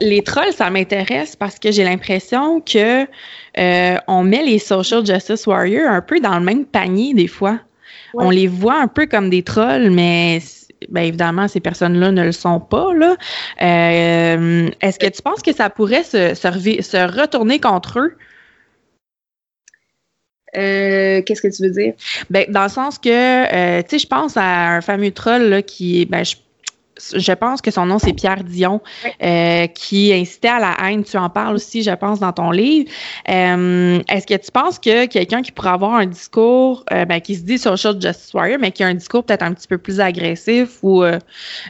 les 0.00 0.22
trolls, 0.22 0.52
ça 0.52 0.70
m'intéresse 0.70 1.34
parce 1.34 1.58
que 1.58 1.72
j'ai 1.72 1.82
l'impression 1.82 2.60
que 2.60 3.04
euh, 3.58 3.96
on 4.06 4.22
met 4.22 4.44
les 4.44 4.60
social 4.60 5.04
justice 5.04 5.46
warriors 5.46 5.90
un 5.90 6.02
peu 6.02 6.20
dans 6.20 6.38
le 6.38 6.44
même 6.44 6.64
panier 6.66 7.14
des 7.14 7.26
fois. 7.26 7.58
On 8.14 8.30
les 8.30 8.46
voit 8.46 8.80
un 8.80 8.88
peu 8.88 9.06
comme 9.06 9.28
des 9.28 9.42
trolls, 9.42 9.90
mais 9.90 10.40
bien 10.88 11.02
évidemment, 11.02 11.48
ces 11.48 11.60
personnes-là 11.60 12.12
ne 12.12 12.24
le 12.24 12.32
sont 12.32 12.60
pas. 12.60 12.92
Là. 12.94 13.16
Euh, 13.62 14.70
est-ce 14.80 14.98
que 14.98 15.08
tu 15.08 15.22
penses 15.22 15.42
que 15.42 15.52
ça 15.52 15.70
pourrait 15.70 16.04
se, 16.04 16.34
se, 16.34 17.20
retourner 17.20 17.60
contre 17.60 18.00
eux? 18.00 18.16
Euh, 20.56 21.20
qu'est-ce 21.22 21.42
que 21.42 21.54
tu 21.54 21.62
veux 21.62 21.70
dire? 21.70 21.94
Ben, 22.30 22.46
dans 22.48 22.62
le 22.62 22.68
sens 22.68 22.98
que, 22.98 23.08
euh, 23.08 23.82
tu 23.82 23.90
sais, 23.90 23.98
je 23.98 24.06
pense 24.06 24.36
à 24.36 24.76
un 24.76 24.80
fameux 24.80 25.10
troll 25.10 25.42
là, 25.42 25.62
qui, 25.62 26.06
ben, 26.06 26.24
je 26.24 26.36
je 27.14 27.32
pense 27.32 27.62
que 27.62 27.70
son 27.70 27.86
nom 27.86 27.98
c'est 27.98 28.12
Pierre 28.12 28.44
Dion, 28.44 28.80
euh, 29.22 29.66
qui 29.68 30.12
incitait 30.12 30.48
à 30.48 30.58
la 30.58 30.76
haine. 30.82 31.04
Tu 31.04 31.16
en 31.16 31.30
parles 31.30 31.54
aussi, 31.54 31.82
je 31.82 31.90
pense, 31.90 32.20
dans 32.20 32.32
ton 32.32 32.50
livre. 32.50 32.90
Euh, 33.28 34.00
est-ce 34.08 34.26
que 34.26 34.34
tu 34.34 34.50
penses 34.50 34.78
que 34.78 35.06
quelqu'un 35.06 35.42
qui 35.42 35.52
pourrait 35.52 35.70
avoir 35.70 35.94
un 35.94 36.06
discours, 36.06 36.84
euh, 36.92 37.04
ben, 37.04 37.20
qui 37.20 37.36
se 37.36 37.42
dit 37.42 37.58
social 37.58 38.00
justice 38.00 38.32
warrior, 38.34 38.58
mais 38.60 38.72
qui 38.72 38.82
a 38.82 38.86
un 38.86 38.94
discours 38.94 39.24
peut-être 39.24 39.42
un 39.42 39.52
petit 39.52 39.68
peu 39.68 39.78
plus 39.78 40.00
agressif 40.00 40.78
ou 40.82 41.04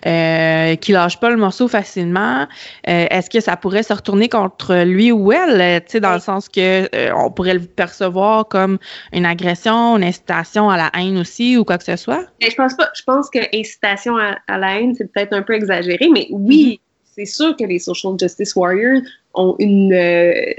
qui 0.02 0.92
lâche 0.92 1.20
pas 1.20 1.30
le 1.30 1.36
morceau 1.36 1.68
facilement, 1.68 2.46
est-ce 2.84 3.30
que 3.30 3.40
ça 3.40 3.56
pourrait 3.56 3.82
se 3.82 3.92
retourner 3.92 4.28
contre 4.28 4.84
lui 4.84 5.12
ou 5.12 5.32
elle, 5.32 5.82
tu 5.82 5.92
sais, 5.92 6.00
dans 6.00 6.14
le 6.14 6.20
sens 6.20 6.48
que 6.48 6.88
on 7.14 7.30
pourrait 7.30 7.54
le 7.54 7.60
percevoir 7.60 8.48
comme 8.48 8.78
une 9.12 9.26
agression, 9.26 9.96
une 9.96 10.04
incitation 10.04 10.70
à 10.70 10.76
la 10.76 10.90
haine 10.94 11.18
aussi 11.18 11.56
ou 11.56 11.64
quoi 11.64 11.78
que 11.78 11.84
ce 11.84 11.96
soit? 11.96 12.24
je 12.40 12.54
pense 12.54 12.74
pas. 12.74 12.88
Je 12.94 13.02
pense 13.02 13.30
que 13.30 13.38
incitation 13.54 14.16
à, 14.16 14.36
à 14.46 14.58
la 14.58 14.80
haine, 14.80 14.94
c'est 14.94 15.12
un 15.32 15.42
peu 15.42 15.54
exagéré, 15.54 16.08
mais 16.12 16.26
oui, 16.30 16.80
mm-hmm. 16.80 17.10
c'est 17.14 17.24
sûr 17.24 17.56
que 17.56 17.64
les 17.64 17.78
social 17.78 18.14
justice 18.18 18.54
warriors 18.56 19.02
ont 19.34 19.56
une 19.58 19.92
euh, 19.92 20.52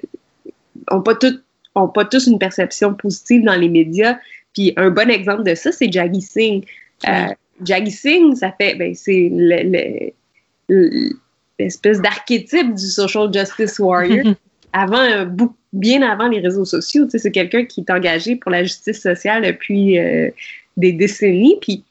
ont 0.91 1.01
pas 1.01 1.15
toutes 1.15 1.41
ont 1.75 1.87
pas 1.87 2.05
tous 2.05 2.27
une 2.27 2.39
perception 2.39 2.93
positive 2.93 3.43
dans 3.43 3.55
les 3.55 3.69
médias. 3.69 4.17
Puis 4.53 4.73
un 4.77 4.89
bon 4.89 5.09
exemple 5.09 5.43
de 5.43 5.55
ça, 5.55 5.71
c'est 5.71 5.91
Jaggi 5.91 6.21
Singh. 6.21 6.65
Euh, 7.07 7.27
Jaggi 7.63 7.91
Singh, 7.91 8.35
ça 8.35 8.53
fait 8.59 8.75
ben 8.75 8.93
c'est 8.95 9.31
l'espèce 11.59 12.01
d'archétype 12.01 12.73
du 12.73 12.87
social 12.87 13.31
justice 13.33 13.79
warrior. 13.79 14.35
avant, 14.73 15.25
bien 15.73 16.01
avant 16.01 16.27
les 16.27 16.39
réseaux 16.39 16.65
sociaux, 16.65 17.07
c'est 17.09 17.31
quelqu'un 17.31 17.65
qui 17.65 17.81
est 17.81 17.91
engagé 17.91 18.35
pour 18.35 18.51
la 18.51 18.63
justice 18.63 19.01
sociale 19.01 19.43
depuis 19.43 19.97
euh, 19.97 20.29
des 20.77 20.93
décennies. 20.93 21.57
Puis 21.61 21.83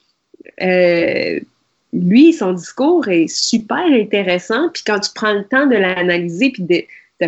lui, 1.93 2.32
son 2.32 2.53
discours 2.53 3.09
est 3.09 3.28
super 3.28 3.84
intéressant. 3.84 4.68
Puis 4.72 4.82
quand 4.86 5.01
tu 5.01 5.11
prends 5.14 5.32
le 5.32 5.45
temps 5.45 5.66
de 5.66 5.76
l'analyser 5.76 6.51
puis 6.51 6.62
de, 6.62 6.84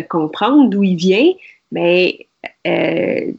comprendre 0.09 0.69
d'où 0.69 0.83
il 0.83 0.95
vient, 0.95 1.31
mais 1.71 2.27
euh, 2.65 3.31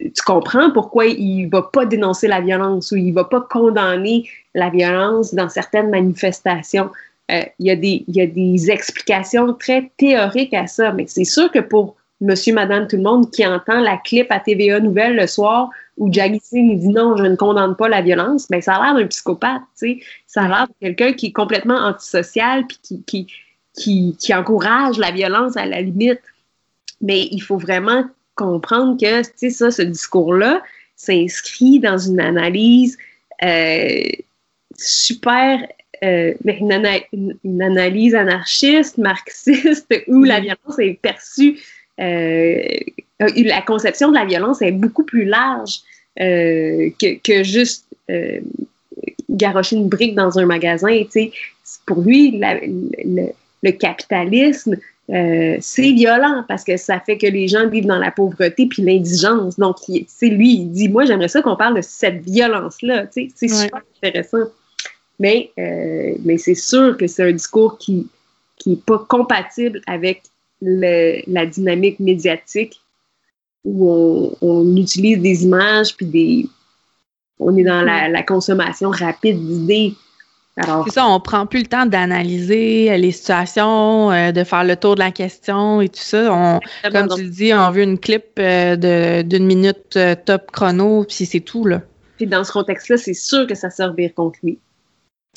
tu 0.00 0.22
comprends 0.26 0.70
pourquoi 0.70 1.06
il 1.06 1.46
va 1.46 1.62
pas 1.62 1.86
dénoncer 1.86 2.26
la 2.26 2.40
violence 2.40 2.90
ou 2.90 2.96
il 2.96 3.12
va 3.12 3.24
pas 3.24 3.40
condamner 3.40 4.28
la 4.54 4.70
violence 4.70 5.34
dans 5.34 5.48
certaines 5.48 5.90
manifestations. 5.90 6.90
Euh, 7.30 7.42
il, 7.60 7.66
y 7.66 7.70
a 7.70 7.76
des, 7.76 8.04
il 8.08 8.16
y 8.16 8.20
a 8.20 8.26
des 8.26 8.70
explications 8.70 9.54
très 9.54 9.90
théoriques 9.96 10.54
à 10.54 10.66
ça, 10.66 10.92
mais 10.92 11.06
c'est 11.06 11.24
sûr 11.24 11.50
que 11.52 11.60
pour 11.60 11.96
monsieur, 12.20 12.54
madame, 12.54 12.86
tout 12.88 12.96
le 12.96 13.02
monde 13.02 13.30
qui 13.30 13.46
entend 13.46 13.80
la 13.80 13.96
clip 13.96 14.30
à 14.30 14.40
TVA 14.40 14.80
Nouvelle 14.80 15.16
le 15.16 15.26
soir 15.26 15.70
où 15.96 16.12
Jaggy 16.12 16.40
Singh 16.42 16.78
dit 16.78 16.88
non, 16.88 17.16
je 17.16 17.24
ne 17.24 17.36
condamne 17.36 17.76
pas 17.76 17.88
la 17.88 18.02
violence, 18.02 18.48
mais 18.50 18.58
ben, 18.58 18.62
ça 18.62 18.74
a 18.76 18.82
l'air 18.82 18.94
d'un 18.94 19.06
psychopathe, 19.06 19.62
tu 19.78 19.98
sais. 19.98 20.00
Ça 20.26 20.42
a 20.42 20.48
l'air 20.48 20.68
de 20.68 20.74
quelqu'un 20.80 21.12
qui 21.12 21.26
est 21.26 21.32
complètement 21.32 21.76
antisocial 21.76 22.66
puis 22.66 22.78
qui, 22.82 23.02
qui, 23.04 23.26
qui, 23.74 24.16
qui 24.18 24.34
encourage 24.34 24.98
la 24.98 25.10
violence 25.10 25.56
à 25.56 25.66
la 25.66 25.80
limite. 25.80 26.20
Mais 27.00 27.28
il 27.30 27.40
faut 27.40 27.58
vraiment 27.58 28.04
comprendre 28.34 28.98
que, 28.98 29.22
tu 29.22 29.30
sais, 29.36 29.50
ça, 29.50 29.70
ce 29.70 29.82
discours-là 29.82 30.62
s'inscrit 30.96 31.80
dans 31.80 31.98
une 31.98 32.20
analyse 32.20 32.96
euh, 33.42 34.02
super, 34.76 35.66
euh, 36.04 36.34
une, 36.44 37.36
une, 37.44 37.62
analyse 37.62 38.14
anarchiste, 38.14 38.98
marxiste, 38.98 39.92
où 40.06 40.24
la 40.24 40.40
violence 40.40 40.78
est 40.78 40.98
perçue, 41.00 41.60
euh, 42.00 42.62
la 43.44 43.62
conception 43.62 44.10
de 44.10 44.14
la 44.14 44.24
violence 44.24 44.62
est 44.62 44.72
beaucoup 44.72 45.04
plus 45.04 45.24
large 45.24 45.80
euh, 46.20 46.90
que, 47.00 47.18
que, 47.22 47.42
juste 47.42 47.86
euh, 48.10 48.40
garocher 49.30 49.76
une 49.76 49.88
brique 49.88 50.14
dans 50.14 50.38
un 50.38 50.46
magasin. 50.46 51.02
Tu 51.04 51.10
sais, 51.10 51.32
pour 51.86 52.02
lui, 52.02 52.38
la, 52.38 52.54
le, 52.60 53.28
le, 53.62 53.70
capitalisme, 53.72 54.76
euh, 55.10 55.56
c'est 55.60 55.92
violent 55.92 56.44
parce 56.48 56.64
que 56.64 56.76
ça 56.76 57.00
fait 57.00 57.16
que 57.16 57.26
les 57.26 57.48
gens 57.48 57.68
vivent 57.68 57.86
dans 57.86 57.98
la 57.98 58.10
pauvreté 58.10 58.66
puis 58.66 58.82
l'indigence. 58.82 59.58
Donc, 59.58 59.76
c'est 60.06 60.28
lui, 60.28 60.54
il 60.54 60.70
dit, 60.70 60.88
moi, 60.88 61.04
j'aimerais 61.04 61.28
ça 61.28 61.42
qu'on 61.42 61.56
parle 61.56 61.76
de 61.76 61.82
cette 61.82 62.22
violence-là. 62.22 63.06
C'est 63.10 63.30
super 63.38 63.80
intéressant. 64.02 64.50
Mais, 65.18 65.50
euh, 65.58 66.14
mais 66.24 66.36
c'est 66.36 66.54
sûr 66.54 66.96
que 66.96 67.06
c'est 67.06 67.22
un 67.22 67.32
discours 67.32 67.78
qui 67.78 68.06
n'est 68.66 68.76
pas 68.76 68.98
compatible 69.08 69.80
avec 69.86 70.22
le, 70.60 71.22
la 71.26 71.46
dynamique 71.46 71.98
médiatique 72.00 72.81
où 73.64 73.90
on, 73.90 74.36
on, 74.40 74.76
utilise 74.76 75.20
des 75.20 75.44
images 75.44 75.96
puis 75.96 76.06
des... 76.06 76.48
On 77.38 77.56
est 77.56 77.64
dans 77.64 77.82
la, 77.82 78.08
la 78.08 78.22
consommation 78.22 78.90
rapide 78.90 79.38
d'idées 79.38 79.94
c'est 80.56 80.92
ça, 80.92 81.06
on 81.06 81.18
prend 81.18 81.46
plus 81.46 81.60
le 81.60 81.66
temps 81.66 81.86
d'analyser 81.86 82.92
euh, 82.92 82.96
les 82.98 83.12
situations, 83.12 84.10
euh, 84.10 84.32
de 84.32 84.44
faire 84.44 84.64
le 84.64 84.76
tour 84.76 84.96
de 84.96 85.00
la 85.00 85.10
question 85.10 85.80
et 85.80 85.88
tout 85.88 86.00
ça. 86.00 86.30
On, 86.30 86.60
comme 86.90 87.08
tu 87.08 87.22
le 87.22 87.30
dis, 87.30 87.54
on 87.54 87.70
veut 87.70 87.82
une 87.82 87.98
clip 87.98 88.24
euh, 88.38 89.22
d'une 89.22 89.46
minute 89.46 89.98
top 90.26 90.50
chrono, 90.52 91.04
puis 91.04 91.24
c'est 91.24 91.40
tout, 91.40 91.64
là. 91.64 91.80
Puis 92.18 92.26
dans 92.26 92.44
ce 92.44 92.52
contexte-là, 92.52 92.98
c'est 92.98 93.14
sûr 93.14 93.46
que 93.46 93.54
ça 93.54 93.70
servir 93.70 94.12
contre 94.14 94.38
lui. 94.42 94.58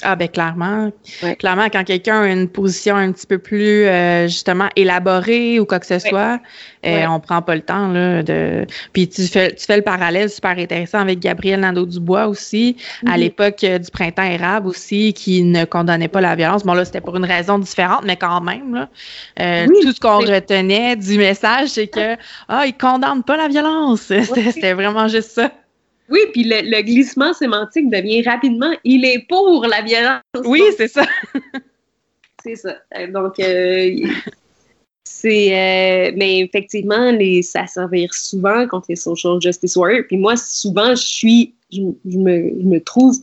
Ah 0.04 0.18
ben 0.18 0.28
clairement. 0.28 0.92
Clairement, 1.40 1.70
quand 1.70 1.86
quelqu'un 1.86 2.24
a 2.24 2.28
une 2.28 2.50
position 2.50 2.98
un 2.98 3.14
petit 3.14 3.26
peu 3.26 3.38
plus 3.38 3.86
euh, 3.86 4.28
justement 4.28 4.68
élaborée 4.76 5.58
ou 5.58 5.66
quoi 5.66 5.80
que 5.80 5.86
ce 5.86 6.00
soit, 6.00 6.42
euh, 6.86 7.06
on 7.08 7.22
prend 7.22 7.42
pas 7.42 7.56
le 7.56 7.62
temps 7.62 7.88
là 7.88 8.22
de. 8.22 8.66
Puis 8.92 9.08
tu 9.08 9.26
fais 9.28 9.56
tu 9.56 9.66
fais 9.66 9.78
le 9.78 9.84
parallèle 9.84 10.30
super 10.30 10.58
intéressant 10.58 11.00
avec 11.00 11.20
Gabriel 11.20 11.62
Nadeau-Dubois 11.62 12.28
aussi, 12.28 12.76
à 13.08 13.16
l'époque 13.16 13.64
euh, 13.64 13.78
du 13.80 13.90
printemps 13.90 14.24
érable 14.24 14.68
aussi, 14.68 15.14
qui 15.14 15.44
ne 15.44 15.64
condamnait 15.64 16.10
pas 16.10 16.20
la 16.20 16.36
violence. 16.36 16.66
Bon 16.66 16.74
là, 16.74 16.84
c'était 16.84 17.00
pour 17.00 17.16
une 17.16 17.26
raison 17.26 17.58
différente, 17.58 18.04
mais 18.04 18.18
quand 18.18 18.42
même 18.42 18.76
là. 18.76 19.66
tout 19.82 19.94
ce 19.94 20.00
qu'on 20.02 20.20
retenait 20.20 20.98
du 20.98 21.18
message, 21.18 21.70
c'est 21.70 21.88
que 21.88 22.18
ah, 22.50 22.66
il 22.68 22.76
condamne 22.76 23.24
pas 23.24 23.38
la 23.38 23.48
violence. 23.48 24.02
C'était 24.52 24.74
vraiment 24.74 25.08
juste 25.08 25.32
ça. 25.32 25.52
Oui, 26.10 26.20
puis 26.34 26.44
le, 26.44 26.82
glissement 26.82 27.34
sémantique 27.34 27.90
devient 27.90 28.22
rapidement 28.24 28.72
il 28.84 29.06
est 29.06 29.26
pour 29.28 29.66
la 29.66 29.82
violence. 29.82 30.22
Oui, 30.46 30.62
c'est 30.78 30.88
ça. 30.88 31.06
c'est 32.44 32.56
ça. 32.56 32.76
Euh, 32.98 33.12
donc, 33.12 33.40
euh, 33.40 33.96
c'est. 35.04 35.52
Euh, 35.52 36.12
mais 36.16 36.40
effectivement, 36.40 37.12
les, 37.12 37.42
ça 37.42 37.66
servir 37.66 38.14
souvent 38.14 38.68
contre 38.68 38.88
les 38.90 38.96
social 38.96 39.42
justice 39.42 39.76
warriors. 39.76 40.06
Puis 40.08 40.18
moi, 40.18 40.36
souvent, 40.36 40.90
je 40.90 41.04
suis. 41.04 41.54
Je, 41.72 41.82
me, 41.82 42.52
je 42.62 42.66
me 42.66 42.80
trouve 42.80 43.16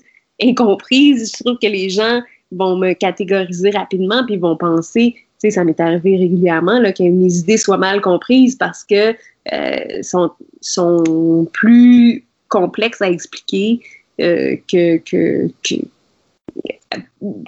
incomprise. 0.42 1.32
Je 1.36 1.44
trouve 1.44 1.58
que 1.58 1.68
les 1.68 1.88
gens 1.88 2.20
vont 2.50 2.76
me 2.76 2.92
catégoriser 2.92 3.70
rapidement, 3.70 4.24
puis 4.26 4.36
vont 4.36 4.56
penser. 4.56 5.14
Tu 5.14 5.22
sais, 5.38 5.50
ça 5.50 5.64
m'est 5.64 5.78
arrivé 5.80 6.16
régulièrement 6.16 6.78
là, 6.78 6.92
que 6.92 7.02
mes 7.02 7.34
idées 7.34 7.56
soient 7.56 7.78
mal 7.78 8.00
comprises 8.00 8.56
parce 8.56 8.84
que 8.84 9.14
euh, 9.52 10.02
sont, 10.02 10.30
sont 10.60 11.48
plus 11.52 12.24
complexe 12.52 13.00
à 13.00 13.08
expliquer 13.08 13.80
euh, 14.20 14.56
que, 14.70 14.98
que, 14.98 15.48
que, 15.64 15.76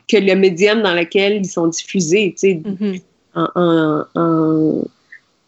que, 0.08 0.16
le 0.16 0.34
médium 0.34 0.82
dans 0.82 0.94
lequel 0.94 1.36
ils 1.36 1.48
sont 1.48 1.66
diffusés. 1.66 2.34
Tu 2.38 2.62
sais, 2.62 3.02
en, 3.34 4.04
en, 4.14 4.84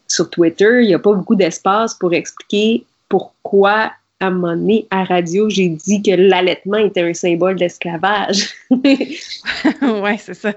sur 0.07 0.29
Twitter, 0.29 0.81
il 0.83 0.87
n'y 0.87 0.93
a 0.93 0.99
pas 0.99 1.13
beaucoup 1.13 1.35
d'espace 1.35 1.95
pour 1.95 2.13
expliquer 2.13 2.85
pourquoi 3.09 3.91
à 4.19 4.27
un 4.27 4.31
moment 4.31 4.55
donné, 4.55 4.87
à 4.89 5.03
radio, 5.03 5.47
j'ai 5.49 5.69
dit 5.69 6.01
que 6.01 6.11
l'allaitement 6.11 6.77
était 6.77 7.01
un 7.01 7.13
symbole 7.13 7.55
d'esclavage. 7.55 8.49
oui, 8.71 10.17
c'est 10.17 10.33
ça. 10.33 10.53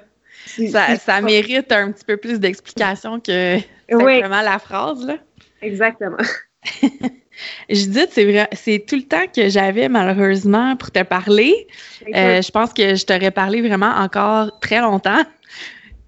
Ça, 0.70 0.96
ça 0.96 1.20
mérite 1.20 1.70
un 1.70 1.92
petit 1.92 2.04
peu 2.04 2.16
plus 2.16 2.40
d'explication 2.40 3.20
que 3.20 3.58
simplement 3.90 4.40
la 4.40 4.58
phrase. 4.58 5.06
Là. 5.06 5.18
Exactement. 5.60 6.16
Judith, 7.68 8.08
c'est 8.10 8.24
vrai, 8.24 8.48
c'est 8.52 8.84
tout 8.86 8.96
le 8.96 9.02
temps 9.02 9.26
que 9.34 9.48
j'avais 9.48 9.88
malheureusement 9.88 10.76
pour 10.76 10.90
te 10.90 11.02
parler. 11.02 11.66
Euh, 12.14 12.42
je 12.42 12.50
pense 12.50 12.72
que 12.72 12.94
je 12.94 13.04
t'aurais 13.04 13.30
parlé 13.30 13.60
vraiment 13.60 13.92
encore 13.96 14.58
très 14.60 14.80
longtemps. 14.80 15.22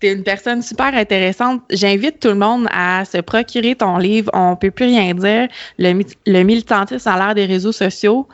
Tu 0.00 0.08
es 0.08 0.14
une 0.14 0.24
personne 0.24 0.62
super 0.62 0.92
intéressante. 0.94 1.62
J'invite 1.70 2.18
tout 2.18 2.30
le 2.30 2.34
monde 2.34 2.66
à 2.72 3.04
se 3.04 3.18
procurer 3.18 3.76
ton 3.76 3.98
livre. 3.98 4.32
On 4.34 4.56
peut 4.56 4.72
plus 4.72 4.86
rien 4.86 5.14
dire. 5.14 5.46
Le, 5.78 6.02
le 6.26 6.42
militantisme 6.42 7.08
à 7.08 7.16
l'ère 7.16 7.36
des 7.36 7.44
réseaux 7.44 7.70
sociaux. 7.70 8.26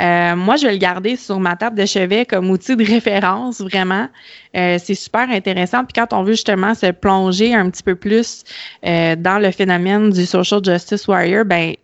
Euh, 0.00 0.34
moi, 0.34 0.56
je 0.56 0.66
vais 0.66 0.72
le 0.72 0.78
garder 0.78 1.14
sur 1.14 1.38
ma 1.38 1.54
table 1.54 1.78
de 1.78 1.86
chevet 1.86 2.26
comme 2.26 2.50
outil 2.50 2.74
de 2.74 2.84
référence, 2.92 3.60
vraiment. 3.60 4.08
Euh, 4.56 4.78
c'est 4.82 4.96
super 4.96 5.30
intéressant. 5.30 5.84
Puis 5.84 5.92
quand 5.94 6.12
on 6.12 6.24
veut 6.24 6.32
justement 6.32 6.74
se 6.74 6.90
plonger 6.90 7.54
un 7.54 7.70
petit 7.70 7.84
peu 7.84 7.94
plus 7.94 8.42
dans 8.82 9.40
le 9.40 9.52
phénomène 9.52 10.10
du 10.10 10.26
social 10.26 10.60
justice 10.64 11.06
warrior, 11.06 11.44
ben 11.44 11.74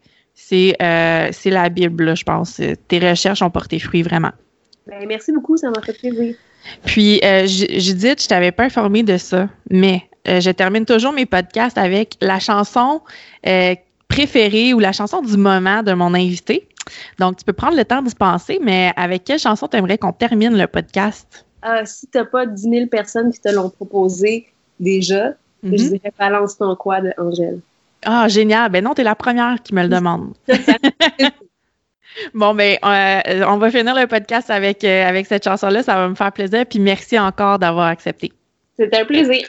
euh, 0.54 1.28
c'est 1.32 1.50
la 1.50 1.68
Bible, 1.68 2.16
je 2.16 2.24
pense. 2.24 2.60
Tes 2.88 2.98
recherches 2.98 3.42
ont 3.42 3.50
porté 3.50 3.78
fruit, 3.78 4.02
vraiment. 4.02 4.32
Ben, 4.86 5.06
merci 5.06 5.32
beaucoup, 5.32 5.56
ça 5.56 5.70
m'a 5.70 5.82
fait 5.82 5.98
plaisir. 5.98 6.34
Puis, 6.84 7.20
euh, 7.24 7.46
Judith, 7.46 8.22
je 8.22 8.28
t'avais 8.28 8.52
pas 8.52 8.64
informé 8.64 9.02
de 9.02 9.16
ça, 9.16 9.48
mais 9.70 10.02
euh, 10.26 10.40
je 10.40 10.50
termine 10.50 10.84
toujours 10.84 11.12
mes 11.12 11.26
podcasts 11.26 11.78
avec 11.78 12.16
la 12.20 12.38
chanson 12.38 13.00
préférée 14.08 14.74
ou 14.74 14.78
la 14.78 14.92
chanson 14.92 15.20
du 15.20 15.36
moment 15.36 15.82
de 15.82 15.92
mon 15.92 16.14
invité. 16.14 16.66
Donc, 17.18 17.36
tu 17.36 17.44
peux 17.44 17.52
prendre 17.52 17.76
le 17.76 17.84
temps 17.84 18.02
d'y 18.02 18.14
penser, 18.14 18.58
mais 18.62 18.92
avec 18.96 19.24
quelle 19.24 19.38
chanson 19.38 19.68
tu 19.68 19.76
aimerais 19.76 19.98
qu'on 19.98 20.12
termine 20.12 20.56
le 20.56 20.66
podcast? 20.66 21.44
si 21.84 22.06
tu 22.06 22.16
n'as 22.16 22.24
pas 22.24 22.46
10 22.46 22.62
000 22.62 22.86
personnes 22.86 23.32
qui 23.32 23.40
te 23.40 23.48
l'ont 23.48 23.68
proposé 23.68 24.46
déjà, 24.80 25.34
je 25.62 25.70
mm-hmm. 25.70 25.88
dirais 25.88 26.12
Balance 26.18 26.56
ton 26.56 26.74
quoi 26.76 27.00
de 27.00 27.12
Angèle. 27.18 27.60
Ah, 28.04 28.28
génial. 28.28 28.70
Ben 28.70 28.84
non, 28.84 28.94
tu 28.94 29.00
es 29.00 29.04
la 29.04 29.14
première 29.14 29.62
qui 29.62 29.74
me 29.74 29.82
le 29.82 29.88
demande. 29.88 30.34
bon, 32.34 32.54
ben, 32.54 32.76
euh, 32.84 33.44
on 33.46 33.58
va 33.58 33.70
finir 33.70 33.94
le 33.94 34.06
podcast 34.06 34.50
avec, 34.50 34.84
euh, 34.84 35.08
avec 35.08 35.26
cette 35.26 35.44
chanson-là. 35.44 35.82
Ça 35.82 35.96
va 35.96 36.08
me 36.08 36.14
faire 36.14 36.32
plaisir. 36.32 36.64
Puis 36.66 36.78
merci 36.78 37.18
encore 37.18 37.58
d'avoir 37.58 37.86
accepté. 37.86 38.32
C'était 38.78 39.00
un 39.00 39.04
plaisir. 39.04 39.48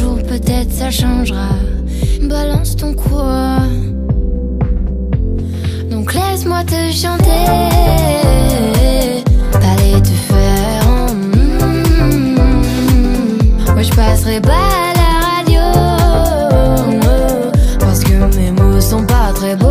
peut-être 0.31 0.71
ça 0.71 0.89
changera. 0.89 1.49
Balance 2.21 2.77
ton 2.77 2.93
quoi. 2.93 3.57
Donc 5.89 6.13
laisse-moi 6.13 6.63
te 6.63 6.89
chanter. 6.89 7.47
Allez 9.71 10.01
te 10.01 10.15
faire. 10.29 10.83
Moi 13.73 13.83
je 13.83 13.89
passe 13.89 14.21
passerai 14.21 14.39
pas 14.39 14.67
à 14.87 14.93
la 15.01 15.11
radio. 15.31 15.63
Parce 17.79 17.99
que 17.99 18.13
mes 18.37 18.51
mots 18.51 18.79
sont 18.79 19.05
pas 19.05 19.33
très 19.35 19.57
beaux. 19.57 19.67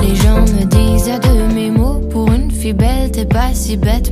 Les 0.00 0.14
gens 0.14 0.40
me 0.40 0.64
disent 0.64 1.10
à 1.10 1.18
de 1.18 1.52
mes 1.52 1.70
mots. 1.70 2.00
Pour 2.10 2.32
une 2.32 2.50
fille 2.50 2.72
belle, 2.72 3.10
t'es 3.10 3.26
pas 3.26 3.52
si 3.52 3.76
bête. 3.76 4.11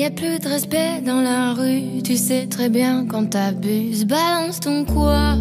Y 0.00 0.04
a 0.06 0.10
plus 0.10 0.38
de 0.38 0.48
respect 0.48 1.02
dans 1.04 1.20
la 1.20 1.52
rue, 1.52 2.00
tu 2.02 2.16
sais 2.16 2.46
très 2.46 2.70
bien 2.70 3.04
quand 3.06 3.26
t'abuses. 3.28 4.06
Balance 4.06 4.58
ton 4.58 4.86
quoi? 4.86 5.34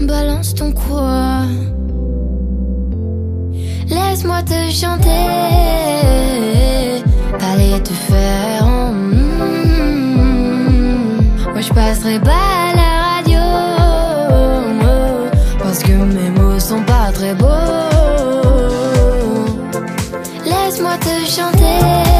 Balance 0.00 0.54
ton 0.54 0.72
quoi? 0.72 1.42
Laisse-moi 3.90 4.42
te 4.44 4.70
chanter, 4.72 5.10
aller 7.52 7.82
te 7.82 7.92
faire. 7.92 8.66
mm, 8.66 9.42
Moi 11.52 11.60
je 11.60 11.68
passerai 11.68 12.18
pas 12.18 12.73
chanter. 21.34 22.13